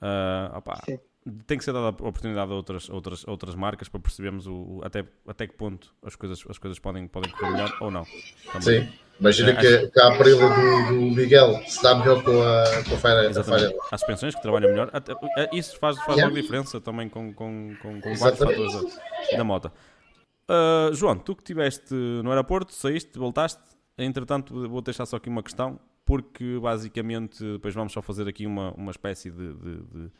[0.00, 0.98] Ah, opá, Sim.
[1.46, 4.80] tem que ser dada a oportunidade a outras, outras, outras marcas para percebermos o, o-
[4.84, 8.04] até, até que ponto as coisas, as coisas podem, podem correr melhor ou não.
[8.52, 8.84] Também.
[8.84, 8.92] Sim.
[9.18, 12.94] Imagina É, que, que a Aprilia do, do Miguel se dá melhor com a, com
[12.96, 13.20] a Feira.
[13.22, 13.68] a Exatamente.
[13.68, 13.78] Feira.
[13.90, 14.90] Há suspensões que trabalham melhor.
[14.92, 16.26] Até- eh, isso faz, faz Yeah.
[16.26, 18.72] logo diferença também com, com, com, com vários fatores
[19.30, 19.72] da, da moto.
[20.48, 23.60] Ah, João, tu que estiveste no aeroporto, saíste, voltaste.
[23.98, 28.72] Entretanto, vou deixar só aqui uma questão, porque basicamente depois vamos só fazer aqui uma,
[28.74, 30.10] uma espécie de, de, de-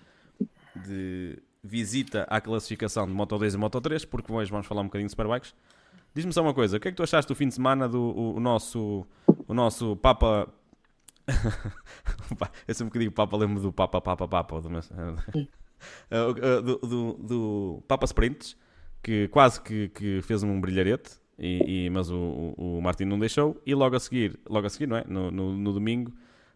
[0.87, 4.85] de visita à classificação de Moto 2 e Moto 3, porque hoje vamos falar um
[4.85, 5.55] bocadinho de Superbikes.
[6.15, 8.01] Diz-me só uma coisa, o que é que tu achaste do fim de semana do
[8.01, 9.07] o, o nosso,
[9.47, 10.49] o nosso Papa.
[12.67, 14.61] Eu sempre que digo Papa lembro do Papa, Papa, Papa.
[14.61, 14.69] Do,
[16.11, 18.57] Eh, uh, do, do, do Papa Sprints,
[19.07, 22.17] que quase que, que fez um brilharete, e, e- mas o,
[22.57, 23.57] o, o Martin não deixou.
[23.65, 25.05] E logo a seguir, logo a seguir, não é?
[25.07, 26.13] No, no, no domingo,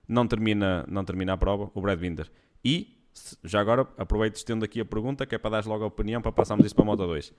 [0.09, 2.29] não termina, não termina a prova, o Brad Binder.
[2.65, 2.99] E,
[3.45, 6.33] já agora, aproveito estendo aqui a pergunta, que é para dar logo a opinião, para
[6.33, 7.33] passarmos isso para a Moto 2.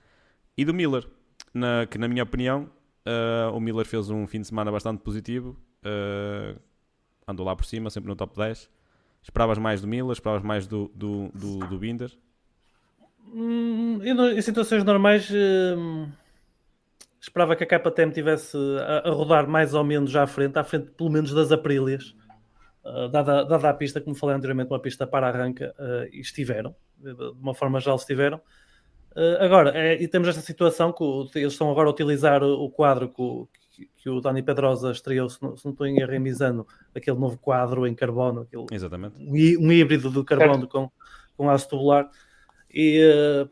[0.56, 1.06] E do Miller,
[1.52, 2.70] na, que na minha opinião,
[3.04, 5.54] eh, o Miller fez um fim de semana bastante positivo,
[5.84, 6.56] eh,
[7.28, 8.70] andou lá por cima, sempre no top 10.
[9.22, 12.10] Esperavas mais do Miller, esperavas mais do, do, do, do Binder.
[13.26, 16.08] Hum, eu não- em situações normais hum,
[17.20, 20.64] esperava que a KTM tivesse a, a rodar mais ou menos já à frente, à
[20.64, 22.14] frente pelo menos das Aprilias,
[22.84, 26.74] Uh, dada, dada a pista, como falei anteriormente, uma pista para arranca, uh, e estiveram,
[26.98, 28.38] de uma forma geral estiveram.
[29.14, 32.64] Uh, agora, é- e temos esta situação que o- eles estão agora a utilizar o,
[32.64, 35.86] o quadro que o, que- que o Dani Pedrosa estreou, se não, se não estou
[35.86, 39.14] em erro, em Misano, aquele novo quadro em carbono, aquele, Exatamente.
[39.16, 40.90] um um híbrido do carbono com,
[41.36, 42.10] com aço tubular
[42.72, 43.48] e eh,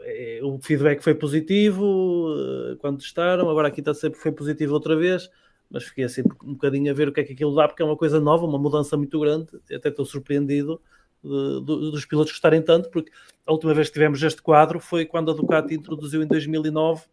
[0.00, 2.34] eh, o feedback foi positivo
[2.72, 5.30] eh, quando testaram, agora aqui está sempre foi positivo outra vez,
[5.70, 7.84] mas fiquei assim um bocadinho a ver o que é que aquilo dá, porque é
[7.84, 10.80] uma coisa nova, uma mudança muito grande, até estou surpreendido
[11.22, 13.10] de- do- dos pilotos gostarem tanto, porque
[13.46, 17.04] a última vez que tivemos este quadro foi quando a Ducati introduziu em 2009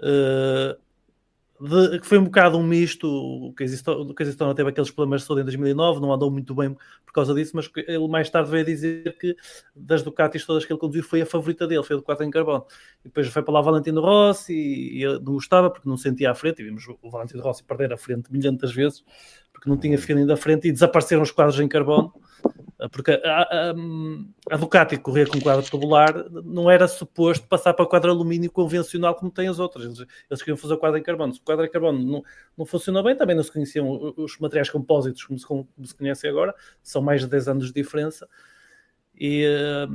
[0.00, 0.76] eh,
[1.60, 3.08] de- que foi um bocado um misto.
[3.08, 6.30] O Casey Stone o Casey Stone teve aqueles problemas de saúde em 2009, não andou
[6.30, 9.36] muito bem por causa disso, mas ele mais tarde veio dizer que
[9.74, 12.64] das Ducatis todas que ele conduziu foi a favorita dele, foi a Ducati em carbono.
[13.00, 16.30] E depois foi para lá o Valentino Rossi e, ele não gostava porque não sentia
[16.30, 19.04] à frente, e vimos o Valentino Rossi perder a frente milhentas vezes
[19.52, 22.12] porque não tinha feeling da frente e desapareceram os quadros em carbono.
[22.92, 23.74] Porque a, a-
[24.52, 26.14] a Ducati correr com quadro tubular
[26.44, 29.84] não era suposto passar para quadro alumínio convencional como tem as outras.
[29.84, 29.98] Eles,
[30.30, 31.34] eles queriam fazer o quadro em carbono.
[31.34, 32.22] Se o quadro em carbono não,
[32.56, 36.28] não funcionou bem, também não se conheciam os materiais compósitos como se, como se conhece
[36.28, 36.54] agora.
[36.82, 38.28] São mais de 10 anos de diferença.
[39.18, 39.88] E eh,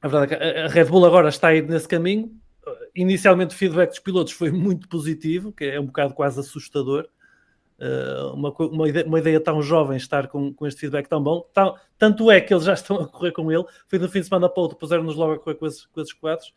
[0.00, 2.32] a verdade é que a Red Bull agora está aí nesse caminho.
[2.94, 7.08] Inicialmente o feedback dos pilotos foi muito positivo, que é um bocado quase assustador.
[7.84, 11.42] Uh, uma, uma, ideia, uma ideia tão jovem estar com, com este feedback tão bom.
[11.52, 13.64] Tão- tanto é que eles já estão a correr com ele.
[13.88, 16.12] Foi do fim de semana para outro, puseram-nos logo a correr com esses, com esses
[16.12, 16.52] quadros.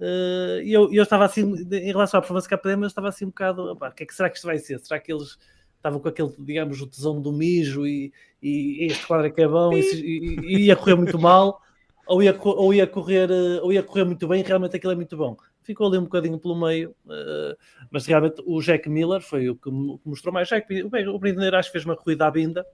[0.00, 1.42] Uh, e eu, eu estava assim,
[1.72, 4.30] em relação à performance KPM, eu estava assim um bocado, o que é que será
[4.30, 4.78] que isto vai ser?
[4.78, 5.36] Será que eles
[5.76, 8.12] estavam com aquele, digamos, o tesão do mijo e,
[8.42, 11.60] e este quadro é que é bom e, e- e ia correr muito mal?
[12.06, 15.16] Ou ia, ou, ia correr, uh, ou ia correr muito bem realmente aquilo é muito
[15.16, 15.36] bom?
[15.68, 17.56] Ficou ali um bocadinho pelo meio, uh,
[17.90, 19.70] mas realmente o Jack Miller foi o que,
[20.04, 20.48] mostrou mais.
[20.48, 22.66] Jack, o Brindeiro acho que fez uma corrida à vinda,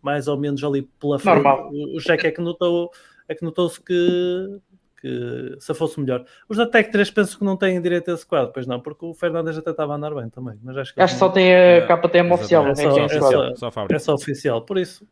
[0.00, 1.34] mais ou menos ali pela frente.
[1.34, 1.70] Normal.
[1.72, 2.92] O, Jack é que notou
[3.28, 4.60] é que notou-se que,
[5.00, 6.24] que se fosse melhor.
[6.48, 9.04] Os da Tech 3 penso que não têm direito a esse quadro, pois não, porque
[9.04, 10.56] o Fernandes até estava a andar bem também.
[10.62, 12.66] Mas acho que, acho que só tem a KTM oficial.
[12.66, 13.08] É, é, só, é,
[13.56, 15.04] só, só, é só oficial, por isso.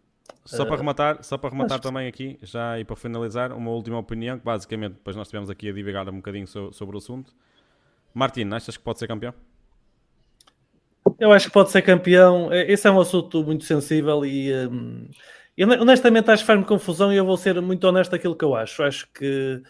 [0.44, 4.38] Só para rematar, só para rematar também aqui, já e para finalizar, uma última opinião,
[4.38, 7.34] que basicamente depois nós tivemos aqui a divagar um bocadinho sobre, sobre o assunto.
[8.14, 9.34] Martin, achas que pode ser campeão?
[11.18, 12.52] Eu acho que pode ser campeão.
[12.52, 15.08] Esse é um assunto muito sensível e um,
[15.56, 18.54] eu, honestamente acho que faz-me confusão e eu vou ser muito honesto naquilo que eu
[18.54, 18.82] acho.
[18.82, 19.60] Acho que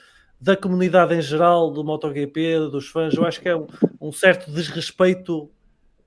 [0.41, 3.67] da comunidade em geral, do MotoGP, dos fãs, eu acho que é um,
[4.01, 5.51] um certo desrespeito.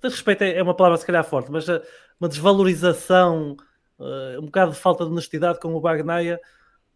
[0.01, 1.81] Desrespeito é, é uma palavra se calhar forte, mas uh,
[2.19, 3.57] uma desvalorização
[4.01, 6.39] uh, um bocado de falta de honestidade com o Bagnaia,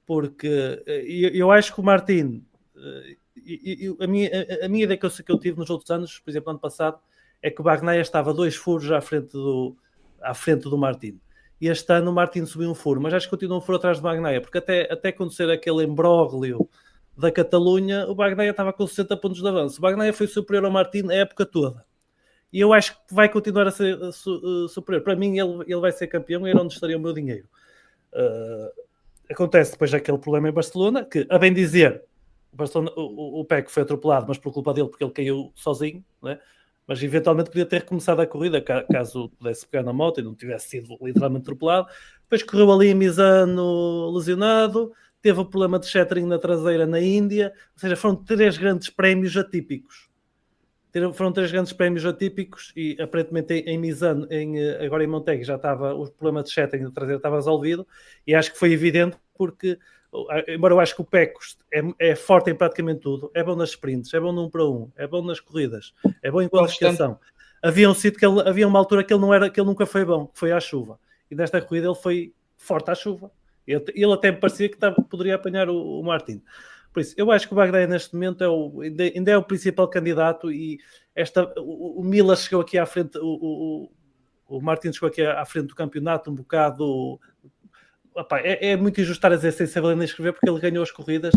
[0.06, 2.46] porque uh, eu, eu, acho que o Martin,
[2.76, 6.20] uh, a, minha, a, a, minha ideia que eu, que eu tive nos outros anos,
[6.20, 7.00] por exemplo, ano passado,
[7.42, 9.76] é que o Bagnaia estava dois furos à frente do,
[10.22, 11.20] à frente do Martin.
[11.62, 14.00] E este ano o Martin subiu um furo, mas acho que continua um furo atrás
[14.00, 16.70] do Bagnaia, porque até, até acontecer aquele embróglio
[17.18, 19.78] da Catalunha, o Bagnaia estava com 60 pontos de avanço.
[19.78, 21.86] O Bagnaia foi superior ao Martin a época toda
[22.56, 25.04] e eu acho que vai continuar a ser uh, superior.
[25.04, 27.50] Para mim, ele, ele vai ser campeão e era onde estaria o meu dinheiro.
[28.14, 28.72] Uh,
[29.30, 32.02] acontece depois aquele problema em Barcelona, que, a bem dizer,
[32.54, 36.02] o, Barcelona, o, o PEC foi atropelado, mas por culpa dele, porque ele caiu sozinho,
[36.24, 36.40] né?
[36.88, 40.70] mas eventualmente podia ter recomeçado a corrida caso pudesse pegar na moto e não tivesse
[40.70, 41.90] sido literalmente atropelado.
[42.22, 47.52] Depois correu ali em Misano lesionado, teve o problema de shattering na traseira na Índia,
[47.74, 50.15] ou seja, foram três grandes prémios atípicos
[51.14, 55.56] foram três grandes prémios atípicos e aparentemente em Misano, em, eh, agora em Monteg, já
[55.56, 57.88] estava o problema de chatting de traseiro estava resolvido
[58.26, 59.78] e acho que foi evidente porque,
[60.48, 63.70] embora eu acho que o Pecos é, é, forte em praticamente tudo, é bom nas
[63.70, 67.20] sprints, é bom no 1 para 1, é bom nas corridas, é bom em qualificação.
[67.62, 69.86] Havia um sítio que ele, havia uma altura que ele não era, que ele nunca
[69.86, 71.00] foi bom, que foi à chuva.
[71.30, 73.32] E nesta corrida ele foi forte à chuva.
[73.66, 76.42] Ele, ele até me parecia que estava, poderia apanhar o, o Martin.
[76.96, 79.86] Por isso, eu acho que o Bagdad neste momento é o, ainda é o principal
[79.90, 80.80] candidato e
[81.14, 83.90] esta, o, o Mila chegou aqui à frente, o,
[84.48, 87.20] o, o Martin chegou aqui à frente do campeonato um bocado
[88.16, 90.82] Opa, é, é, muito injusto estar a dizer sem saber nem escrever porque ele ganhou
[90.82, 91.34] as corridas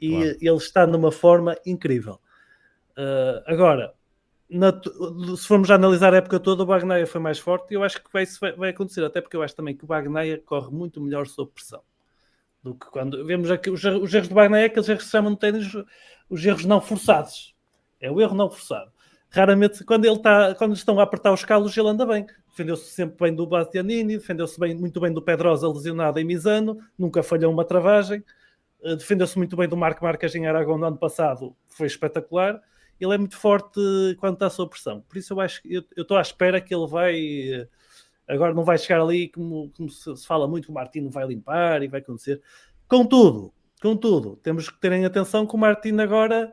[0.00, 0.36] e claro.
[0.40, 2.20] ele está numa forma incrível.
[2.92, 3.92] Uh, agora,
[4.48, 4.72] na,
[5.36, 8.12] se formos analisar a época toda, o Bagnaia foi mais forte e eu acho que
[8.12, 8.24] vai,
[8.56, 11.82] vai, acontecer, até porque eu acho também que o Bagnaia corre muito melhor sob pressão
[12.62, 15.38] do que quando vemos aqui os, os erros do aqueles erros que se chamam de
[15.38, 15.72] tênis,
[16.28, 17.54] os erros não forçados.
[18.00, 18.90] É o erro não forçado.
[19.30, 22.26] Raramente, quando ele está, quando estão a apertar os calos, ele anda bem.
[22.48, 27.22] Defendeu-se sempre bem do Bastianini, defendeu-se bem, muito bem do Pedrosa lesionado em Misano, nunca
[27.22, 28.24] falhou uma travagem.
[28.82, 32.60] Eh, defendeu-se muito bem do Marco Marques em Aragão no ano passado, foi espetacular.
[32.98, 33.80] Ele é muito forte
[34.18, 35.00] quando está sob pressão.
[35.02, 37.16] Por isso eu acho eu estou à espera que ele vai
[37.52, 37.68] eh,
[38.30, 41.82] Agora não vai chegar ali como, como se fala muito que o Martino vai limpar
[41.82, 42.40] e vai acontecer.
[42.86, 43.52] Contudo,
[43.82, 46.52] contudo, temos que terem atenção que o Martino agora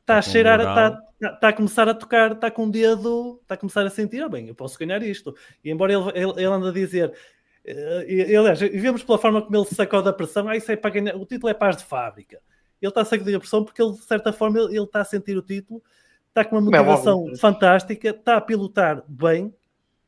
[0.00, 3.58] está a cheirar, está, está, a começar a tocar, está com o dedo, está a
[3.58, 5.34] começar a sentir, oh, bem, eu posso ganhar isto.
[5.62, 9.66] E embora ele, ele, ele anda a dizer, uh, aliás, vemos pela forma como ele
[9.66, 12.40] se sacou da pressão, ah, isso é para ganhar, o título é paz de fábrica.
[12.80, 15.04] Ele está a sair da pressão porque ele, de certa forma, ele, ele, está a
[15.04, 15.82] sentir o título,
[16.28, 19.54] está com uma é motivação fantástica, está a pilotar bem,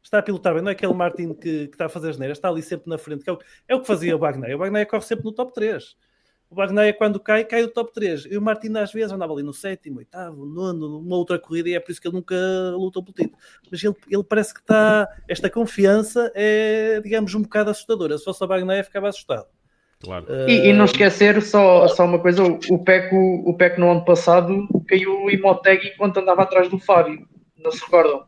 [0.04, 2.38] está a pilotar bem, não é aquele Martin que, que está a fazer as neiras,
[2.38, 4.54] está ali sempre na frente, que é o, é o que fazia o Wagner.
[4.54, 5.96] O Wagner corre sempre no top 3.
[6.50, 8.26] O Wagner, quando cai, cai do top 3.
[8.26, 11.74] E o Martin, às vezes, andava ali no sétimo, oitavo, nono, numa outra corrida, e
[11.74, 12.36] é por isso que ele nunca
[12.76, 13.38] lutou pelo título.
[13.70, 15.08] Mas ele, ele parece que está.
[15.28, 18.16] Esta confiança é, digamos, um bocado assustadora.
[18.18, 19.46] Se fosse o Wagner, ficava assustado.
[20.00, 20.26] Claro.
[20.28, 20.48] Uh...
[20.48, 24.68] E, e, não esquecer só, só uma coisa: o Peco, o Peco no ano passado
[24.86, 27.26] caiu em Motegi enquanto andava atrás do Fábio.
[27.56, 28.24] Não se recordam?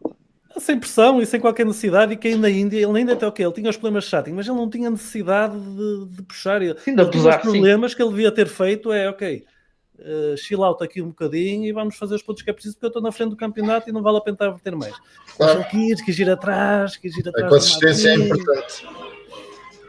[0.61, 3.43] Sem pressão e sem qualquer necessidade, e caiu na Índia, ele ainda até o que
[3.43, 6.63] ele tinha os problemas de chatting, mas ele não tinha necessidade de, de puxar.
[6.63, 7.97] Ele, sim, ele tinha os problemas sim.
[7.97, 9.45] que ele devia ter feito é ok,
[9.99, 12.87] uh, chill out aqui um bocadinho e vamos fazer os pontos que é preciso, porque
[12.87, 14.95] eu estou na frente do campeonato e não vale a pena ter mais.
[15.37, 15.59] Claro.
[15.61, 17.47] Mas quis, quis ir atrás, quis ir atrás.
[17.47, 18.87] A consistência é importante.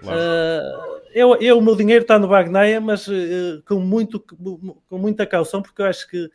[0.03, 5.25] Uh, eu, eu, o meu dinheiro está no Bagnaia, mas uh, com, muito, com muita
[5.25, 6.29] caução, porque eu acho que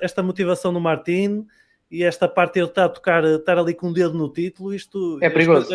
[0.00, 1.46] esta motivação no Martin
[1.92, 5.18] e esta parte ele está a tocar, estar ali com o dedo no título, isto
[5.20, 5.68] é perigoso.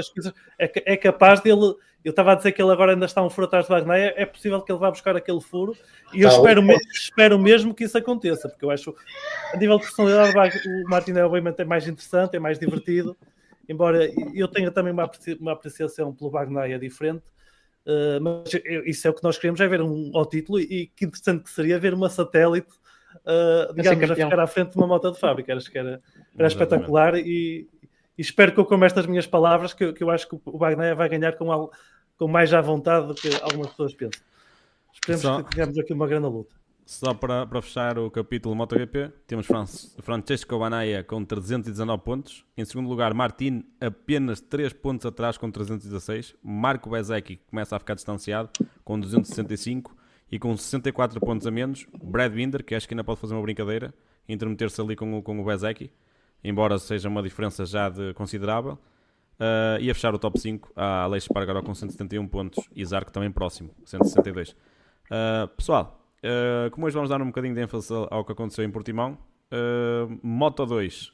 [0.58, 1.76] é, é, capaz dele.
[2.04, 4.26] Eu estava a dizer que ele agora ainda está um furo atrás de Wagner, é
[4.26, 5.76] possível que ele vá buscar aquele furo
[6.14, 8.96] e eu ah, espero, me, espero mesmo que isso aconteça, porque eu acho
[9.54, 13.16] a nível de personalidade o Martin é obviamente é mais interessante, é mais divertido,
[13.68, 17.26] embora eu tenha também uma, uma apreciação pelo Wagner diferente.
[17.86, 18.52] Uh, mas
[18.86, 21.50] isso é o que nós queremos, é ver um ao título e que interessante que
[21.50, 22.74] seria ver uma satélite
[23.26, 25.54] uh, digamos, a ficar à frente de uma moto de fábrica.
[25.56, 26.02] Acho que era,
[26.38, 27.68] era espetacular e,
[28.18, 30.58] e espero que eu, com estas minhas palavras, que, eu- que eu acho que o
[30.58, 31.72] Wagner vai ganhar com, al-
[32.18, 34.22] com mais à vontade do que algumas pessoas pensam.
[34.94, 36.56] Esperemos Só- que tenhamos aqui uma grande luta.
[36.86, 39.66] Só para, para fechar o capítulo MotoGP, temos Fran-
[40.02, 42.46] Francesco Banaya com 319 pontos.
[42.56, 46.34] Em segundo lugar, Martin apenas 3 pontos atrás com 316.
[46.42, 48.50] Marco Bezecchi começa a ficar distanciado
[48.86, 49.97] com 265
[50.32, 51.86] e com 64 pontos a menos.
[52.04, 53.94] Brad Binder, que acho que ainda pode fazer uma brincadeira,
[54.28, 55.92] intermeter-se ali com o, com o Bezecchi,
[56.44, 58.78] embora seja uma diferença já de considerável.
[59.40, 63.12] Uh, e a fechar o top 5 a Aleix Espargaró com 171 pontos e Zarco
[63.12, 64.50] também próximo, 162.
[64.50, 68.72] Uh, pessoal, uh, como hoje vamos dar um bocadinho de ênfase ao- que aconteceu em
[68.72, 69.16] Portimão,
[70.24, 71.14] Moto 2,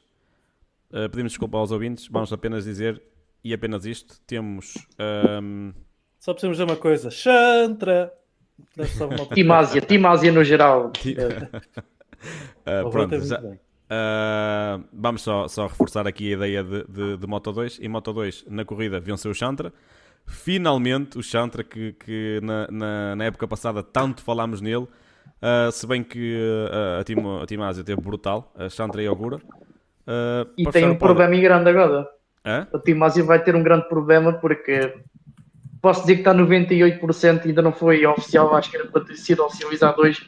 [0.90, 3.00] uh, pedimos desculpa aos ouvintes, vamos apenas dizer,
[3.44, 4.74] e apenas isto, temos...
[5.42, 5.74] um,
[6.18, 8.10] Só precisamos dizer uma coisa: Chantra!
[9.34, 10.92] Timásia, Timásia no geral.
[12.66, 13.40] uh, pronto, teve já-.
[13.40, 17.80] Uh, vamos só, só reforçar aqui a ideia de, de, de Moto 2.
[17.80, 19.72] Em Moto 2, na corrida, venceu o Chantra.
[20.26, 25.86] Finalmente, o Chantra, que, que na, na, na época passada tanto falámos nele, uh, se
[25.86, 26.38] bem que
[26.70, 29.36] uh, a, Timo, a Timásia teve brutal, a Chantra e a Ogura.
[29.36, 32.08] Uh, E tem um problema grande agora.
[32.44, 32.66] Hã?
[32.72, 34.94] O Timásia vai ter um grande problema porque
[35.84, 39.44] posso dizer que está 98%, ainda não foi oficial, acho que era para ter sido
[39.44, 40.26] oficializado hoje,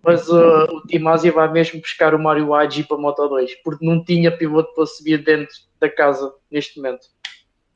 [0.00, 3.84] mas uh, o Timásia vai mesmo buscar o Mario Agi para a Moto 2, porque
[3.84, 7.08] não tinha piloto para subir dentro da casa neste momento.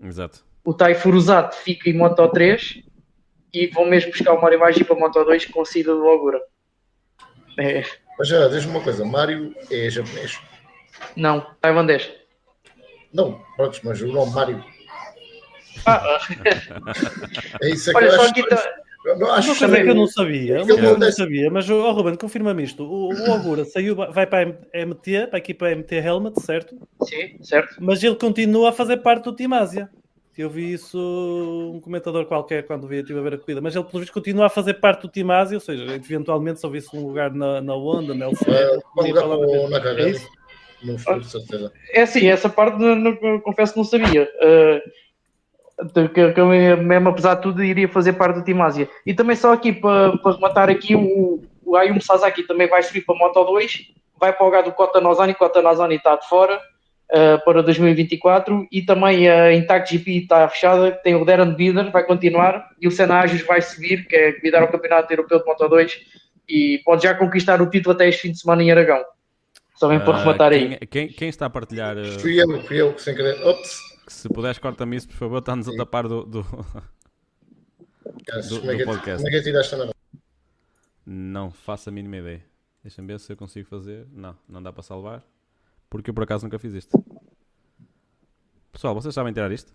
[0.01, 0.45] Exato.
[0.65, 2.85] O Tai Furusato fica em Moto 3
[3.53, 6.07] e vão mesmo buscar o Mario Agi para a Moto 2 com a saída do
[6.07, 6.41] Ogura.
[7.59, 7.83] É,
[8.17, 10.39] Mas já, diz-me uma coisa: Mário é japonês.
[11.17, 12.09] não, tailandês.
[13.13, 14.76] Não, pronto, mas o nome Mário.
[17.63, 18.31] É isso é que olha eu só acho.
[18.31, 18.75] aqui tá-
[19.19, 21.71] não acho Uma coisa também- que eu não sabia, que eu não acontece- sabia, mas
[21.71, 22.83] o oh, Ruben, confirma-me isto.
[22.83, 26.77] O, o Ogura saiu, vai para a MT, para a equipa MT Helmet, certo?
[27.05, 27.77] Sim, certo.
[27.79, 29.89] Mas ele continua a fazer parte do Team Ásia.
[30.37, 30.99] Eu vi isso
[31.75, 34.47] um comentador qualquer quando vi, estive a ver a corrida, mas ele pelo visto continua
[34.47, 37.75] a fazer parte do Team Ásia, ou seja, eventualmente se houvesse um lugar na, na
[37.75, 39.27] Honda, na LC, É, lugar
[39.95, 39.99] mesmo.
[40.01, 40.29] É isso?
[40.83, 41.73] No futuro, de certeza.
[41.91, 44.25] É assim, essa parte não, não- eu confesso que não sabia.
[44.25, 45.06] Uh,
[46.13, 48.89] que, que eu mesmo, apesar de tudo, iria fazer parte do Team Ásia.
[49.05, 53.03] E também só aqui para, para rematar aqui, o, o Ayumu Sasaki também vai subir
[53.03, 56.27] para a Moto 2, vai para o lugar do Kota Nozani, Kota Nozani está de
[56.29, 61.91] fora uh, para 2024 e também a Intact GP está fechada, tem o Darren Bieder,
[61.91, 65.45] vai continuar e o Senna Agios vai subir, que é convidar ao Campeonato Europeu de
[65.45, 66.01] Moto 2
[66.49, 69.05] e pode já conquistar o título até este fim de semana em Aragão.
[69.75, 70.79] Só bem para Uh, rematar aí.
[70.79, 73.45] quem, quem, quem está a partilhar, uh, Fui eu, fui eu que sem querer.
[73.47, 73.96] Ops!
[74.07, 76.25] Que se puderes corta-me isso, por favor, está-nos a tapar do...
[76.25, 76.43] do-
[78.05, 79.17] Do- como, é do que, podcast.
[79.25, 79.91] como é que tiraste a mão?
[81.05, 82.45] Não faço a mínima ideia.
[82.83, 84.07] Deixa-me ver se eu consigo fazer.
[84.13, 85.23] Não, não dá para salvar.
[85.91, 87.05] Porque eu por acaso nunca fiz isto.
[88.73, 89.73] Pessoal, vocês sabem tirar isto?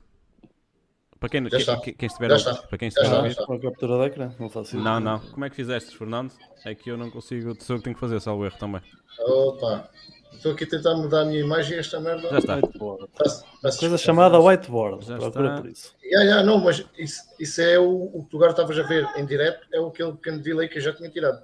[1.20, 3.36] Para quem, quem, quem- quem estiver a- para quem estiver a ouvir.
[3.62, 5.20] Captura da ecrã, não faço Não, não.
[5.20, 6.34] Como é que fizeste, Fernando?
[6.66, 7.56] É que eu não consigo.
[7.62, 8.82] Sou eu que tenho que fazer, salvo erro também.
[9.20, 9.90] Opa!
[10.34, 12.30] Estou aqui a tentar mudar a minha imagem e esta merda.
[12.30, 12.56] Já está.
[12.56, 13.08] Whiteboard.
[13.18, 13.98] Peço- peço Coisa desculpa.
[13.98, 15.06] chamada whiteboard.
[15.06, 15.62] Já Procura está.
[15.62, 15.95] por isso.
[16.03, 19.08] Ya, ya, não, mas isso, isso é o, o que tu agora estavas a ver
[19.18, 21.41] em direto, é aquele pequeno delay que eu já tinha tirado.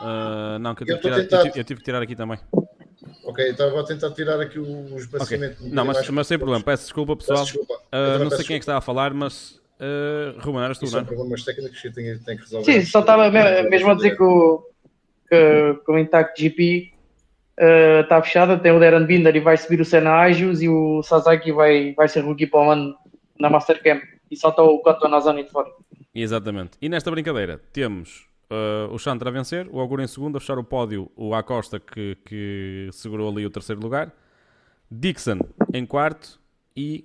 [0.00, 1.42] Ah, não, que eu Eu tive, tirar, eu, tentado.
[1.44, 2.38] tive, eu tive que tirar aqui também.
[3.24, 4.96] Ok, estava a tentar tirar aqui o Ok.
[4.98, 5.56] esbaciamento.
[5.68, 6.62] Não, mas, mas sem problema.
[6.64, 7.38] Peço desculpa, pessoal.
[7.40, 7.74] Peço desculpa.
[7.92, 9.58] Eu também não sei peço quem é que está a falar, mas.
[9.80, 11.16] Uh, Ruben, eras tu, Isso não são é?
[11.16, 12.70] problemas técnicos que eu tenho, tenho que resolver.
[12.72, 14.62] Sim, só estava me- mesmo a dizer que o,
[15.28, 16.92] que, que o Intact GP
[17.62, 21.02] eh, está fechada, tem o Darren Binder e vai subir o Senna Agios e o
[21.02, 22.96] Sasaki vai, vai ser rookie para o ano
[23.38, 24.00] na Mastercam
[24.30, 25.68] e só está o Koto Nazani de fora.
[26.14, 26.78] Exatamente.
[26.80, 30.58] E nesta brincadeira temos uh, o Chantra a vencer, o Augur em segundo, a fechar
[30.58, 34.10] o pódio, o Acosta que, que segurou ali o terceiro lugar,
[34.90, 35.40] Dixon
[35.74, 36.40] em quarto
[36.74, 37.04] e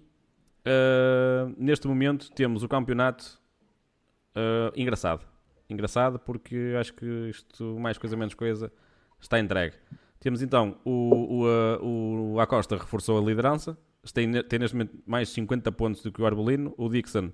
[0.65, 3.41] uh, neste momento temos o campeonato
[4.37, 5.25] uh, engraçado.
[5.69, 8.71] Engraçado porque acho que isto, mais coisa menos coisa,
[9.19, 9.75] está entregue.
[10.25, 11.45] Temos então o,
[11.83, 13.77] o, o Acosta reforçou a liderança,
[14.11, 17.31] tem, tem neste momento mais 50 pontos do que o Arbolino, o Dixon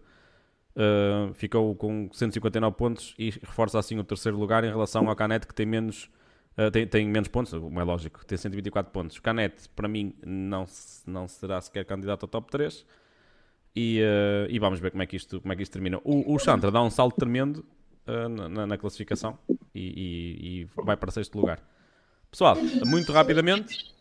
[0.74, 5.46] Uh, ficou com 159 pontos e reforça assim o terceiro lugar em relação ao Canet
[5.46, 6.10] que tem menos,
[6.58, 9.20] uh, tem, tem menos pontos, como é lógico, tem 124 pontos.
[9.20, 10.66] Canet, para mim, não,
[11.06, 12.86] não será sequer candidato ao top 3
[13.76, 16.00] e, uh, e vamos ver como é que isto, como é que isto termina.
[16.06, 17.66] O, o Chantra dá um salto tremendo
[18.08, 19.38] na- na, na classificação
[19.76, 21.60] e, e- e vai para sexto lugar.
[22.32, 22.56] Pessoal,
[22.88, 23.94] muito rapidamente,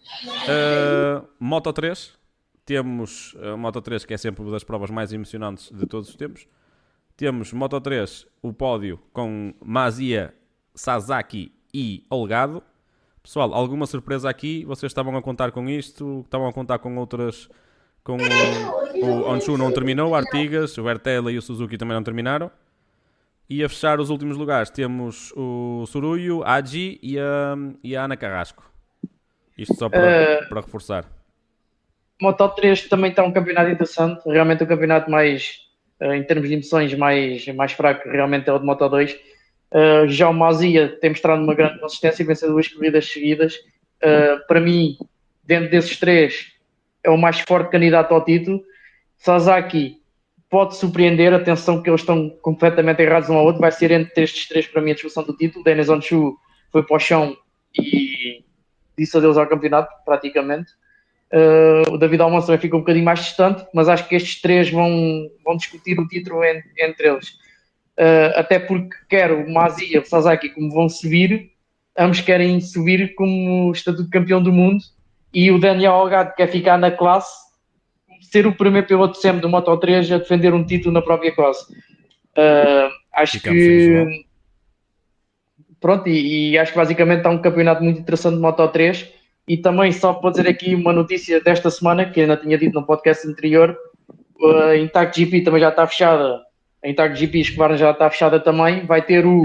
[0.45, 2.13] uh, Moto 3,
[2.65, 6.15] temos a Moto 3 que é sempre uma das provas mais emocionantes de todos os
[6.15, 6.47] tempos.
[7.17, 10.33] Temos Moto 3, o pódio com Mazia,
[10.73, 12.63] Sasaki e Olgado.
[13.21, 14.65] Pessoal, alguma surpresa aqui?
[14.65, 16.21] Vocês estavam a contar com isto?
[16.25, 17.49] Estavam a contar com outras.
[18.05, 22.49] Com o, o não terminou, o Artigas, o Bertella e o Suzuki também não terminaram.
[23.51, 28.05] E a fechar os últimos lugares temos o Suruyo, a Agi e a, e a
[28.05, 28.63] Ana Carrasco.
[29.59, 31.05] Isto só para, Eh, para reforçar.
[32.23, 34.23] Moto 3 também está um campeonato interessante.
[34.25, 35.67] Realmente o campeonato mais,
[35.99, 39.19] eh, em termos de emoções, mais, mais fraco realmente é o de Moto 2.
[39.73, 43.59] Eh, já o Mazia tem mostrado uma grande consistência e venceu duas corridas seguidas.
[44.47, 44.97] Para mim,
[45.45, 46.53] dentro desses três,
[47.05, 48.63] é o mais forte candidato ao título.
[49.19, 50.00] Sasaki
[50.51, 54.49] pode surpreender, atenção que eles estão completamente errados um ao outro, vai ser entre estes
[54.49, 55.65] três para mim a discussão do título.
[55.65, 56.37] Denis Onshu
[56.73, 57.37] foi para o chão
[57.79, 58.45] e
[58.99, 60.73] disse adeus ao campeonato, praticamente.
[61.33, 64.69] Uh, o David Alonso também fica um bocadinho mais distante, mas acho que estes três
[64.69, 64.91] vão,
[65.45, 67.29] vão discutir o título en- entre eles.
[67.97, 71.53] Uh, até porque quer o Mazia e o Sasaki como vão subir,
[71.97, 74.83] ambos querem subir como estatuto de campeão do mundo
[75.33, 77.50] e o Daniel Algado quer ficar na classe,
[78.31, 81.73] ser o primeiro piloto sempre do Moto 3 a defender um título na própria classe.
[82.37, 84.31] Uh, acho Ficamos sem que
[85.81, 89.09] pronto, e, e acho que basicamente está um campeonato muito interessante de Moto 3
[89.49, 92.87] e também só para dizer aqui uma notícia desta semana, que ainda tinha dito no
[92.87, 93.77] podcast anterior,
[94.69, 96.41] a Intact GP também já está fechada,
[96.85, 99.43] a Intact GP Escobar já está fechada também, vai ter o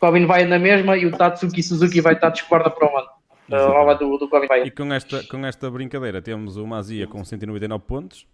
[0.00, 3.08] Kevin vai na mesma e o Tatsuki Suzuki vai estar de Escobar na Pro ano,
[3.54, 7.84] ao lado do, do E com esta, com esta brincadeira temos o Mazia com 199
[7.84, 8.26] pontos,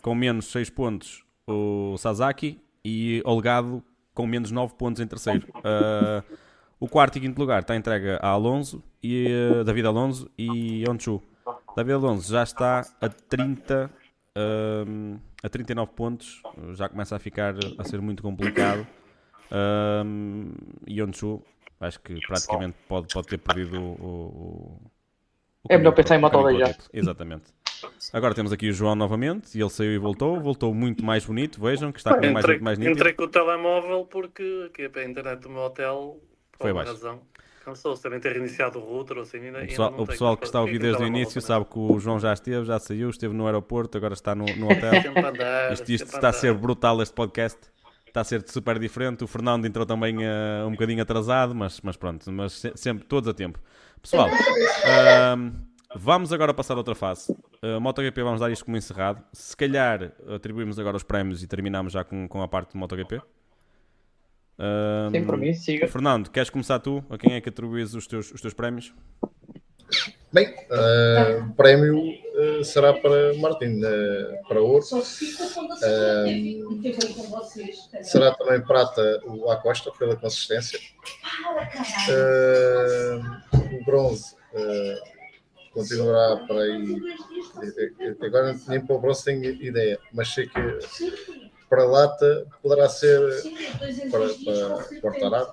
[0.00, 3.82] com menos 6 pontos o Sasaki e Olgado
[4.14, 5.46] com menos 9 pontos em terceiro.
[5.64, 6.22] Ah,
[6.78, 11.22] o quarto e quinto lugar está entregue a Alonso e ah, David Alonso e Onchu.
[11.76, 13.90] David Alonso já está a 30
[14.36, 16.42] ahm, a 39 pontos,
[16.74, 18.86] já começa a ficar a ser muito complicado.
[19.50, 20.52] Ahm,
[20.86, 21.42] e Onchu
[21.82, 24.80] acho que praticamente pode, pode ter perdido o, o-
[25.64, 27.00] o- É melhor pensar em para- o Moto caminho 2 para o título.
[27.02, 27.44] Exatamente.
[28.12, 31.60] Agora temos aqui o João novamente, e ele saiu e voltou, voltou muito mais bonito,
[31.60, 32.96] vejam, que está com mais, Entrei, mais nítido.
[32.96, 36.20] entrei com o telemóvel porque aqui a internet do meu hotel,
[36.52, 36.92] por Foi abaixo.
[36.92, 37.20] razão,
[37.64, 39.38] cansou-se devem ter reiniciado o router ou assim.
[39.38, 41.46] Ainda, O ainda pessoal, não o pessoal que está a ouvir desde o início também.
[41.46, 44.66] sabe que o João já esteve, já saiu, esteve no aeroporto, agora está no, no
[44.70, 44.92] hotel.
[45.26, 47.58] Andar, Isto, isto está a ser brutal este podcast.
[48.12, 49.24] Está a ser super diferente.
[49.24, 53.26] O Fernando entrou também eh, um bocadinho atrasado, mas, mas pronto, mas se- sempre, todos
[53.26, 53.58] a tempo.
[54.02, 54.28] Pessoal,
[54.84, 55.50] ahm,
[55.96, 57.32] vamos agora passar a outra fase.
[57.62, 59.24] Uh, MotoGP vamos dar isto como encerrado.
[59.32, 63.22] Se calhar atribuímos agora os prémios e terminamos já com, com a parte do MotoGP.
[65.10, 65.88] Sim, para mim, siga.
[65.88, 67.02] Fernando, queres começar tu?
[67.08, 68.92] A quem é que atribuís os teus, os teus prémios?
[70.32, 72.00] Bem, eh, o prémio
[72.34, 74.82] eh, será para Martin, eh, para ouro.
[78.02, 80.78] Será também prata o Acosta pela consistência.
[83.52, 84.34] O bronze
[85.74, 86.96] continuará para aí.
[88.22, 90.78] Agora nem para o bronze tenho ideia, mas sei que
[91.68, 93.20] para a lata poderá ser
[94.10, 95.52] para, para Quartararo.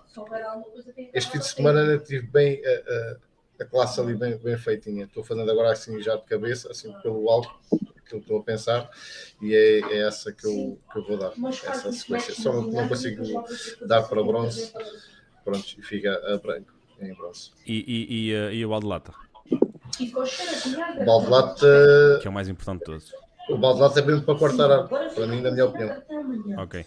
[1.14, 3.29] Este fim de semana tive bem a, a-
[3.60, 5.06] a classe ali bem, bem feitinha.
[5.06, 7.50] Estou fazendo agora assim já de cabeça, assim pelo alto,
[8.08, 8.90] que eu estou a pensar,
[9.42, 11.32] e é, é essa que eu, que eu vou dar,
[11.68, 12.34] essa sequência.
[12.34, 13.24] Só não, não consigo
[13.86, 14.74] dar para bronze,
[15.44, 17.52] pronto, e fica a branco em bronze.
[17.68, 19.14] E, e, e, eh, e o Aldelata,
[21.00, 23.14] O Baldelata, que é o mais importante de todos.
[23.50, 26.02] o Baldelata é mesmo para cortar, para mim, na minha opinião.
[26.58, 26.86] Ok.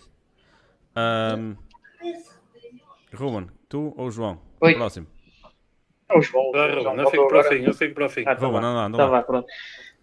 [0.96, 1.56] Ahm,
[3.14, 4.40] Ruben, tu ou João?
[4.60, 4.74] Oi.
[4.74, 5.06] Próximo.
[6.12, 6.52] É o João.
[6.52, 8.22] Vai, o Ruben, João eu fico para o fim, eu fico para o fim.
[8.26, 8.56] Ah, tá bem.
[8.56, 9.22] anda lá, anda Tá lá.
[9.22, 9.46] pronto.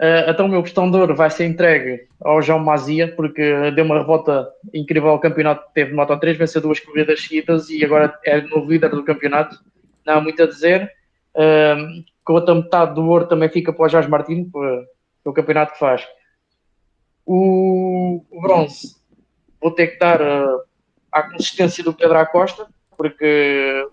[0.02, 3.84] Uh, então o meu questão de ouro vai ser entregue ao João Mazia, porque deu
[3.84, 7.84] uma revolta incrível ao campeonato que teve de Moto 3, venceu duas corridas seguidas e
[7.84, 9.58] agora é o novo líder do campeonato.
[10.06, 10.90] Não há muito a dizer.
[11.36, 14.48] Um, com a outra metade do ouro também fica para o Jorge Martins,
[15.24, 16.08] pelo campeonato que faz.
[17.26, 18.96] O, o bronze,
[19.62, 20.62] vou ter que dar uh,
[21.12, 22.68] à consistência do Pedro Acosta,
[22.98, 23.88] porque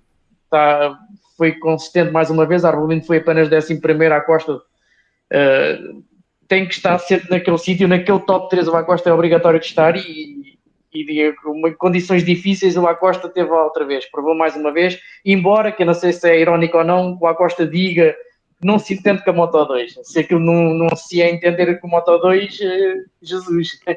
[0.50, 0.96] tá,
[1.36, 2.64] foi consistente mais uma vez.
[2.64, 3.80] Arbolino foi apenas 11
[4.12, 4.54] à Costa.
[4.56, 6.02] Uh,
[6.48, 8.68] tem que estar sempre naquele sítio, naquele top 3.
[8.68, 10.58] O Acosta é obrigatório de estar e,
[10.94, 14.98] e em condições difíceis o Acosta teve outra vez, provou mais uma vez.
[15.24, 18.16] Embora, que eu não sei se é irónico ou não, o Acosta diga
[18.58, 19.98] que não se entende com a Moto 2.
[20.02, 23.80] Se aquilo não, não se é entender com a Moto 2, eh, Jesus.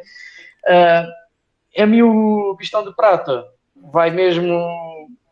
[0.67, 3.45] Uh, a mim o pistão de prata
[3.91, 4.59] vai mesmo,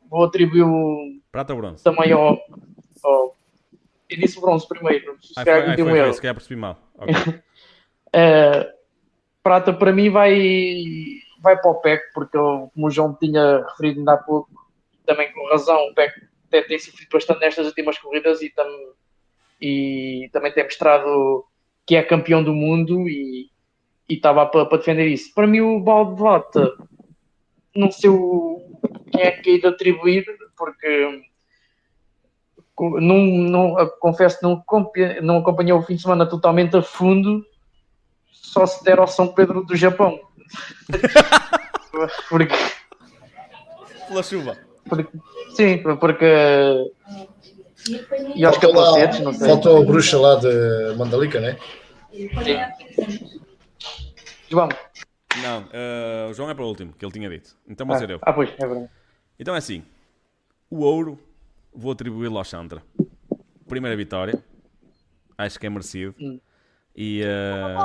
[0.10, 0.64] vou atribuir
[1.38, 1.84] Prata ou bronze?
[1.84, 2.35] também ao.
[3.03, 3.38] ao
[4.09, 6.14] eu disse bronze primeiro, se calhar cometi um erro.
[6.14, 6.81] se calhar percebi mal.
[6.97, 7.14] Ok.
[7.14, 8.73] Uh,
[9.43, 10.34] prata para mim vai,
[11.39, 14.49] vai para o PEC, porque eu, como o João tinha referido ainda há pouco,
[15.05, 16.11] também com razão, o PEC
[16.49, 18.68] tem, tem sofrido bastante nestas últimas corridas e, tam,
[19.61, 21.45] e também tem mostrado
[21.85, 23.51] que é campeão do mundo e
[24.09, 25.31] estava para, para defender isso.
[25.35, 26.77] Para mim, o balde de lata,
[27.76, 28.80] não sei o,
[29.11, 30.26] quem é que é de atribuir,
[30.57, 31.27] porque
[32.80, 34.64] não, não, confesso que não,
[35.22, 37.45] não acompanhei o fim de semana totalmente a fundo,
[38.32, 40.20] só se der ao São Pedro do Japão.
[42.30, 42.56] porque.
[44.08, 44.58] Pela chuva.
[44.88, 45.18] Porque,
[45.56, 46.26] sim, porque.
[48.36, 49.48] E aos capacetes, não sei.
[49.48, 51.58] Faltou a bruxa lá de Mandalica, né?
[54.49, 54.70] João.
[55.41, 57.56] Não, eh, o João é para o último, que ele tinha dito.
[57.68, 58.20] Então vou Ah, ser eu.
[58.22, 58.90] ah, pois, é verdade.
[59.40, 59.84] Então é assim:
[60.70, 61.20] o ouro
[61.73, 62.81] vou atribuí-lo ao Chandra.
[63.68, 64.41] Primeira vitória,
[65.38, 66.15] acho que é merecido.
[66.95, 67.76] E, eh,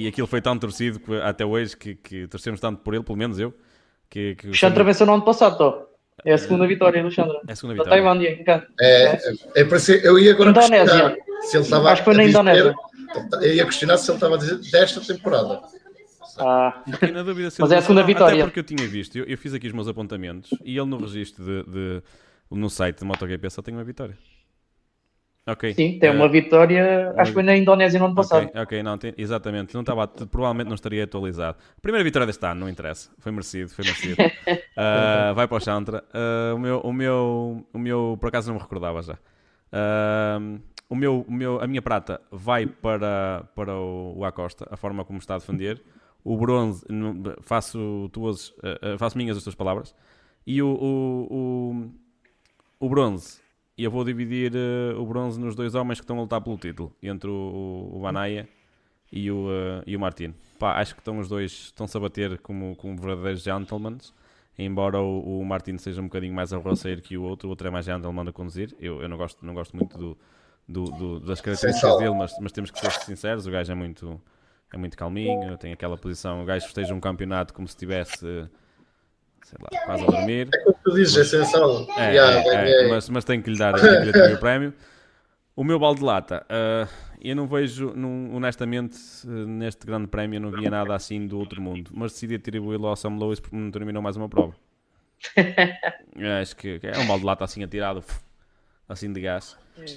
[0.00, 3.18] e aquilo foi tão torcido que até hoje que, que torcemos tanto por ele, pelo
[3.18, 3.54] menos eu.
[4.10, 5.86] Que, que o Chandra- venceu no ano passado, tô.
[6.24, 7.40] É a segunda vitória do Xandra.
[7.46, 8.02] é a segunda Da vitória.
[8.02, 8.66] Tailândia, em cá.
[8.80, 10.86] É, é para ser, eu ia agora Indonésia.
[10.86, 12.74] questionar se ele estava Acho que foi na dizer- Indonésia.
[13.42, 15.62] Eu ia questionar se ele estava a dizer desta temporada.
[16.38, 18.34] Ah, Fiquei na dúvida se Mas ele é a segunda vitória.
[18.36, 20.98] Até porque eu tinha visto, eu, eu fiz aqui os meus apontamentos e ele no
[20.98, 22.02] registro de, de-
[22.50, 24.16] no site de MotoGP só tem uma vitória.
[25.48, 25.72] Ok.
[25.74, 27.14] sim, tem eh, uma vitória.
[27.16, 28.48] Acho que foi na Indonésia no ano passado.
[28.48, 29.74] Ok, ok, não, tem- exatamente.
[29.74, 31.56] Não estava, provavelmente não estaria atualizado.
[31.80, 33.10] Primeira vitória deste ano, não interessa.
[33.18, 34.16] Foi merecido, foi merecido.
[34.76, 36.04] Ah, vai para o Chantra.
[36.12, 39.16] Ah, o, meu, o, meu, o meu, por acaso não me recordava já.
[40.88, 45.04] O meu, o meu, a minha prata vai para, para o, o Acosta, a forma
[45.04, 45.82] como está a defender.
[46.24, 46.84] O bronze,
[47.42, 48.52] faço, tuas,
[48.98, 49.94] faço minhas as tuas palavras.
[50.44, 51.90] E o, o,
[52.78, 53.40] o, bronze,
[53.76, 56.56] e eu vou dividir eh, o bronze nos dois homens que estão a lutar pelo
[56.58, 58.48] título, entre o, o Banaya
[59.12, 60.34] e o, eh, e o Martino.
[60.58, 63.98] Pá, acho que estão os dois, estão-se a bater como, como verdadeiros gentlemen,
[64.58, 67.70] embora o, o Martino seja um bocadinho mais arroceiro que o outro, o outro é
[67.70, 68.74] mais gentleman a conduzir.
[68.80, 70.18] Eu, eu não, gosto, não gosto muito do,
[70.68, 74.20] do- do- das características dele, mas, mas temos que ser sinceros, o gajo é muito,
[74.72, 78.48] é muito calminho, tem aquela posição, o gajo festeja um campeonato como se estivesse,
[79.46, 80.48] sei lá, quase a dormir.
[80.52, 81.86] É como tu dizes, é sensacional.
[81.96, 84.38] É, Yeah, é, é, mas, mas tenho que lhe dar tenho que lhe atribuir o
[84.38, 84.74] prémio.
[85.54, 86.88] O meu balde de lata, ah,
[87.22, 91.62] eu não vejo, não- honestamente, neste grande prémio, eu não via nada assim do outro
[91.62, 94.54] mundo, mas decidi atribuí-lo ao Sam Lewis porque não terminou mais uma prova.
[96.42, 98.02] Acho que é um balde de lata assim atirado,
[98.88, 99.56] assim de gás.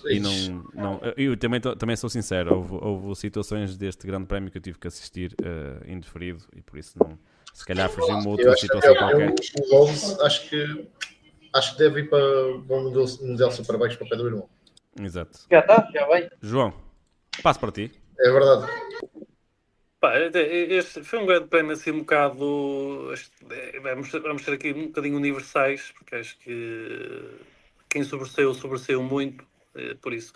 [0.10, 4.58] E não, não, eu também, também sou sincero, houve, houve situações deste grande prémio que
[4.58, 7.18] eu tive que assistir uh, indeferido e por isso não,
[7.54, 9.30] se calhar fugiu uma outra acho que situação eu, qualquer.
[9.30, 10.88] eu, o 11 acho que,
[11.54, 12.18] acho que deve ir para
[12.48, 14.50] o Mundial, mundial Superbikes para o pé do irmão.
[15.00, 15.40] Exato.
[15.52, 16.30] Já está, já vai.
[16.42, 16.74] João,
[17.44, 17.92] passo para ti.
[18.20, 18.72] É verdade.
[20.00, 23.14] Pá, este foi um grande prémio assim um bocado.
[23.50, 27.30] é, Vamos, vamos ser aqui um bocadinho universais, porque acho que
[27.90, 29.44] quem sobressaiu, sobressaiu muito.
[29.76, 30.32] eh, Por isso,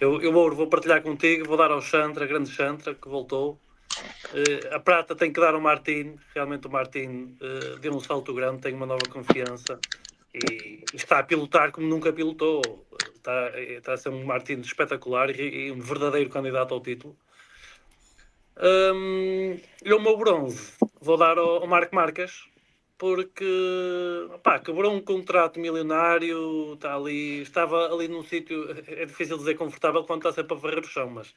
[0.00, 3.58] eu, eu vou, vou partilhar contigo, vou dar ao Chantra, grande Chantra, que voltou.
[4.34, 8.32] Eh, a prata tem que dar ao Martin, realmente o Martin eh, deu um salto
[8.32, 9.78] grande, tem uma nova confiança
[10.32, 12.86] e está a pilotar como nunca pilotou.
[13.14, 17.16] Está, está a ser um Martin espetacular e, e um verdadeiro candidato ao título.
[18.62, 22.50] Hum, e o meu bronze vou dar ao, ao Marco Marques
[23.00, 29.54] porque pá, quebrou um contrato milionário, está ali, estava ali num sítio, é difícil dizer
[29.54, 31.34] confortável quando está sempre a varrer o chão, mas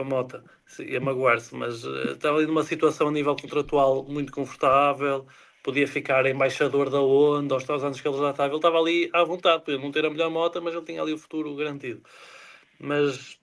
[0.00, 4.04] com a mota, se- ia magoar-se, mas eh, estava ali numa situação a nível contratual
[4.04, 5.26] muito confortável,
[5.62, 9.10] podia ficar embaixador da Honda aos tais anos que ele já estava, ele estava ali
[9.12, 12.02] à vontade, podia não ter a melhor moto, mas ele tinha ali o futuro garantido.
[12.78, 13.38] Mas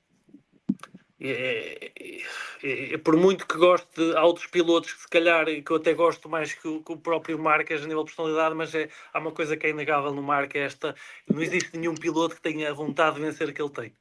[1.19, 2.21] é, é-
[2.63, 5.93] é- é- por muito que goste de outros pilotos, que se calhar que eu até
[5.93, 9.19] gosto mais que o, que o próprio Marques a nível de personalidade, mas é, há
[9.19, 10.95] uma coisa que é inegável no Marques, é esta,
[11.27, 13.95] não existe nenhum piloto que tenha a vontade de vencer que ele tem.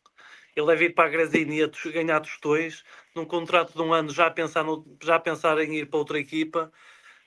[0.56, 2.84] Ele deve ir para a Grazini a ganhar tostões,
[3.14, 6.72] num contrato de um ano já pensar, no- já pensar em ir para outra equipa.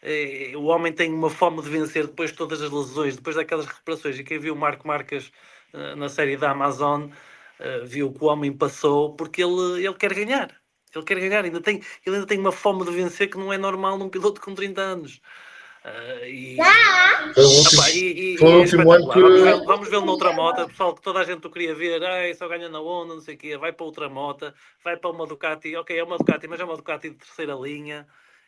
[0.01, 3.65] É, o homem tem uma fome de vencer depois de todas as lesões, depois daquelas
[3.65, 4.18] recuperações.
[4.19, 5.31] E quem viu o Marco Marques
[5.73, 7.10] eh, na série da Amazon
[7.61, 10.56] Uh, viu que o homem passou porque ele, ele quer ganhar.
[10.95, 13.57] Ele quer ganhar, ainda tem, ele ainda tem uma fome de vencer que não é
[13.57, 15.19] normal num piloto com 30 anos.
[15.85, 16.57] Uh, e,
[17.34, 19.14] Foi o último, Epá, e- e- foi o e é último ano espetacular.
[19.14, 22.03] que- Vamos vê-lo vamos vê-lo noutra moto, pessoal, que toda a gente o queria ver,
[22.03, 24.53] ah, só ganha na Honda, não sei o quê, vai para outra moto,
[24.84, 28.06] vai para uma Ducati, ok, é uma Ducati, mas é uma Ducati de terceira linha.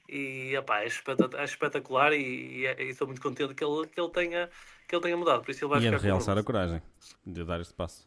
[0.10, 2.18] E epá, é, espeta- é espetacular e,
[2.62, 4.50] e, é- e estou muito contente que ele, que, ele tenha,
[4.86, 5.42] que ele tenha mudado.
[5.42, 6.82] Por isso ele vai E ficar o realçar a coragem
[7.26, 8.06] de dar este passo.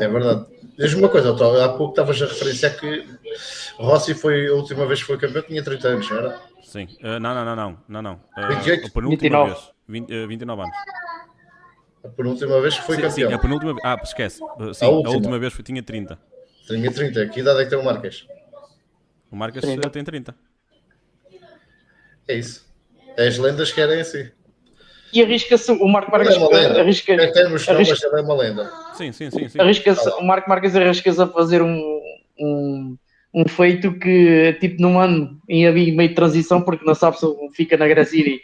[0.00, 0.46] É verdade.
[0.78, 3.06] Diz-me uma coisa, Otto, há pouco estavas a referenciar que
[3.76, 6.40] Rossi foi a última vez que foi campeão, tinha 30 anos, não era?
[6.70, 6.86] Sim.
[7.02, 7.78] Uh, não, não, não, não.
[7.88, 8.14] não, não.
[8.38, 8.86] Uh, 28?
[8.86, 9.50] a penúltima 29.
[9.50, 9.70] vez.
[9.88, 10.76] 20, uh, 29 anos.
[12.04, 13.28] A penúltima vez que foi sim, campeão.
[13.28, 13.84] sim, a penúltima vez.
[13.84, 14.40] Ah, esquece.
[14.40, 15.14] Uh, Sim, A a última.
[15.16, 16.16] última, vez foi, tinha 30.
[16.68, 17.26] Tinha 30.
[17.26, 18.24] Que idade é que tem o Marques?
[19.32, 19.88] O Marcas 30.
[19.88, 20.34] uh, tem 30.
[22.28, 22.64] É isso.
[23.16, 24.30] É as lendas que querem assim.
[25.12, 26.80] E arrisca-se, o Marco Marques é uma lenda.
[26.80, 28.70] arrisca, nos arrisca- mas é uma lenda.
[28.94, 29.48] Sim, sim, sim.
[29.48, 29.60] sim.
[29.60, 32.00] arrisca-se, o Marco Marques arrisca-se a fazer um,
[32.38, 32.96] um,
[33.32, 37.26] um feito que, tipo, num ano em havia meio de transição, porque não sabe se
[37.54, 38.40] fica na Graciri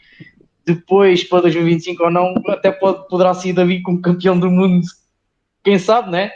[0.65, 4.85] depois para 2025 ou não, até pode, poderá ser Davi como campeão do mundo.
[5.63, 6.33] Quem sabe, né?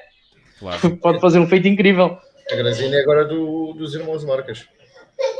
[0.58, 0.96] Claro.
[0.98, 2.18] Pode fazer um feito incrível.
[2.50, 4.66] A Grazini é agora do, dos irmãos Marcas.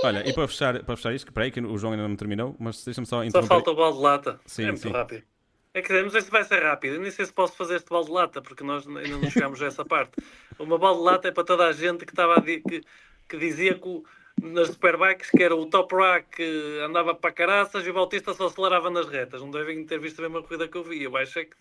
[0.03, 2.55] Olha, e para fechar, para fechar isto, que peraí, que o João ainda não terminou,
[2.59, 3.49] mas deixa-me só Só interromper.
[3.49, 4.41] falta o balde de lata.
[4.47, 4.91] Sim, é muito sim.
[4.91, 5.23] rápido.
[5.73, 6.95] É que não sei se vai ser rápido.
[6.97, 9.63] Eu nem sei se posso fazer este balde de lata, porque nós ainda não chegámos
[9.63, 10.13] a essa parte.
[10.59, 12.83] Uma balde de lata é para toda a gente que, estava a di- que,
[13.29, 14.05] que dizia que o-
[14.43, 18.47] nas Superbikes que era o Top Rack que andava para caraças e o Bautista só
[18.47, 19.41] acelerava nas retas.
[19.43, 21.05] Não devem ter visto a mesma corrida que eu vi.
[21.05, 21.55] Eu acho é que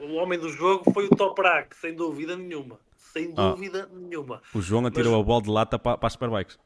[0.00, 2.78] o homem do jogo foi o Top Rack, sem dúvida nenhuma.
[2.98, 3.50] Sem Ah.
[3.52, 4.42] dúvida nenhuma.
[4.54, 6.58] O João atirou a bola de lata para, para as Superbikes.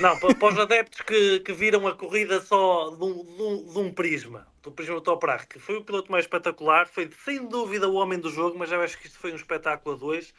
[0.00, 3.72] Não, para, para os adeptos que, que viram a corrida só de um, de um-
[3.72, 7.46] de um prisma, do prisma do Toprak, que foi o piloto mais espetacular, foi sem
[7.46, 10.34] dúvida o homem do jogo, mas eu acho que isto foi um espetáculo a dois.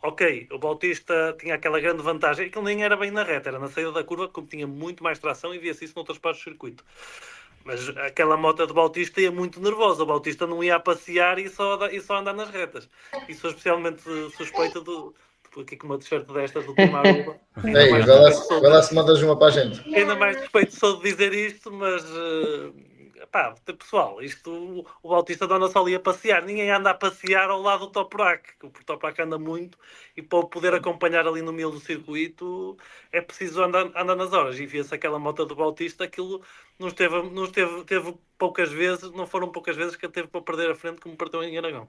[0.00, 3.58] Ok, o Bautista tinha aquela grande vantagem, que ele nem era bem na reta, era
[3.58, 6.44] na saída da curva, como tinha muito mais tração e via-se isso noutras partes do
[6.44, 6.84] circuito.
[7.64, 11.48] Mas aquela moto do Bautista ia muito nervosa, o Bautista não ia a passear e
[11.48, 12.88] só, e só andar nas retas.
[13.28, 14.02] E sou especialmente
[14.36, 15.14] suspeito do.
[15.56, 16.90] Aqui com uma t-shirt desta do Ei,
[17.88, 19.94] vai lá, suspeito sou vai lá se mandas uma para a gente.
[19.94, 22.72] ainda mais respeito sou de dizer isto, mas eh,
[23.34, 27.60] pá, pessoal, isto o Bautista anda só ali a passear, ninguém anda a passear ao
[27.60, 29.76] lado do Toprak, o Toprak anda muito
[30.16, 32.76] e para poder acompanhar ali no meio do circuito
[33.10, 34.60] é preciso andar, andar nas horas.
[34.60, 36.42] E via-se aquela moto do Bautista, aquilo
[36.78, 40.40] não esteve, não esteve, teve poucas vezes, não foram poucas vezes que ele teve para
[40.40, 41.88] perder a frente como perdeu em Aragão.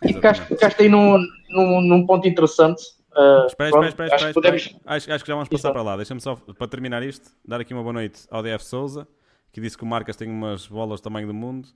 [0.00, 1.18] E ficaste, ficaste aí num,
[1.50, 2.84] num, num ponto interessante.
[3.10, 4.76] Uh, Espera, espera, espera, acho espera, que podemos.
[4.86, 5.72] Acho, acho que já vamos passar Exato.
[5.72, 5.96] para lá.
[5.96, 9.08] Deixa-me só, para terminar isto, dar aqui uma boa noite ao DF Souza,
[9.54, 11.68] que disse que o Marcas tem umas bolas do tamanho do mundo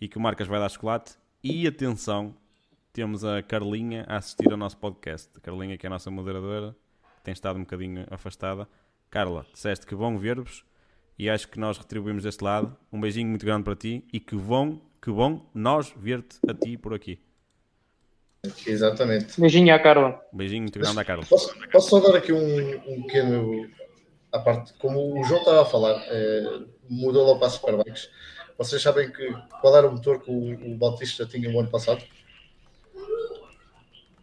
[0.00, 1.12] e que o Marcas vai dar chocolate.
[1.44, 2.34] E atenção,
[2.92, 5.30] temos a Carlinha a assistir ao nosso podcast.
[5.36, 6.74] A Carlinha, que é a nossa moderadora,
[7.22, 8.66] tem estado um bocadinho afastada.
[9.08, 10.64] Carla, disseste que bom ver-vos
[11.16, 12.76] e acho que nós retribuímos deste lado.
[12.92, 16.76] Um beijinho muito grande para ti e que bom, que bom nós ver-te a ti
[16.76, 17.20] por aqui.
[18.66, 19.40] Exatamente.
[19.40, 20.20] Beijinho à Carla.
[20.34, 21.24] Um beijinho muito grande à Carla.
[21.24, 23.70] Posso, posso só dar aqui um, um pequeno
[24.32, 24.72] à parte?
[24.74, 28.10] Como o João estava a falar, eh, mudou lá para as Superbikes.
[28.58, 32.02] Vocês sabem que, qual era o motor que o, o Bautista tinha o ano passado?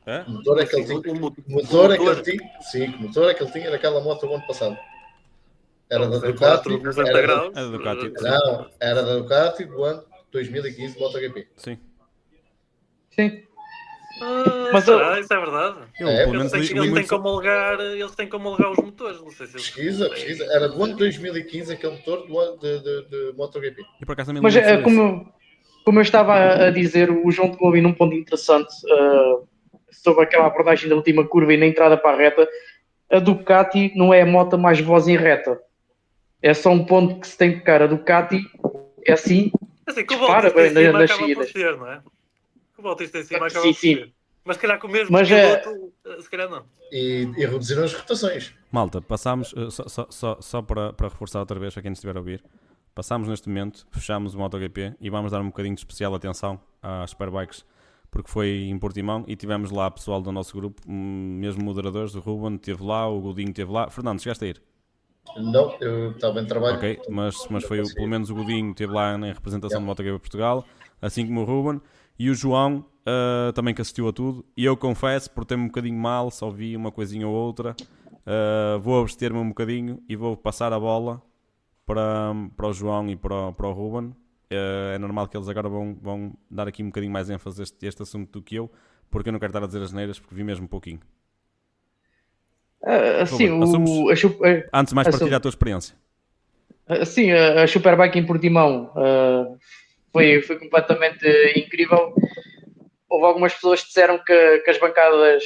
[0.06, 0.24] Hã?
[0.28, 1.14] O motor é que ele tinha.
[1.14, 2.62] O mo- O motor é que ele tinha.
[2.62, 4.78] Sim, que motor é que ele tinha naquela moto o ano passado.
[5.90, 6.64] Era da Ducati.
[6.70, 7.56] 490 Era da, graus.
[7.58, 8.24] Era da Ducati.
[8.24, 11.48] não, era da Ducati do ano 2015 MotoGP.
[11.56, 11.80] Sim.
[13.10, 13.47] Sim.
[14.22, 15.20] Ah, Mas será?
[15.20, 15.78] Isso é verdade.
[16.00, 19.22] Eu, É, Eles têm, li, eles têm que homologar, eles têm que homologar os motores.
[19.22, 20.46] Não sei se eles- Pesquisa, pesquisa.
[20.52, 23.82] Era do ano 2015 aquele motor do de, de, de MotoGP.
[24.02, 25.32] E por acaso também Mas é, como,
[25.86, 29.48] como eu estava a- dizer, o João tocou aí num ponto interessante uh,
[29.92, 32.48] sobre aquela abordagem da última curva e na entrada para a reta.
[33.12, 35.60] A Ducati não é a moto mais voz em reta.
[36.42, 37.82] É só um ponto que se tem que tocar.
[37.82, 38.42] A Ducati
[39.06, 39.52] é assim.
[39.88, 41.50] Assim, que o Dispara bem cima nas saídas.
[41.52, 42.02] ser, não é?
[42.78, 44.14] O Bautista em cima acaba Sim, sim.
[44.46, 46.66] Mas se calhar com o mesmo Mas é- piloto, eh, se calhar não.
[46.92, 48.54] E, e reduziram as rotações.
[48.72, 52.16] Malta, passámos, eh, só, só, só, só para, para reforçar outra vez, para quem estiver
[52.16, 52.44] a ouvir,
[52.96, 57.10] passámos neste momento, fechámos o MotoGP e vamos dar um bocadinho de especial atenção às
[57.10, 57.66] Superbikes,
[58.10, 62.20] porque foi em Portimão e tivemos lá pessoal do nosso grupo, hum, mesmo moderadores, o
[62.22, 63.90] Ruben esteve lá, o Godinho esteve lá.
[63.90, 64.62] Fernando, chegaste a ir?
[65.36, 66.78] Não, eu estava em trabalho.
[66.78, 70.20] Ok, mas, mas foi o- pelo menos o Godinho esteve lá em representação do MotoGP
[70.20, 70.66] Portugal,
[71.02, 71.82] assim como o Ruben,
[72.20, 74.46] e o João ah, também que assistiu a tudo.
[74.56, 77.76] E eu confesso, por ter-me um bocadinho mal, só vi uma coisinha ou outra,
[78.26, 81.22] ah, vou abster-me um bocadinho e vou passar a bola
[81.86, 84.14] para, para o João e para, o- para o Ruben.
[84.52, 87.64] Ah, é normal que eles agora vão, vão dar aqui um bocadinho mais ênfase a
[87.64, 88.70] este, este assunto do que eu,
[89.10, 91.00] porque eu não quero estar a dizer as neiras, porque vi mesmo um pouquinho.
[92.82, 95.96] Uh, assim, o, a, Antes de mais partilhar a tua experiência.
[97.06, 99.58] Sim, a a Superbike em Portimão uh,
[100.18, 102.14] foi, foi completamente incrível.
[103.08, 105.44] Houve algumas pessoas que disseram que, que as bancadas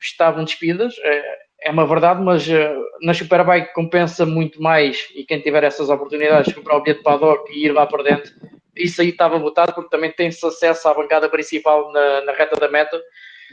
[0.00, 5.40] estavam despidas, é, é uma verdade, mas uh, na Superbike compensa muito mais e quem
[5.40, 8.32] tiver essas oportunidades de comprar o bilhete paddock e ir lá para dentro,
[8.76, 12.68] isso aí estava votado porque também tem-se acesso à bancada principal na, na reta da
[12.68, 13.00] meta.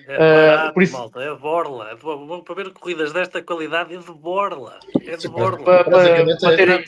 [0.08, 1.92] É barato, por isso- malta, é borla.
[1.92, 4.80] É para ver corridas desta qualidade é de borla.
[5.06, 5.64] É de borla.
[5.64, 6.84] Para, para, Basicamente para terem,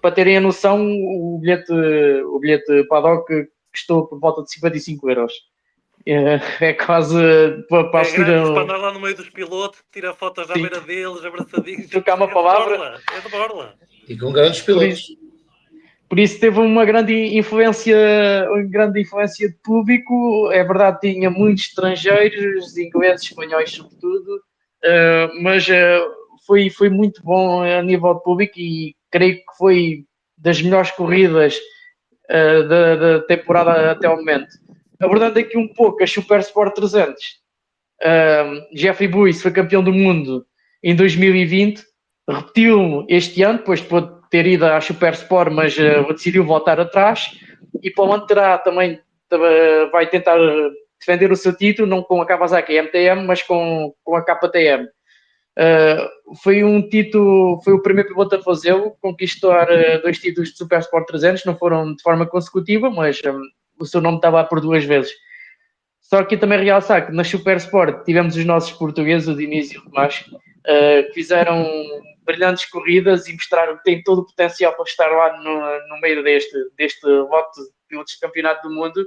[0.00, 5.32] para terem a noção, o bilhete, o bilhete paddock custou por volta de 55 euros.
[6.06, 7.14] É, é quase
[7.68, 8.52] para, para é assistir a...
[8.52, 10.62] para andar lá no meio dos pilotos, tirar fotos à Sim.
[10.62, 11.88] beira deles, abraçadinhos.
[11.88, 12.72] Trocar uma é palavra.
[12.72, 13.74] De borla, é de borla.
[14.08, 15.08] E com grandes pilotos.
[16.08, 17.96] Por isso teve uma grande influência,
[18.50, 20.50] uma grande influência de público.
[20.50, 26.10] É verdade, tinha muitos estrangeiros, ingleses, espanhóis sobretudo, uh, mas uh,
[26.44, 30.04] foi, foi muito bom a nível de público e creio que foi
[30.36, 31.58] das melhores corridas
[32.30, 34.48] uh, da, da, temporada até ao momento.
[35.00, 37.40] Abordando aqui um pouco a Super Sport 300,
[38.74, 40.46] Jeffrey Buice foi campeão do mundo
[40.82, 41.82] em 2020,
[42.28, 43.88] repetiu este ano, depois de
[44.30, 47.30] ter ido à Super Sport, mas uh, decidiu voltar atrás.
[47.82, 49.00] E para o ano terá também,
[49.92, 50.38] vai tentar
[50.98, 54.86] defender o seu título, não com a Kawasaki MTM, mas com, com a KTM.
[55.60, 60.56] Uh, foi um título, foi o primeiro piloto a fazê-lo, conquistar uh, dois títulos de
[60.56, 63.42] Super Sport 300, não foram de forma consecutiva, mas um,
[63.78, 65.12] o seu nome estava por duas vezes.
[66.00, 69.76] Só que também realçar que na Super Sport tivemos os nossos portugueses, o Diniz e
[69.76, 71.68] o Tomás, uh, que fizeram
[72.24, 76.22] brilhantes corridas e mostraram que têm todo o potencial para estar lá no, no meio
[76.24, 79.06] deste, deste lote de pilotos de campeonato do mundo.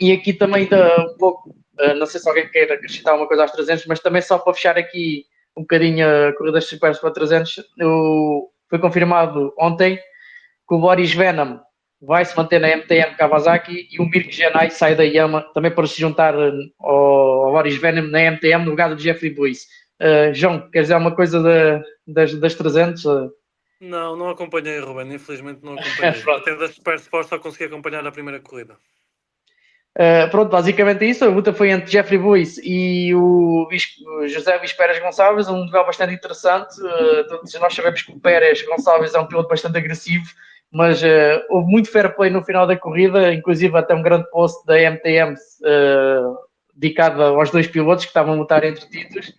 [0.00, 0.68] E aqui também
[0.98, 1.54] um pouco,
[1.84, 4.54] uh, não sei se alguém quer acrescentar uma coisa aos 300, mas também só para
[4.54, 5.24] fechar aqui
[5.56, 11.58] um bocadinho a corrida super para 300, o, foi confirmado ontem que o Boris Venom
[12.00, 15.86] vai se manter na MTM Kawasaki e o Mirko Janai sai da Yama também para
[15.86, 19.66] se juntar ao, ao Boris Venom na MTM no lugar do Jeffrey Boyce.
[20.00, 23.04] Uh, João, queres dizer alguma coisa de, das, das 300?
[23.80, 26.22] Não, não acompanhei, Ruben, infelizmente não acompanhei.
[26.36, 28.78] Até da Super Sport só consegui acompanhar a primeira corrida.
[30.00, 31.22] Uh, pronto, basicamente é isso.
[31.22, 33.68] A luta foi entre Jeffrey Boyce e o,
[34.28, 36.80] José Luís Pérez Gonçalves, um duelo bastante interessante.
[36.80, 40.24] Uh, todos nós sabemos que o Pérez Gonçalves é um piloto bastante agressivo,
[40.72, 44.64] mas uh, houve muito fair play no final da corrida, inclusive até um grande post
[44.64, 45.34] da MTM
[46.74, 49.34] dedicado aos dois pilotos que estavam a lutar entre títulos.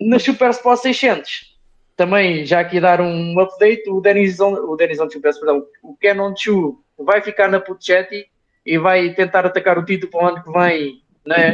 [0.00, 1.54] Na Super Sport 600,
[1.94, 7.20] também já aqui dar um update, o Denison, o Denison perdão, o Canon Chu vai
[7.20, 8.30] ficar na Puccetti
[8.64, 11.02] e vai tentar atacar o título para o ano que vem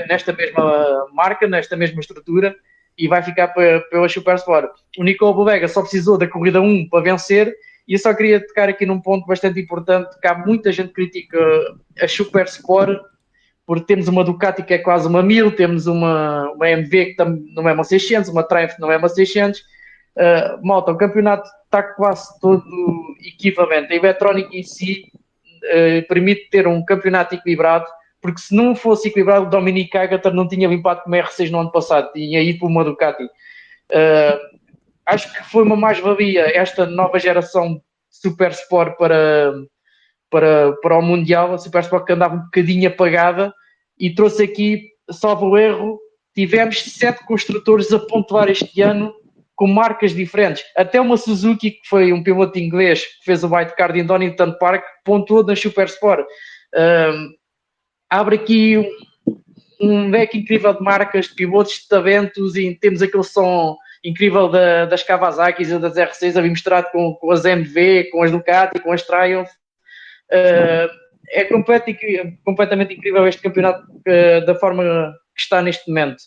[0.09, 2.55] nesta mesma marca, nesta mesma estrutura
[2.99, 4.71] e vai ficar pela Super Sport.
[4.99, 7.55] O Nicole Bodega só precisou da corrida 1 para vencer
[7.87, 10.95] e eu só queria tocar aqui num ponto bastante importante que há muita gente que
[10.95, 11.39] critica
[12.01, 12.99] a Super Sport
[13.67, 17.69] porque temos uma Ducati que é quase uma 1000, temos uma, uma MV que não
[17.69, 19.59] é uma 600, uma Triumph não é uma 600.
[19.61, 22.65] Uh, malta, o campeonato está quase todo
[23.21, 23.93] equivalente.
[23.93, 25.13] A eletrónica em si
[25.67, 27.87] uh, permite ter um campeonato equilibrado,
[28.21, 31.73] porque se não fosse equilibrado, o Dominic Agatar não tinha limpado como R6 no ano
[31.73, 33.25] passado, tinha ido para uma Ducati.
[33.25, 34.59] Uh,
[35.07, 37.81] acho que foi uma mais-valia esta nova geração
[38.11, 39.53] Super Sport para,
[40.31, 43.53] para, para o Mundial, a Super Sport que andava um bocadinho apagada
[43.99, 45.99] e trouxe aqui, salvo o erro,
[46.35, 49.15] tivemos sete construtores a pontuar este ano
[49.57, 50.63] com marcas diferentes.
[50.77, 54.53] Até uma Suzuki, que foi um piloto inglês que fez o white card em Donington
[54.59, 56.27] Park, pontuou na Super Sport.
[56.75, 57.35] Um,
[58.11, 58.87] abre aqui um,
[59.81, 64.85] um leque incrível de marcas, de pilotos, de talentos e temos aquele som incrível da,
[64.85, 68.93] das Kawasaki e das R6 ali misturado com, com as MV, com as Ducati, com
[68.93, 69.49] as Triumph.
[70.31, 70.89] Uh,
[71.31, 71.45] é
[72.45, 74.85] completamente incrível este campeonato uh, da forma
[75.35, 76.19] que está neste momento.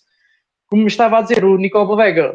[0.65, 2.33] Como estava a dizer, o Nicole Bodega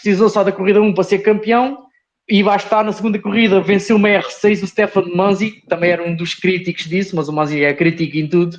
[0.00, 1.86] precisou só da corrida 1 para ser campeão
[2.28, 6.14] e vai estar na segunda corrida, venceu uma R6 o Stefan Manzi, também era um
[6.14, 8.56] dos críticos disso, mas o Manzi é crítico em tudo.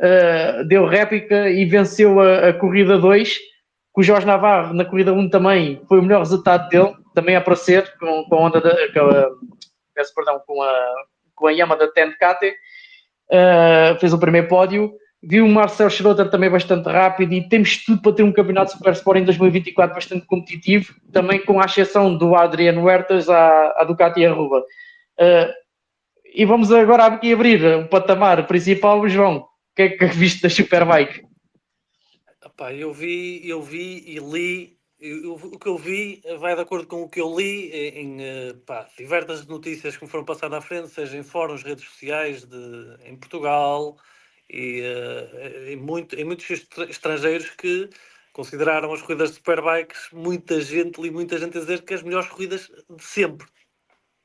[0.00, 3.38] Uh, deu réplica e venceu a, a corrida 2.
[3.92, 7.38] Com o Jorge Navarro na corrida 1 também foi o melhor resultado dele, também a
[7.38, 9.28] aparecer com, com a onda da, com a,
[9.94, 10.94] peço perdão, com a
[11.36, 12.48] com a Yamaha Tendkate,
[13.30, 14.92] uh, fez o primeiro pódio.
[15.28, 18.92] Viu o Marcel Schroeder também bastante rápido e temos tudo para ter um campeonato Super
[18.92, 24.20] Sport em 2024 bastante competitivo, também com a exceção do Adriano Huertas à, à Ducati
[24.20, 24.60] e Aruba.
[25.18, 25.52] Uh,
[26.32, 29.38] e vamos agora aqui abrir o patamar principal, João.
[29.38, 31.24] O que é que viste da Superbike?
[32.44, 36.86] Epá, eu vi, eu vi e li eu, o que eu vi vai de acordo
[36.86, 40.60] com o que eu li em, eh, pá, diversas notícias que me foram passadas à
[40.60, 43.96] frente, seja em fóruns, redes sociais de, em Portugal
[44.48, 46.48] e uh, em, muito, em muitos
[46.88, 47.88] estrangeiros que
[48.32, 52.28] consideraram as corridas de superbikes, muita gente, li muita gente a dizer que as melhores
[52.28, 53.46] corridas de sempre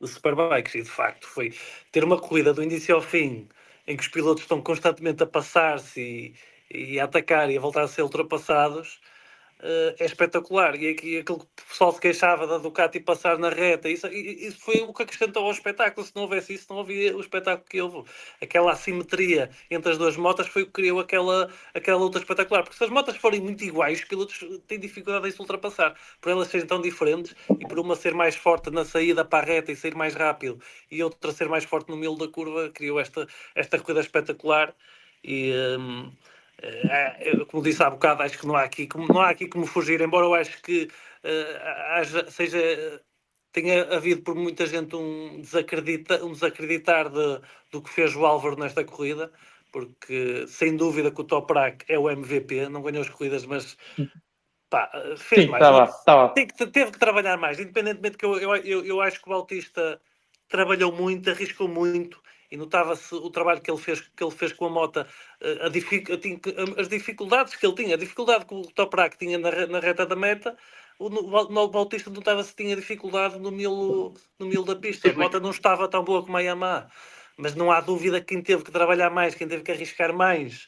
[0.02, 1.54] de superbikes, e de facto foi
[1.92, 3.48] ter uma corrida do início ao fim
[3.88, 6.36] em que os pilotos estão constantemente a passar-se
[6.72, 9.00] e, e a atacar e a voltar a ser ultrapassados
[9.62, 10.76] uh, é espetacular.
[10.76, 14.60] E aqui aquilo que o pessoal se queixava da Ducati passar na reta, isso, isso
[14.60, 16.06] foi o que acrescentou ao espetáculo.
[16.06, 18.10] Se não houvesse isso, não havia o espetáculo que houve.
[18.42, 22.64] Aquela assimetria entre as duas motas foi o que criou aquela, aquela luta espetacular.
[22.64, 25.96] Porque se as motas forem muito iguais, os pilotos têm dificuldade em se ultrapassar.
[26.20, 29.54] Por elas serem tão diferentes e por uma ser mais forte na saída para a
[29.54, 30.60] reta e sair mais rápido
[30.90, 34.74] e outra ser mais forte no meio da curva, criou esta, esta corrida espetacular.
[35.24, 35.54] E.
[35.78, 36.12] Um,
[36.62, 39.66] Uh, como disse há bocado, acho que não há aqui como, não há aqui como
[39.66, 40.84] fugir, embora eu acho que
[41.24, 43.02] uh, haja, seja,
[43.52, 48.60] tenha havido por muita gente um, desacredita, um desacreditar de, do que fez o Álvaro
[48.60, 49.32] nesta corrida,
[49.72, 53.76] porque sem dúvida que o Toprak é o MVP, não ganhou as corridas, mas
[54.70, 55.64] pá, fez Sim, mais.
[55.64, 59.20] Tá tá Tem que, teve que trabalhar mais, independentemente que eu, eu, eu, eu acho
[59.20, 60.00] que o Bautista
[60.48, 62.22] trabalhou muito, arriscou muito
[62.52, 65.06] e notava-se o trabalho que ele fez, que ele fez com a moto,
[65.40, 69.38] eh, a dific, a, as dificuldades que ele tinha, a dificuldade que o Toprak tinha
[69.38, 70.58] na, na reta da meta,
[71.00, 75.10] o, no, Bautista notava-se que tinha dificuldade no mil, no mil da pista.
[75.10, 76.92] A moto não estava tão boa como a Yamaha,
[77.38, 80.68] mas não há dúvida que quem teve que trabalhar mais, quem teve que arriscar mais,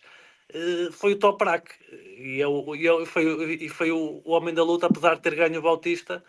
[0.53, 1.69] eh, foi o Toprak.
[2.17, 5.59] E, eu, eu, foi, e foi o, o homem da luta, apesar de ter ganho
[5.59, 6.23] o Bautista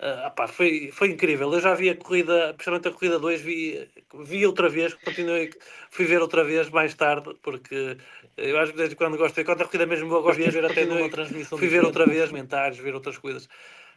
[0.00, 1.52] Uh, foi, foi incrível.
[1.52, 3.88] Eu já vi a corrida, principalmente a corrida 2, vi,
[4.20, 5.50] vi outra vez, continuei,
[5.90, 7.96] fui ver outra vez mais tarde, porque
[8.36, 10.64] eu acho que desde quando gosto de quando a corrida mesmo eu gosto de ver
[10.64, 11.58] até numa transmissão.
[11.58, 13.48] Fui ver outra vez, comentários, ver outras coisas.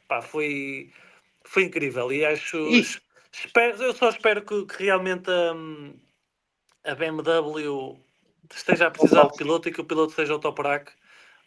[0.07, 0.91] Pá, foi,
[1.43, 2.57] foi incrível e acho.
[3.31, 5.93] Espero, eu só espero que, que realmente um,
[6.83, 7.95] a BMW
[8.53, 10.91] esteja a precisar de piloto e que o piloto seja o Toprak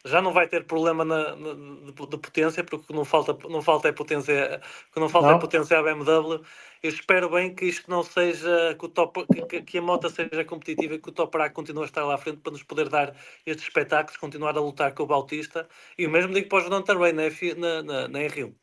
[0.05, 3.87] já não vai ter problema na, na de, de, potência, porque não falta, não falta
[3.87, 4.61] é potência,
[4.93, 5.37] que não falta é não.
[5.37, 6.41] é potência à BMW.
[6.83, 10.45] Eu espero bem que isto não seja, que, o top, que, que a moto seja
[10.45, 12.87] competitiva e que o Top Rack continue a estar lá à frente para nos poder
[12.87, 13.15] dar
[13.45, 15.67] estes espetáculos, continuar a lutar com o Bautista.
[15.97, 18.53] E o mesmo digo para o Jornal também na, na, na, na R1.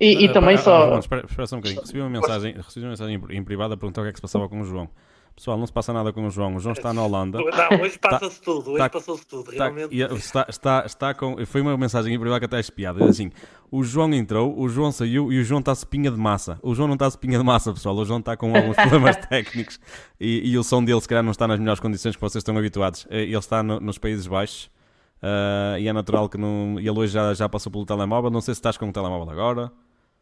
[0.00, 0.94] E, e também uh, só.
[0.94, 1.80] Uh, espera, espera só um bocadinho.
[1.80, 4.22] Recebi uma mensagem, recebi uma mensagem em privado a perguntar o que é que se
[4.22, 4.88] passava com o João.
[5.38, 6.56] Pessoal, não se passa nada com o João.
[6.56, 7.38] O João está na Holanda.
[7.38, 8.72] Não, hoje passa-se tudo.
[8.72, 9.52] Hoje passou-se tudo.
[9.52, 9.96] Realmente.
[9.96, 11.36] Está, está, está com.
[11.46, 13.04] Foi uma mensagem em privado que até é espiada.
[13.04, 13.30] Assim:
[13.70, 16.58] o João entrou, o João saiu e o João está espinha de massa.
[16.60, 17.94] O João não está espinha de massa, pessoal.
[17.94, 19.78] O João está com alguns problemas técnicos
[20.18, 22.58] e, e, o som dele, se calhar, não está nas melhores condições que vocês estão
[22.58, 23.06] habituados.
[23.08, 24.68] Eh, ele está no, nos Países Baixos
[25.22, 26.80] uh, e é natural que não.
[26.80, 28.28] Ele hoje já, já passou pelo telemóvel.
[28.28, 29.70] Não sei se estás com o telemóvel agora.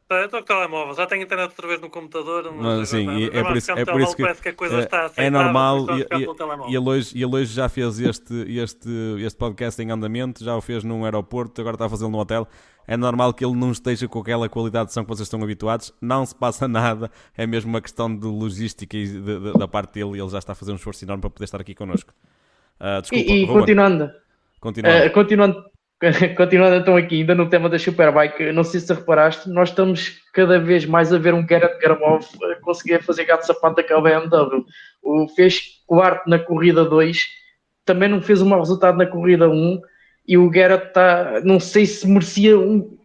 [0.08, 2.52] Eu estou com o telemóvel, já tenho internet outra vez no computador.
[2.54, 4.64] Mas, sim, é, por isso, é por isso que, que
[5.16, 6.06] é, é normal e,
[6.70, 8.88] e, ele hoje, ele hoje já fez este, este,
[9.18, 12.46] este podcast em andamento, já o fez num aeroporto, agora está a fazê-lo no hotel.
[12.86, 15.92] É normal que ele não esteja com aquela qualidade de som que vocês estão habituados.
[16.00, 19.94] Não se passa nada, é mesmo uma questão de logística e de, de, da parte
[19.94, 20.20] dele.
[20.20, 22.12] Ele já está a fazer um esforço enorme para poder estar aqui connosco.
[22.80, 24.08] Uh, desculpa, e, e continuando,
[24.60, 25.06] continuando.
[25.06, 25.75] Uh, continuando
[26.36, 30.58] continuando então aqui, ainda no tema da Superbike, não sei se reparaste, nós estamos cada
[30.58, 32.24] vez mais a ver um Gerard Garmov
[32.60, 34.64] conseguir fazer gato sapato daquela BMW.
[35.02, 37.18] O fez quarto na corrida 2,
[37.84, 39.80] também não fez um mau resultado na corrida 1,
[40.28, 42.98] e o Gerard está, não sei se merecia um,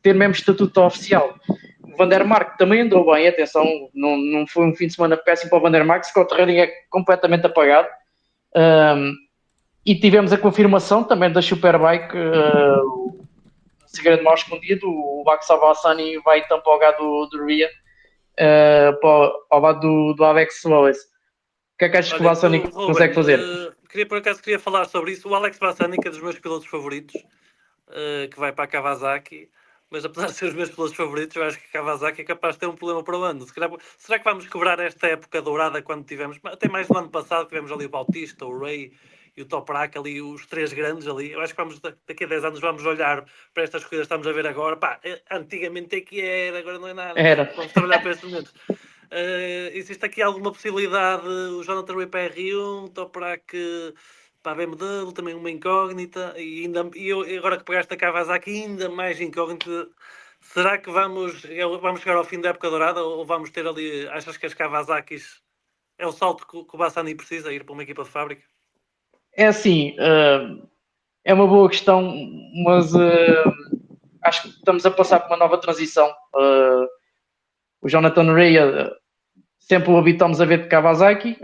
[0.00, 1.34] ter mesmo estatuto oficial.
[1.82, 3.64] O também andou bem, atenção,
[3.94, 6.24] não, não foi um fim de semana péssimo para o Van der Mark, que o
[6.26, 7.88] terreno é completamente apagado.
[8.54, 9.14] Um,
[9.86, 13.24] e tivemos a confirmação também da Superbike, uh,
[13.86, 17.70] segredo mal escondido, o Max Avassani vai então para o lugar do, do Ria,
[18.32, 21.06] uh, para, ao lado do, do Alex Wallace.
[21.74, 23.38] O que é que achas que o Bassani consegue fazer?
[23.38, 25.28] Uh, queria, por acaso, queria falar sobre isso.
[25.28, 27.14] O Alex Bassani, que é dos meus pilotos favoritos,
[28.32, 29.48] que vai para a Kawasaki,
[29.88, 32.56] mas apesar de ser os meus pilotos favoritos, eu acho que a Kawasaki é capaz
[32.56, 33.46] de ter um problema para o ano.
[33.98, 37.70] será que vamos cobrar esta época dourada quando tivemos, até mais do ano passado, tivemos
[37.70, 38.90] ali o Bautista, o Ray
[39.36, 41.32] e o Toprak ali, os três grandes ali.
[41.32, 44.26] Eu acho que vamos, daqui a 10 anos vamos olhar para estas coisas que estamos
[44.26, 44.76] a ver agora.
[44.76, 47.20] Pá, é, antigamente é que era, agora não é nada.
[47.20, 47.44] Era.
[47.54, 48.54] Vamos trabalhar para estes momentos.
[48.70, 53.94] Uh, existe aqui alguma possibilidade, o Jonathan Ray para R1, Toprak
[54.42, 58.50] para a BMW, também uma incógnita, e, ainda, e eu, agora que pegaste a Kawasaki,
[58.50, 59.88] ainda mais incógnita.
[60.40, 61.42] Será que vamos,
[61.82, 65.42] vamos chegar ao fim da época dourada ou vamos ter ali, achas que as Kawasakis
[65.98, 68.44] é o salto que o Bassani precisa, ir para uma equipa de fábrica?
[69.36, 70.66] É assim, uh,
[71.22, 72.10] é uma boa questão,
[72.64, 73.52] mas uh,
[74.24, 76.08] acho que estamos a passar por uma nova transição.
[76.34, 76.86] Uh,
[77.82, 78.54] o Jonathan Ray
[79.58, 81.36] sempre o habitamos a ver de Kawasaki,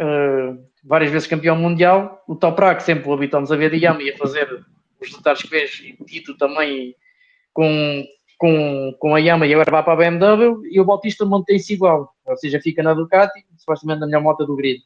[0.83, 2.25] várias vezes campeão mundial.
[2.27, 4.51] O Toprak sempre o habitamos a ver de Yami a fazer
[4.99, 6.97] os resultados que fez, e Tito também
[7.53, 8.05] com,
[8.39, 10.67] com, com a Yama e agora vai para a BMW.
[10.71, 14.57] E o Bautista mantém-se igual, ou seja, fica na Ducati, supostamente na melhor moto do
[14.57, 14.81] grid.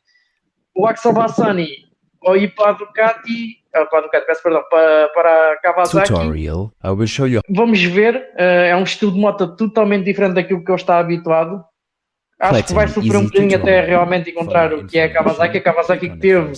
[0.74, 1.85] O Axel Bassani
[2.26, 6.08] ao ir para a Ducati, ah, para a Ducati, peço perdão, para, para a Kawasaki,
[6.08, 7.40] tutorial, I will show you.
[7.48, 11.64] Vamos ver, eh, é um estilo de moto totalmente diferente daquilo que eu estava habituado.
[12.38, 15.58] Acho que vai sofrer um bocadinho até realmente encontrar o que é a Kawasaki.
[15.58, 16.52] A Kawasaki que teve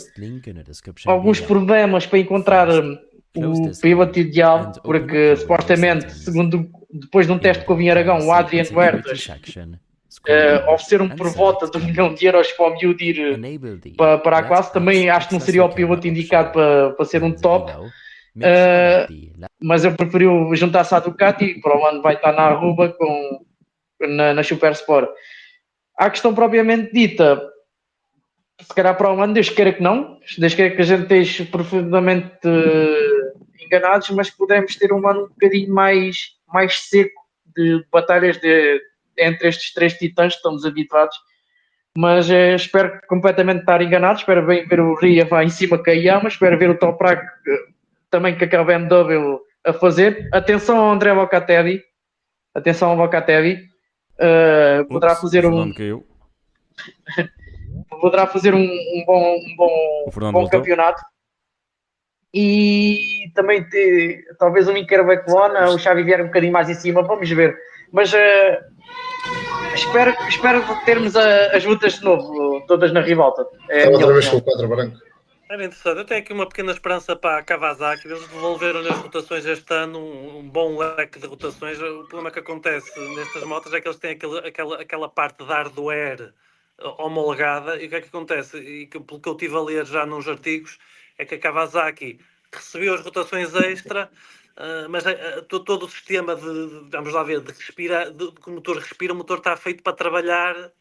[1.07, 2.99] alguns problemas para encontrar hum,
[3.37, 8.33] o piloto ideal, porque supostamente, segundo depois de um teste com o Vinho Aragão, o
[8.33, 9.29] Adrian Huertas
[10.29, 14.39] uh, ofereceram por volta de um milhão de euros para o miúdo ir para, para
[14.39, 14.73] a classe.
[14.73, 17.73] Também acho que não seria o piloto indicado para, para ser um top.
[18.37, 23.45] Uh, mas eu preferi juntar-se à Ducati para o ano vai estar na Aruba com,
[24.01, 25.11] na, na Super Sport.
[25.97, 27.43] A questão propriamente dita,
[28.61, 31.45] se calhar para o ano, Deus queira que não, Deus queira que a gente esteja
[31.47, 37.21] profundamente uh, enganados, mas podemos ter um ano um bocadinho mais, mais seco
[37.57, 38.81] de batalhas de,
[39.19, 41.17] entre estes três titãs que estamos habituados.
[41.97, 44.19] Mas uh, espero completamente estar enganado.
[44.19, 46.29] Espero bem ver o Ria vai em cima com a Yama.
[46.29, 47.73] Espero ver o Toprak uh,
[48.11, 50.29] também com a BMW a fazer.
[50.33, 51.83] Atenção ao André Locatelli.
[52.55, 53.69] Atenção ao Locatelli.
[54.15, 56.07] Uh, poderá Ups, fazer o um caiu.
[58.01, 61.03] poderá fazer um, um bom, um bom, O bom campeonato
[62.33, 67.03] e também ter talvez um Inter Baclona, o Xavi vier um bocadinho mais em cima,
[67.03, 67.57] vamos ver.
[67.91, 68.61] Mas eh,
[69.79, 73.47] espero, espero termos a- as lutas de novo, todas na rivalta.
[73.69, 74.99] É Estava outra vez com o quadro branco.
[75.51, 75.99] Era interessante.
[75.99, 78.07] Eu tenho aqui uma pequena esperança para a Kawasaki.
[78.07, 81.81] Eles devolveram nas rotações este ano um, um bom leque de rotações.
[81.81, 85.45] O problema que acontece nestas motos é que eles têm aquele, aquela, aquela parte de
[85.45, 86.35] hardware
[86.79, 87.81] eh, homologada.
[87.83, 88.59] E o que é que acontece?
[88.59, 90.79] E que, pelo que eu estive a ler já nos artigos,
[91.17, 92.21] é que a Kawasaki
[92.53, 94.11] recebeu as rotações extra,
[94.59, 98.33] eh, mas eh, to- todo o sistema de, de- vamos lá ver, de respira, de,
[98.33, 100.73] que o motor respira, o motor está feito para trabalhar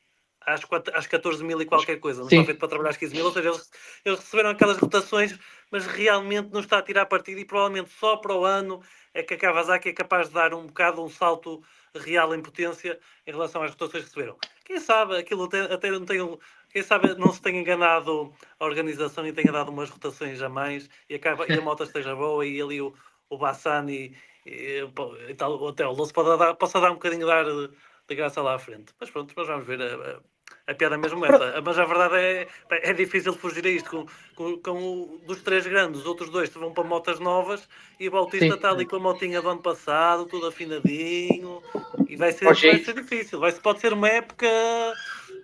[0.41, 2.37] às, quat- às 14 mil e qualquer coisa, não Sim.
[2.37, 3.69] está feito para trabalhar às 15 mil, ou seja, eles,
[4.05, 5.37] eles receberam aquelas rotações,
[5.69, 8.81] mas realmente não está a tirar partido e provavelmente só para o ano
[9.13, 11.61] é que a Kawasaki é capaz de dar um bocado um salto
[11.93, 14.37] real em potência em relação às rotações que receberam.
[14.63, 16.37] Quem sabe aquilo até, até não tem um-
[16.71, 20.89] quem sabe não se tenha enganado a organização e tenha dado umas rotações a mais
[21.09, 22.93] e, acaba, e a moto esteja boa e ali o,
[23.29, 24.83] o Bassani e,
[25.29, 27.69] e tal, até o Louço pode dar, possa dar um bocadinho de ar de,
[28.07, 28.93] de graça lá à frente.
[28.99, 29.81] Mas pronto, mas vamos ver.
[29.81, 30.19] A,
[30.65, 31.61] a, a piada mesmo é essa.
[31.61, 33.89] Mas a verdade é é difícil fugir a isto.
[33.89, 34.05] Com,
[34.35, 34.83] com, com
[35.15, 37.67] o- dos três grandes, os outros dois vão para motas novas
[37.99, 41.61] e o Bautista está ali com a motinha do ano passado, tudo afinadinho.
[42.07, 43.39] E vai ser, vai ser difícil.
[43.39, 44.47] Vai, pode ser uma época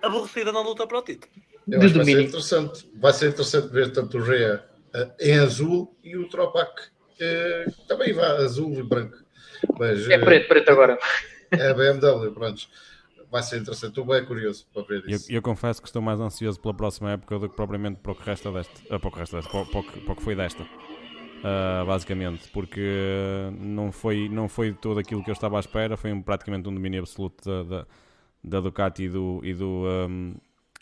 [0.02, 1.32] aborrecida na luta para o título.
[1.70, 2.90] Eu acho vai ser interessante.
[2.96, 8.14] Vai ser interessante ver tanto o Rea eh, em azul e o Tropac eh, também
[8.14, 9.18] vai azul e branco.
[9.80, 10.98] Mas É eh, preto, preto agora.
[11.52, 12.68] é a BMW, pronto.
[13.32, 13.90] Vai ser interessante.
[13.92, 15.32] Estou bem curioso para ver Eu, isso.
[15.32, 18.24] eu confesso que estou mais ansioso pela próxima época do que propriamente para o que
[18.24, 18.82] resta desta.
[18.90, 20.68] ah, para o que resta desta, para, para o que, para o que foi desta.
[21.44, 22.82] Ah, basicamente, porque
[23.60, 26.74] não foi, não foi tudo aquilo que eu estava à espera, foi um- praticamente um
[26.74, 27.88] domínio absoluto da, da,
[28.44, 30.34] da Ducati e do, e do, ahm,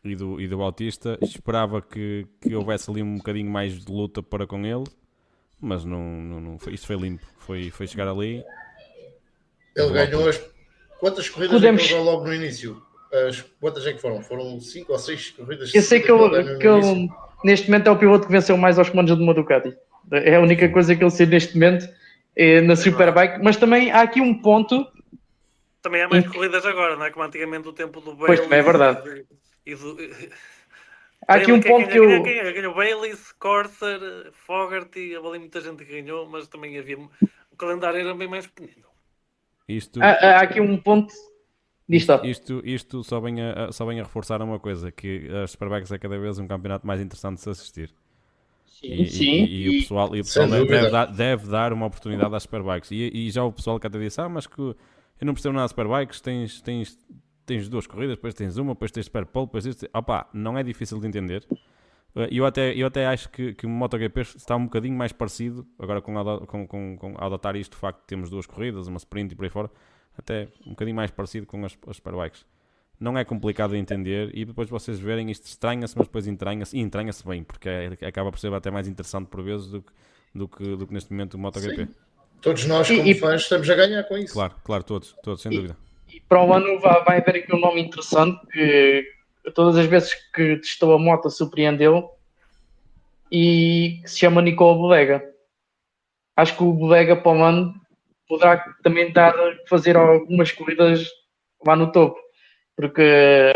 [0.03, 1.17] e do, e do Bautista.
[1.21, 4.83] Esperava que, que houvesse ali um bocadinho mais de luta para com ele,
[5.61, 7.25] mas não, não, não foi, isto foi limpo.
[7.37, 8.43] Foi, foi chegar ali.
[9.75, 10.41] Ele ganhou as.
[10.99, 12.81] Quantas corridas Podemos- é que ele logo no início?
[13.27, 14.21] As, quantas é que foram?
[14.21, 15.73] Foram 5 ou 6 corridas?
[15.73, 17.09] Eu sei que ele, que ele,
[17.43, 19.75] neste momento, é o piloto que venceu mais aos comandos de uma Ducati.
[20.11, 21.87] É a única coisa que ele sei neste momento
[22.35, 23.39] é na Superbike.
[23.43, 24.85] Mas também há aqui um ponto
[25.81, 27.11] Também há mais corridas agora, não é?
[27.11, 29.25] Como antigamente o tempo do Pois, Bailey é verdade.
[29.65, 29.97] E do,
[31.27, 32.23] Há aqui um Bailey, ponto que eu.
[32.23, 32.53] quem ganhou?
[32.53, 36.97] Ganhou Bailey, Corsair, Fogarty, ali muita gente que ganhou, mas também havia.
[36.97, 38.87] O calendário era bem mais pequenino.
[39.67, 41.13] Isto, Há, há aqui um ponto.
[42.05, 42.21] Só.
[42.23, 45.97] Isto, isto só, vem a, só vem a reforçar uma coisa, que as Superbikes é
[45.97, 47.93] cada vez um campeonato mais interessante de se assistir.
[48.87, 51.85] E, Sim, e- e o pessoal, e o pessoal deve, deve dar, deve dar uma
[51.87, 52.91] oportunidade às Superbikes.
[52.91, 54.75] E, e já o pessoal que até disse, ah, mas que eu
[55.21, 56.97] não percebo nada de Superbikes, tens, tens,
[57.53, 59.87] tens duas corridas, depois tens uma, depois tens Superpole, depois isto.
[59.93, 61.45] Opá, não é difícil de entender.
[62.15, 65.65] Eh, Eu até, eu até acho que, que o MotoGP está um bocadinho mais parecido,
[65.79, 66.13] agora com,
[66.45, 69.35] com, com, com ao adotar isto, o facto de termos duas corridas, uma sprint e
[69.35, 69.69] por aí fora,
[70.17, 72.45] até um bocadinho mais parecido com as, as Superbikes.
[72.99, 76.79] Não é complicado de entender e depois vocês verem isto estranha-se, mas depois entranha-se e
[76.79, 79.91] entranha-se bem, porque é- acaba por ser até mais interessante por vezes do que,
[80.35, 81.85] do que, do que neste momento o MotoGP.
[81.85, 81.91] Sim.
[82.41, 84.33] Todos nós, E- como e- fãs, estamos a ganhar com isso.
[84.33, 85.75] Claro, claro, todos, todos, sem dúvida.
[86.13, 89.05] E para o ano vai, haver aqui um nome interessante que
[89.55, 92.09] todas as vezes que testou a moto surpreendeu
[93.31, 95.23] e se chama Nicola Bodega.
[96.35, 97.73] Acho que o Bodega para o ano
[98.27, 99.33] poderá também dar
[99.69, 101.07] fazer algumas corridas
[101.65, 102.19] lá no topo,
[102.75, 103.53] porque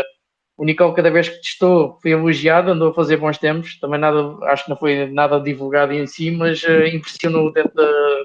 [0.58, 3.78] O Nicole, cada vez que testou, foi elogiado, andou a fazer bons tempos.
[3.78, 7.84] Também nada, acho que não foi nada divulgado em si, mas uh, impressionou dentro da,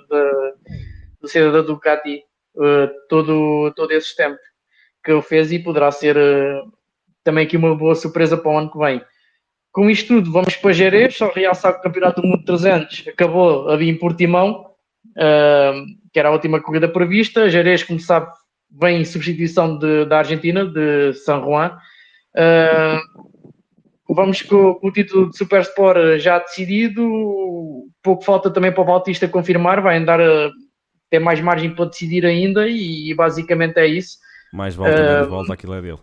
[0.09, 0.53] da,
[1.19, 2.23] do da Ducati
[3.09, 4.37] todo, todo esse tempo
[5.03, 6.71] que ele fez e poderá ser uh,
[7.23, 9.01] também aqui uma boa surpresa para o ano que vem.
[9.71, 13.69] Com isto tudo, vamos para Jerez, só realçar que o Campeonato do Mundo 300 acabou
[13.69, 14.65] ali em Portimão,
[16.11, 17.49] que era a última corrida prevista.
[17.49, 18.27] Jerez, como sabe,
[18.69, 21.77] vem em substituição de, da Argentina, de San Juan.
[24.09, 27.87] Vamos com, com, o título de Super Sport já decidido.
[28.03, 30.19] Pouco falta também para o Bautista confirmar, vai andar
[31.11, 34.17] a ter mais margem para decidir ainda e, e basicamente é isso.
[34.53, 35.99] Mais volta, uh, menos volta, aquilo é dele.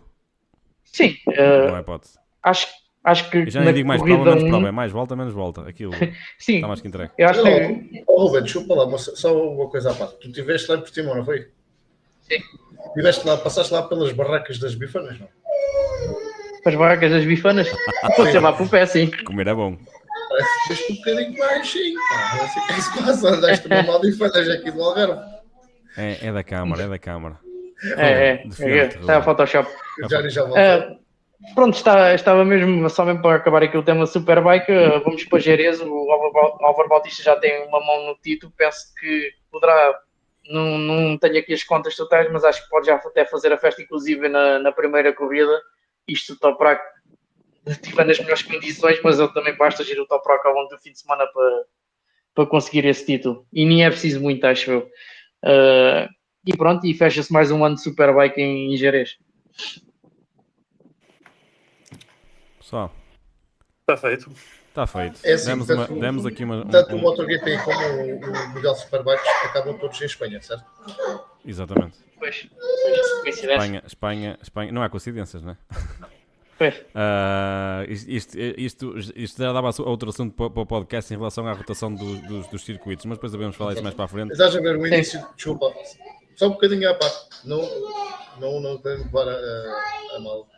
[0.85, 2.17] Sim, uh, não é hipótese.
[2.43, 2.67] Acho,
[3.03, 3.37] acho que.
[3.37, 4.49] Eu já nem digo mais prova, menos um...
[4.49, 5.67] prova, é mais volta, menos volta.
[5.67, 5.93] Aquilo
[6.37, 7.11] Sim, está mais que entregue.
[7.17, 8.03] Eu acho que...
[8.07, 10.19] Oh, Ruben, desculpa lá, só uma coisa à parte.
[10.19, 11.47] Tu estiveste lá em Portimão, não foi?
[12.21, 12.37] Sim.
[12.93, 15.27] Tiveste lá, passaste lá pelas barracas das bifanas, não?
[16.65, 17.69] As barracas das bifanas?
[18.15, 19.09] Pode ser lá para o pé, sim.
[19.25, 19.77] Comer é bom.
[20.29, 21.93] Parece que um bocadinho mais, sim.
[22.37, 23.67] Não sei o que é se passa.
[23.67, 25.39] Uma mal bifanas aqui do Algarve.
[25.97, 27.39] É, é da Câmara, é da Câmara.
[27.97, 28.43] É, é.
[28.61, 29.69] é está a Photoshop.
[30.09, 30.99] Já, já uh,
[31.55, 35.39] pronto, está, estava mesmo, só mesmo para acabar aqui o tema Superbike, uh, vamos para
[35.39, 36.11] Jerez, o
[36.61, 39.99] Álvaro Bautista já tem uma mão no título, penso que poderá
[40.49, 43.57] não, não tenho aqui as contas totais, mas acho que pode já até fazer a
[43.57, 45.61] festa, inclusive na, na primeira corrida.
[46.07, 46.81] Isto o Toprak
[47.65, 50.91] estiver nas melhores condições, mas ele também basta agir o Toprak ao longo do fim
[50.91, 51.65] de semana para,
[52.35, 53.45] para conseguir esse título.
[53.51, 54.79] E nem é preciso muito, acho eu.
[55.43, 56.09] Uh,
[56.45, 59.17] e pronto, e fecha-se mais um ano de Superbike em, em Jerez.
[62.59, 62.93] Pessoal,
[63.81, 64.31] está feito.
[64.69, 65.19] Está feito.
[65.23, 66.65] É assim, demos, tanto, uma, demos aqui uma.
[66.65, 70.63] Tanto um, o MotoGP como o, o Miguel Superbikes acabam todos em Espanha, certo?
[71.43, 71.97] Exatamente.
[72.19, 72.47] Pois,
[73.21, 73.51] coincidência.
[73.53, 74.71] Espanha, Espanha, Espanha.
[74.71, 75.57] Não há coincidências, não é?
[76.59, 76.75] Pois.
[76.75, 81.53] Uh, isto, isto, isto, já dava outro assunto para, para o podcast em relação à
[81.53, 84.33] rotação do, dos, dos, circuitos, mas depois devemos falar isso mais para a frente.
[84.33, 85.73] Estás a ver o início, desculpa,
[86.35, 87.61] só um bocadinho à parte, não,
[88.41, 90.49] não, não podemos levar a, a, mal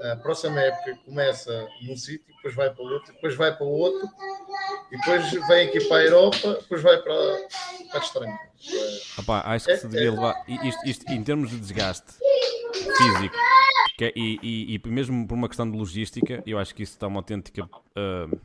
[0.00, 3.70] a próxima época começa num sítio, depois vai para o outro, depois vai para o
[3.70, 4.08] outro,
[4.90, 7.14] e depois vem aqui para a Europa, depois vai para,
[7.90, 8.38] para a estranho.
[9.18, 10.10] Opa, acho que é, se deveria é.
[10.10, 12.14] levar, isto, isto, em termos de desgaste
[12.74, 13.36] físico,
[14.00, 17.06] é, e, e, e, mesmo por uma questão de logística, eu acho que isso está
[17.06, 17.64] uma autêntica.
[17.64, 18.38] Uh,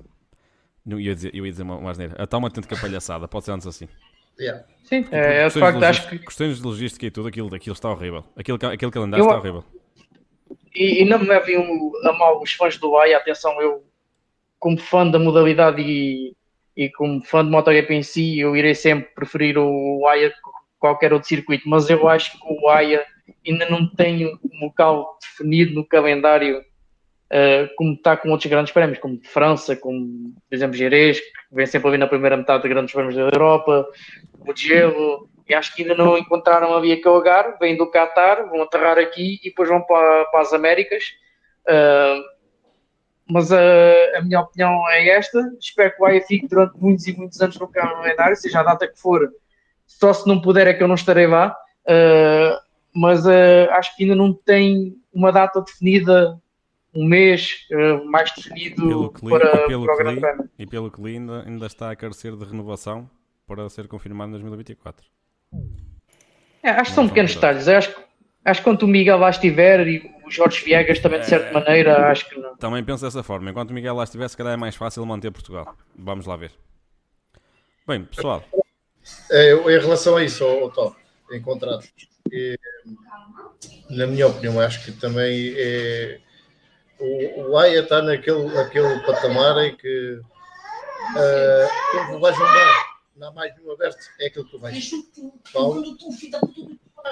[0.85, 2.21] não, ia dizer, eu ia dizer uma, uma asneira.
[2.21, 3.87] Está uma autêntica palhaçada, pode ser antes assim.
[4.39, 4.63] Yeah.
[4.83, 6.19] Sim, é, é facto, acho que.
[6.19, 8.23] Questões de logística e tudo, aquilo, aquilo está horrível.
[8.35, 9.63] Aquilo, aquele calendário eu, está horrível.
[10.73, 11.57] E, e não me levem
[12.05, 13.83] a mal os fãs do AIA, atenção, eu,
[14.57, 16.35] como fã da modalidade e,
[16.77, 20.37] e como fã de MotoGP em si, eu irei sempre preferir o AIA que
[20.79, 23.05] qualquer outro circuito, mas eu acho que o AIA
[23.45, 28.99] ainda não tem um local definido no calendário uh, como está com outros grandes prémios,
[28.99, 32.69] como de França, como, por exemplo, Jerez, que vem sempre ali na primeira metade de
[32.69, 33.87] grandes prémios da Europa,
[34.39, 38.61] o Gelo, e acho que ainda não encontraram ali aquele lugar, vêm do Qatar, vão
[38.61, 41.03] aterrar aqui e depois vão para, para as Américas.
[41.67, 42.21] Uh,
[43.31, 45.39] mas uh, a minha opinião é esta.
[45.59, 48.87] Espero que o AIA fique durante muitos e muitos anos no calendário, seja a data
[48.87, 49.27] que for.
[49.85, 51.55] Só se não puder é que eu não estarei lá.
[51.85, 52.68] Uh,
[52.99, 56.39] mas acho que ainda não tem uma data definida,
[56.93, 57.65] um mês
[58.05, 60.49] mais definido para, e pelo para o Grande Prémio.
[60.59, 63.09] E pelo que li, ainda, ainda está a carecer de renovação
[63.47, 65.05] para ser confirmado em 2024.
[66.61, 67.67] É, acho que são pequenos detalhes.
[67.67, 67.95] Acho,
[68.43, 71.53] acho que quando o Miguel lá estiver e o Jorge Viegas também, de certa é,
[71.53, 72.55] maneira, acho que não.
[72.57, 73.49] Também penso dessa forma.
[73.49, 75.75] Enquanto o Miguel lá estiver, se calhar é mais fácil manter Portugal.
[75.97, 76.51] Vamos lá ver.
[77.87, 78.43] Bem, pessoal.
[79.31, 80.93] É, em relação a isso, oh, Tom,
[81.31, 81.91] em contratos,
[82.31, 82.57] é,
[83.89, 86.19] na minha opinião, acho que também é,
[86.99, 92.89] o, o AIA está naquele, naquele patamar em que uh, quando vais a um bar
[93.19, 94.91] não há mais nenhum aberto, é aquilo que tu vais.
[95.51, 95.83] Paulo.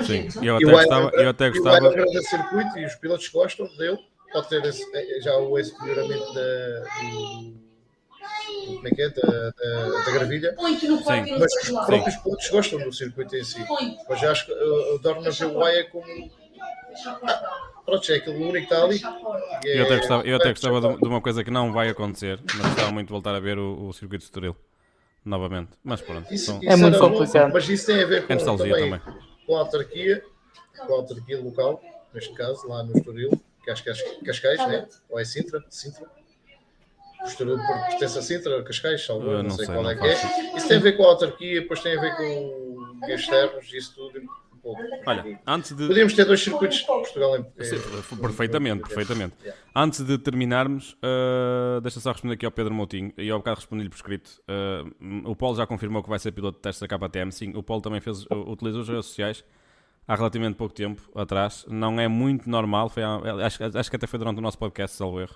[0.05, 1.09] Sim, eu até gostava.
[1.15, 1.89] Eu até gostava...
[1.89, 3.97] O circuito e os pilotos gostam dele,
[4.31, 7.66] pode ter esse, é, já o esse melhoramento da, do,
[8.65, 11.37] como é que é, da, da, da gravilha, Sim.
[11.39, 13.65] mas os próprios pilotos gostam do circuito em si.
[14.09, 16.31] Mas acho que uh, adoro ver o Waia como.
[17.05, 19.01] Ah, pronto, é aquele único que está ali.
[19.65, 22.39] É, eu até gostava, eu até gostava de, de, uma coisa que não vai acontecer,
[22.55, 24.55] mas gostava muito de voltar a ver o, o circuito de Estoril
[25.23, 25.71] novamente.
[25.83, 26.33] Mas pronto.
[26.33, 26.59] Isso, são...
[26.61, 27.53] isso é muito complicado.
[27.53, 29.01] Mas isso tem a ver com, é também, também.
[29.45, 30.23] com a autarquia,
[30.85, 31.81] com a autarquia local,
[32.13, 33.29] neste caso, lá no Estoril,
[33.63, 33.93] que acho que é
[34.25, 34.87] Cascais, né?
[35.09, 35.63] ou é Sintra?
[35.69, 36.16] Sintra?
[37.23, 37.57] O Estoril
[37.89, 40.57] pertence a Sintra, Cascais, não, não, sei, sei qual é que é.
[40.57, 44.21] Isso tem a ver com a autarquia, depois tem a ver com externos, isso tudo
[44.67, 44.81] pouco.
[45.05, 45.87] Olha, antes de.
[45.87, 47.43] Podíamos ter dois circuitos de Portugal em.
[48.19, 49.35] Perfeitamente, perfeitamente.
[49.41, 49.61] Yeah.
[49.75, 53.13] Antes de terminarmos, uh, deixa só responder aqui ao Pedro Moutinho.
[53.17, 54.41] E ao bocado respondi-lhe por escrito.
[54.47, 57.31] Uh, o Paulo já confirmou que vai ser piloto de teste da KTM.
[57.31, 59.43] Sim, o Paulo também fez, uh, utilizou as redes sociais
[60.07, 61.65] há relativamente pouco tempo atrás.
[61.67, 62.89] Não é muito normal.
[62.89, 65.35] Foi, acho, acho que até foi durante o nosso podcast, salvo erro.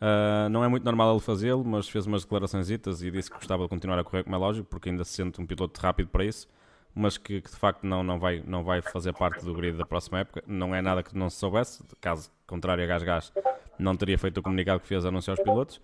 [0.00, 3.64] Uh, não é muito normal ele fazê-lo, mas fez umas declarações e disse que gostava
[3.64, 6.24] de continuar a correr, como é lógico, porque ainda se sente um piloto rápido para
[6.24, 6.48] isso,
[6.94, 9.84] mas que, que de facto não, não, vai, não vai fazer parte do grid da
[9.84, 10.42] próxima época.
[10.46, 13.32] Não é nada que não se soubesse, caso contrário a Gás Gás,
[13.78, 15.76] não teria feito o comunicado que fez anunciar os pilotos.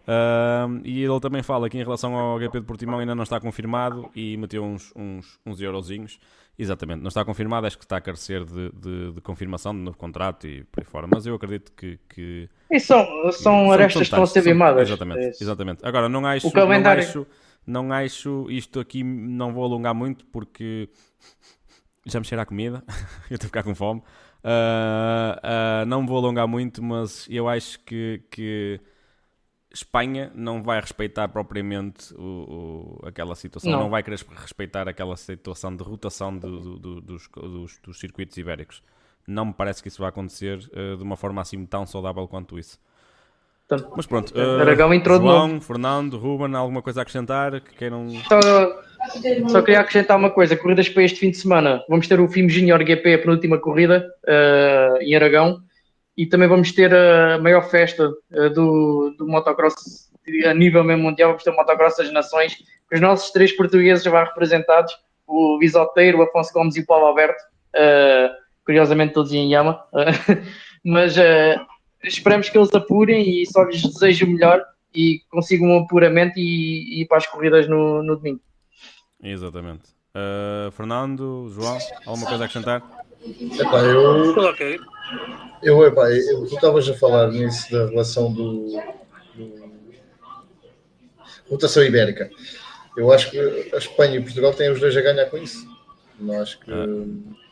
[0.00, 3.38] Uh, e ele também fala que em relação ao GP de Portimão ainda não está
[3.38, 6.18] confirmado e meteu uns, uns, uns eurozinhos.
[6.58, 9.96] Exatamente, não está confirmado, acho que está a carecer de, de, de confirmação de novo
[9.96, 14.02] contrato e por aí fora, mas eu acredito que- que E são, são arestas que
[14.04, 14.88] estão a ser são- limadas.
[14.88, 15.80] Exatamente, É exatamente.
[15.82, 17.26] Agora, não acho, O calendário- não acho,
[17.66, 20.90] não acho, isto aqui não vou alongar muito porque
[22.06, 22.84] já me cheira a comida,
[23.30, 24.02] eu estou a ficar com fome.
[24.44, 25.40] Ah,
[25.82, 28.80] ah, não me vou alongar muito, mas eu acho que, que
[29.72, 33.80] Espanha não vai respeitar propriamente o, o- aquela situação, não.
[33.80, 33.90] Não.
[33.90, 38.82] vai querer respeitar aquela situação de rotação do- do- do- dos, dos- dos circuitos ibéricos.
[39.26, 42.58] Não me parece que isso vai acontecer eh, de uma forma assim tão saudável quanto
[42.58, 42.80] isso.
[43.68, 47.72] Portanto, Mas pronto, Aragão eh, entrou de João, Fernando, Ruben, alguma coisa a acrescentar que
[47.76, 48.08] queiram.
[48.28, 48.40] Só,
[49.48, 51.84] só queria acrescentar uma coisa: corridas para este fim de semana.
[51.88, 55.62] Vamos ter o FIM Junior GP, a penúltima corrida, eh, em Aragão,
[56.16, 60.10] e também vamos ter a maior festa eh, do, do motocross
[60.46, 61.30] a nível mesmo mundial.
[61.30, 62.56] Vamos ter o motocross das nações,
[62.88, 64.94] com os nossos três portugueses já representados:
[65.26, 67.42] o Visoteiro, o Afonso Gomes e o Paulo Alberto.
[67.74, 68.30] eh,
[68.64, 69.82] curiosamente, todos em Yama,
[70.84, 71.58] mas eh,
[72.04, 74.62] esperamos que eles apurem e só lhes desejo o melhor
[74.94, 78.40] e consigam um apuramento e, e para as corridas no, no domingo.
[79.22, 79.84] Exatamente.
[80.72, 82.99] Fernando, João, alguma coisa a acrescentar?
[83.60, 84.34] Epá, eu,
[85.62, 88.70] eu, epá, eu, tu estavas a falar nisso da relação do,
[89.34, 89.70] do-
[91.48, 92.30] rotação ibérica.
[92.96, 95.66] Eu acho que a Espanha e Portugal têm os dois a ganhar com isso.
[96.18, 96.70] Não acho que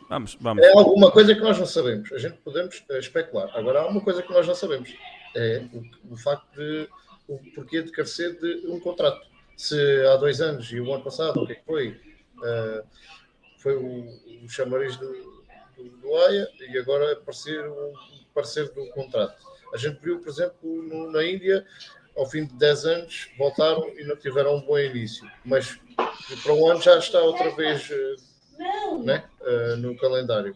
[0.09, 0.65] Vamos, vamos.
[0.65, 2.11] é alguma coisa que nós não sabemos.
[2.13, 3.51] A gente podemos eh, especular.
[3.55, 4.95] Agora há uma coisa que nós não sabemos.
[5.37, 6.89] É o, o facto de
[7.29, 9.21] o porquê de carecer de um contrato.
[9.55, 9.77] Se
[10.07, 12.01] há dois anos e o ano passado, o que é que foi?
[12.43, 12.83] Eh,
[13.59, 14.07] foi o,
[14.45, 15.38] o chamariz do,
[15.83, 17.93] do, AIA e agora aparecer o
[18.35, 19.37] parecer do contrato.
[19.73, 21.65] A gente viu, por exemplo, no- na Índia,
[22.17, 25.29] ao fim de 10 anos, voltaram e não tiveram um bom início.
[25.45, 25.79] Mas
[26.43, 28.17] para um ano já está outra vez eh,
[29.05, 30.55] né, eh, no calendário.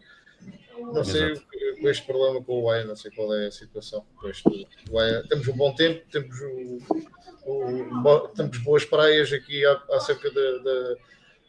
[0.77, 1.47] Não sei Exato.
[1.79, 4.05] com este problema com o AIA, não sei qual é a situação.
[5.29, 6.79] Temos um bom tempo, temos, o,
[7.45, 10.95] o- bo- temos boas praias aqui acerca da-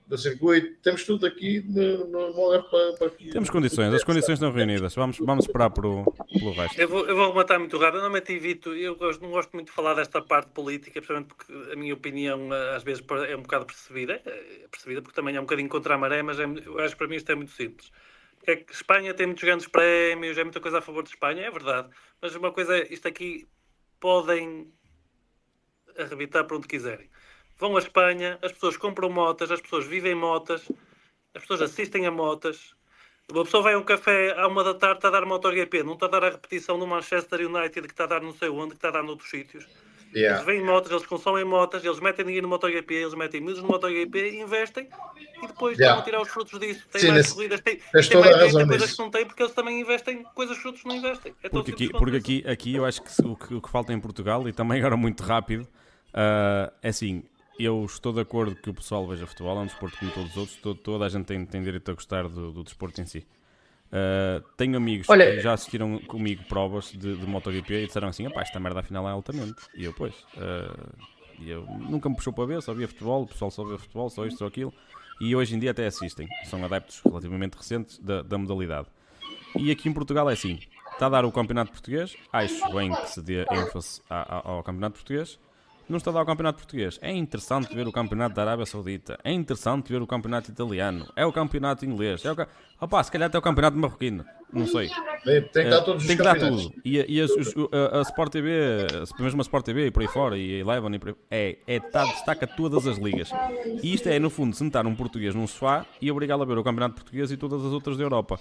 [0.09, 3.31] da- do circuito, temos tudo aqui no, no, para, para que.
[3.31, 4.94] Temos condições, as condições estão reunidas.
[4.94, 6.78] Vamos, vamos esperar pelo, pelo resto.
[6.81, 7.97] Eu vou, eu vou rematar muito rápido.
[7.97, 11.52] Eu normalmente evito, eu gosto- não gosto muito de falar desta parte política, precisamente porque
[11.72, 15.40] a minha opinião eh, às vezes é um bocado percebida, é percebida porque também é
[15.40, 17.52] um bocadinho contra a maré, mas é, eu acho que para mim isto é muito
[17.52, 17.90] simples.
[18.36, 21.43] Porque é que Espanha tem muitos grandes prémios, é muita coisa a favor de Espanha,
[21.47, 21.89] é verdade.
[22.20, 23.47] Mas uma coisa é, isto aqui
[23.98, 24.70] podem
[25.98, 27.09] arrebitar para onde quiserem.
[27.65, 30.70] Vão à Espanha, as pessoas compram motas, as pessoas vivem motas,
[31.35, 32.74] as pessoas assistem a motas.
[33.32, 35.95] Uma pessoa vai a um café à uma da tarde, está a dar MotoGP, não
[35.95, 38.73] está a dar a repetição do Manchester United que está a dar não sei onde,
[38.73, 39.66] que está a dar noutros sítios.
[40.15, 40.36] Yeah.
[40.36, 43.69] Eles veem motas, eles consomem motas, eles metem dinheiro no MotoGP, eles metem miúdos no
[43.69, 44.86] MotoGP, investem
[45.43, 45.99] e depois Yeah.
[45.99, 46.86] estão a tirar os frutos disso.
[46.93, 48.97] Tem Sim, mais nesse- corridas, tem, tem toda mais a tem razão coisas nisso.
[48.99, 51.35] que não têm porque eles também investem coisas que os outros não investem.
[51.43, 53.99] É Porque aqui, porque aqui, aqui eu acho que o, que o que falta em
[53.99, 55.66] Portugal, e também agora muito rápido,
[56.12, 57.24] ah, é assim,
[57.59, 60.36] eu estou de acordo que o pessoal veja futebol, é um desporto como todos os
[60.36, 63.26] outros, to- toda a gente tem, tem direito a gostar do, do desporto em si.
[63.93, 68.26] Ah, tenho amigos Olha- que já assistiram comigo provas de, de MotoGP e disseram assim,
[68.26, 69.55] "Epá, esta merda afinal é altamente.
[69.76, 70.89] E eu, pois, ah,
[71.39, 74.10] e eu nunca me puxou para ver, só via futebol, o pessoal só vê futebol,
[74.10, 74.72] só isto, só aquilo.
[75.20, 78.89] E hoje em dia até assistem, são adeptos relativamente recentes da, da modalidade.
[79.56, 80.59] E aqui em Portugal é assim:
[80.93, 85.39] está a dar o campeonato português, acho bem que se dê ênfase ao campeonato português.
[85.89, 86.98] Não está a dar o campeonato português.
[87.02, 89.19] É interessante ver o campeonato da Arábia Saudita.
[89.23, 91.06] É interessante ver o campeonato italiano.
[91.15, 92.24] É o campeonato inglês.
[92.24, 92.36] É o.
[92.81, 94.24] Opa, se calhar até o campeonato marroquino.
[94.52, 94.89] Não sei.
[95.52, 96.73] Tem que dar todos os Tem que dar tudo.
[96.85, 98.51] E, e as- os- a, a Sport TV,
[99.19, 101.59] mesmo a Sport TV e por aí fora, e a Eleven, e por aí, é,
[101.66, 103.31] é tá, destaca todas as ligas.
[103.82, 106.65] E isto é, no fundo, sentar um português num sofá e obrigá-lo a ver o
[106.65, 108.39] campeonato português e todas as outras da Europa.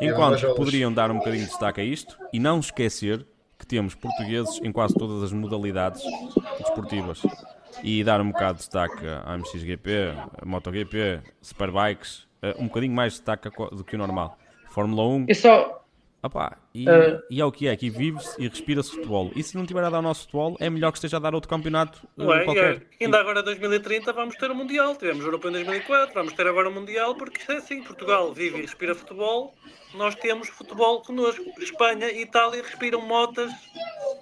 [0.00, 3.24] Enquanto que eles- poderiam dar um bocadinho de destaque a isto e não esquecer
[3.62, 6.02] que temos portugueses em quase todas as modalidades
[6.58, 7.22] desportivas.
[7.80, 13.12] E dar um bocado de destaque à MXGP, a MotoGP, Superbikes eh, um bocadinho mais
[13.12, 14.36] destaque do que o normal.
[14.70, 15.81] Fórmula 1, E só,
[16.22, 17.20] opá, e, Eh.
[17.30, 19.30] e é o que é, aqui vive-se e respira-se futebol.
[19.34, 21.34] E se não tiver a dar o nosso futebol, é melhor que esteja a dar
[21.34, 22.86] outro campeonato Ué, qualquer.
[23.00, 24.94] e ainda agora em 2030 vamos ter o Mundial.
[24.96, 28.32] Tivemos o Europeu em 2004, vamos ter agora o Mundial, porque isto é assim: Portugal
[28.32, 29.54] vive e respira futebol,
[29.94, 31.42] nós temos futebol connosco.
[31.58, 33.50] Espanha e Itália respiram motas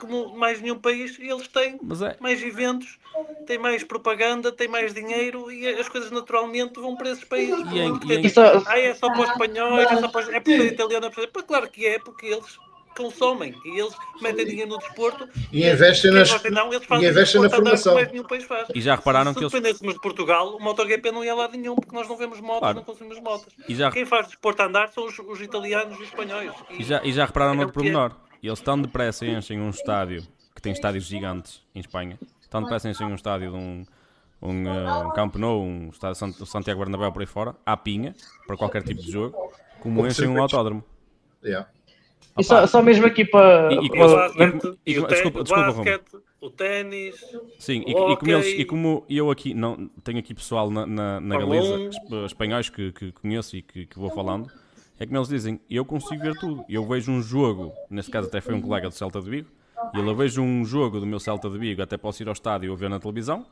[0.00, 2.98] como mais nenhum país e eles têm Mas é, mais eventos,
[3.46, 7.58] têm mais propaganda, têm mais dinheiro e as coisas naturalmente vão para esses países.
[7.72, 10.20] E em- e em- tem- Isso- Ah, é só para os espanhóis, é só para
[10.22, 10.28] os...
[10.30, 12.58] é por ser italiano, é Claro que é, porque eles
[12.96, 17.40] consomem e eles metem dinheiro no desporto E investem nas- não, eles e fazem investem
[17.40, 17.92] na desporto andar formação.
[17.92, 18.68] como mais nenhum país faz.
[18.74, 21.48] E já repararam se, que eles- se dependêssemos de Portugal, o MotoGP não ia lá
[21.48, 22.76] nenhum, porque nós não vemos motos, Claro.
[22.76, 23.46] não consumimos motos.
[23.68, 26.52] E já- Quem faz desporto a andar são os, os italianos e os espanhóis.
[26.70, 27.92] E já, e já repararam É noutro o que é.
[28.42, 30.22] Eles tão depressa enchem um estádio,
[30.54, 32.18] que tem estádios gigantes em Espanha,
[32.48, 33.84] tão depressa enchem um estádio de um,
[34.42, 38.14] um, eh, um Camp Nou, um estádio Sant- Santiago Bernabéu por aí fora, à pinha,
[38.46, 39.36] para qualquer tipo de jogo,
[39.80, 40.82] como enchem um autódromo.
[41.44, 41.68] Yeah.
[42.38, 43.72] e só, só mesmo aqui para.
[43.72, 43.80] E- e-
[44.86, 47.16] e- e desculpa- o desculpa, basquete, o ténis,
[47.58, 50.86] Sim, e, O e como eles- e como eu aqui não tenho aqui pessoal na,
[50.86, 51.88] na, na Galiza, 1.
[51.88, 51.96] es-
[52.26, 54.50] espanhóis que, que conheço e que, que vou falando,
[55.00, 56.64] é como eles dizem, eu consigo ver tudo.
[56.68, 59.48] Eu vejo um jogo, neste caso até foi um colega do Celta de Vigo,
[59.94, 62.32] e ele eu vejo um jogo do meu Celta de Vigo, até posso ir ao
[62.34, 63.44] estádio ou ver na televisão.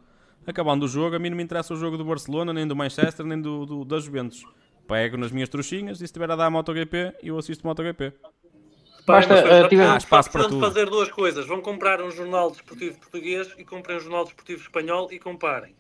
[0.47, 3.27] Acabando o jogo, a mim não me interessa o jogo do Barcelona, nem do Manchester,
[3.27, 4.45] nem do, do da Juventus.
[4.87, 8.13] Pego nas minhas trouxinhas e se estiver a dar MotoGP, eu assisto MotoGP.
[9.07, 10.61] Basta, eles tiver- Há espaço para tudo.
[10.61, 11.47] fazer duas coisas.
[11.47, 15.75] Vão comprar um jornal desportivo português e comprem um jornal desportivo espanhol e comparem.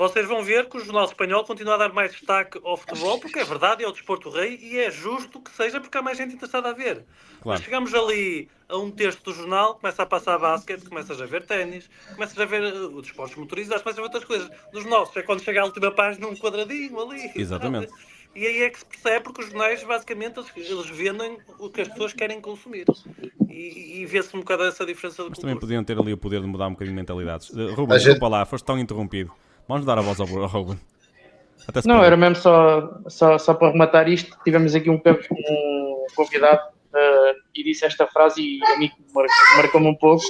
[0.00, 3.38] Vocês vão ver que o jornal espanhol continua a dar mais destaque ao futebol, porque
[3.38, 6.34] é verdade, é o desporto rei e é justo que seja, porque há mais gente
[6.34, 6.94] interessada a ver.
[6.94, 7.04] Claro.
[7.44, 11.44] Mas chegamos ali a um terço do jornal, começa a passar basquete, começas a ver
[11.44, 14.50] ténis, começas a ver uh, os desportos motorizados, começas a ver outras coisas.
[14.72, 17.30] Nos nossos, é quando chega à última página, um quadradinho ali.
[17.36, 17.92] Exatamente.
[18.32, 21.80] E aí é que se percebe, porque os jornais, basicamente, eles, eles vendem o que
[21.80, 22.84] as pessoas querem consumir.
[23.48, 25.66] E, e vê-se um bocado essa diferença do Mas também concurso.
[25.66, 27.50] podiam ter ali o poder de mudar um bocadinho de mentalidades.
[27.50, 29.32] Uh, Ruben, A gente- desculpa lá, foste tão interrompido.
[29.70, 30.76] Vamos dar a voz ao, ao Ruben.
[31.84, 34.36] Não, era mesmo só, só, só para rematar isto.
[34.42, 36.60] Tivemos aqui um, um convidado
[36.92, 40.24] eh, e disse esta frase e a mim marcou- marcou-me um pouco.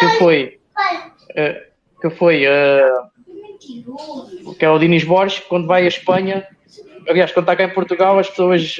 [0.00, 0.58] Que foi.
[1.36, 1.68] eh,
[2.02, 2.44] que foi.
[2.46, 2.92] eh,
[4.58, 6.44] que é o Dinis Borges, quando vai à Espanha.
[7.08, 8.76] Aliás, quando está cá em Portugal, as pessoas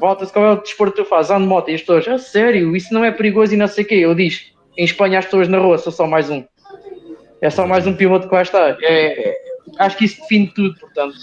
[0.00, 1.30] voltam-se qual é o desporto que tu fazes?
[1.30, 1.68] Ando moto.
[1.70, 3.94] E as pessoas, a sério, isso não é perigoso e não sei o quê.
[3.96, 6.42] Eu diz, em Espanha as pessoas na rua são só mais um.
[7.40, 8.76] É só mais um piloto que vai estar.
[8.82, 9.42] É,
[9.78, 11.16] acho que isso define tudo, portanto.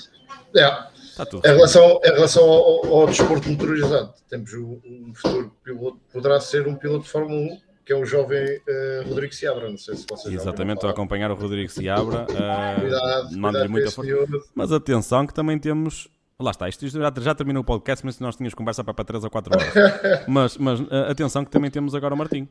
[1.18, 1.48] Está tudo.
[1.48, 6.76] Em relação, em relação ao, ao desporto motorizado, temos um futuro piloto, poderá ser um
[6.76, 9.70] piloto de Fórmula 1, que é o jovem eh, Rodrigo Seabra.
[9.70, 12.24] Não sei se vocês Exatamente, estou a acompanhar o Rodrigo Seabra.
[12.24, 14.12] Uh, Cuidado, cuidado muita força.
[14.54, 16.08] Mas atenção que também temos.
[16.40, 19.24] Lá está, isto já, já terminou o podcast, mas nós tínhamos conversa para, para 3
[19.24, 19.74] ou 4 horas.
[20.28, 22.48] mas mas uh, atenção que também temos agora o Martim.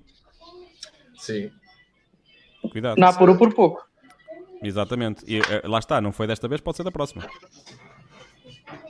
[1.17, 1.51] Sim.
[2.71, 2.99] Cuidado.
[2.99, 3.85] Não apurou por pouco.
[4.63, 5.25] Exatamente.
[5.27, 7.23] E, uh, lá está, não foi desta vez, pode ser da próxima.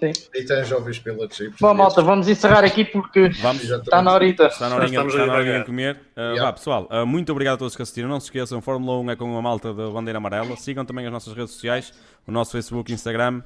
[0.01, 0.13] Sim.
[0.35, 1.51] E tem jovens pilotos aí.
[1.61, 3.63] Bom, malta, vamos encerrar aqui porque Vamos.
[3.65, 4.47] está na horita.
[4.47, 5.61] Está na hora Estamos está a na hora devagar.
[5.61, 5.97] de comer.
[6.17, 6.43] Uh, Yeah.
[6.45, 8.09] Vá, pessoal, uh, muito obrigado a todos que assistiram.
[8.09, 10.57] Não se esqueçam, Fórmula 1 é com a malta da bandeira amarela.
[10.57, 11.93] Sigam também as nossas redes sociais,
[12.27, 13.43] o nosso Facebook, Instagram.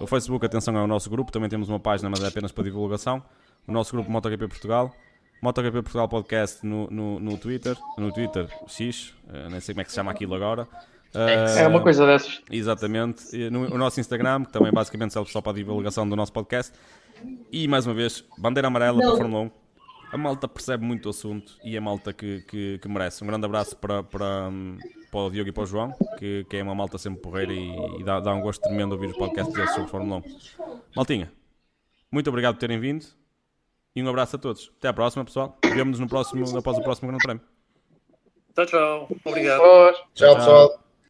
[0.00, 1.30] O Facebook, atenção, é o nosso grupo.
[1.32, 3.22] Também temos uma página, mas é apenas para divulgação.
[3.66, 4.94] O nosso grupo MotoGP Portugal.
[5.44, 7.76] MotoGP Portugal Podcast no, no, no Twitter.
[7.98, 9.12] No Twitter, X.
[9.28, 10.62] uh, nem sei como é que se chama aquilo agora.
[11.14, 12.40] Uh, É uma coisa dessas.
[12.50, 13.24] Exatamente.
[13.36, 16.32] E No, o nosso Instagram, que também basicamente serve só para a divulgação do nosso
[16.32, 16.72] podcast.
[17.52, 19.50] E mais uma vez, bandeira amarela para a Fórmula 1.
[20.12, 23.22] A malta percebe muito o assunto e é a malta que, que, que merece.
[23.22, 24.78] Um grande abraço para, para, hum,
[25.10, 28.00] para o Diogo e para o João, que, que é uma malta sempre porreira e,
[28.00, 30.22] e dá, dá um gosto tremendo ouvir os podcasts deles sobre Fórmula
[30.58, 30.80] 1.
[30.96, 31.30] Maltinha,
[32.10, 33.04] muito obrigado por terem vindo
[33.94, 34.72] e um abraço a todos.
[34.78, 35.56] Até à próxima, pessoal.
[35.64, 37.42] Vemo-nos no próximo, após o próximo Grande Prémio.
[38.54, 39.08] Tchau, tchau.
[39.24, 39.60] Obrigado.
[39.60, 39.96] Boas.
[40.14, 40.83] Tchau, pessoal.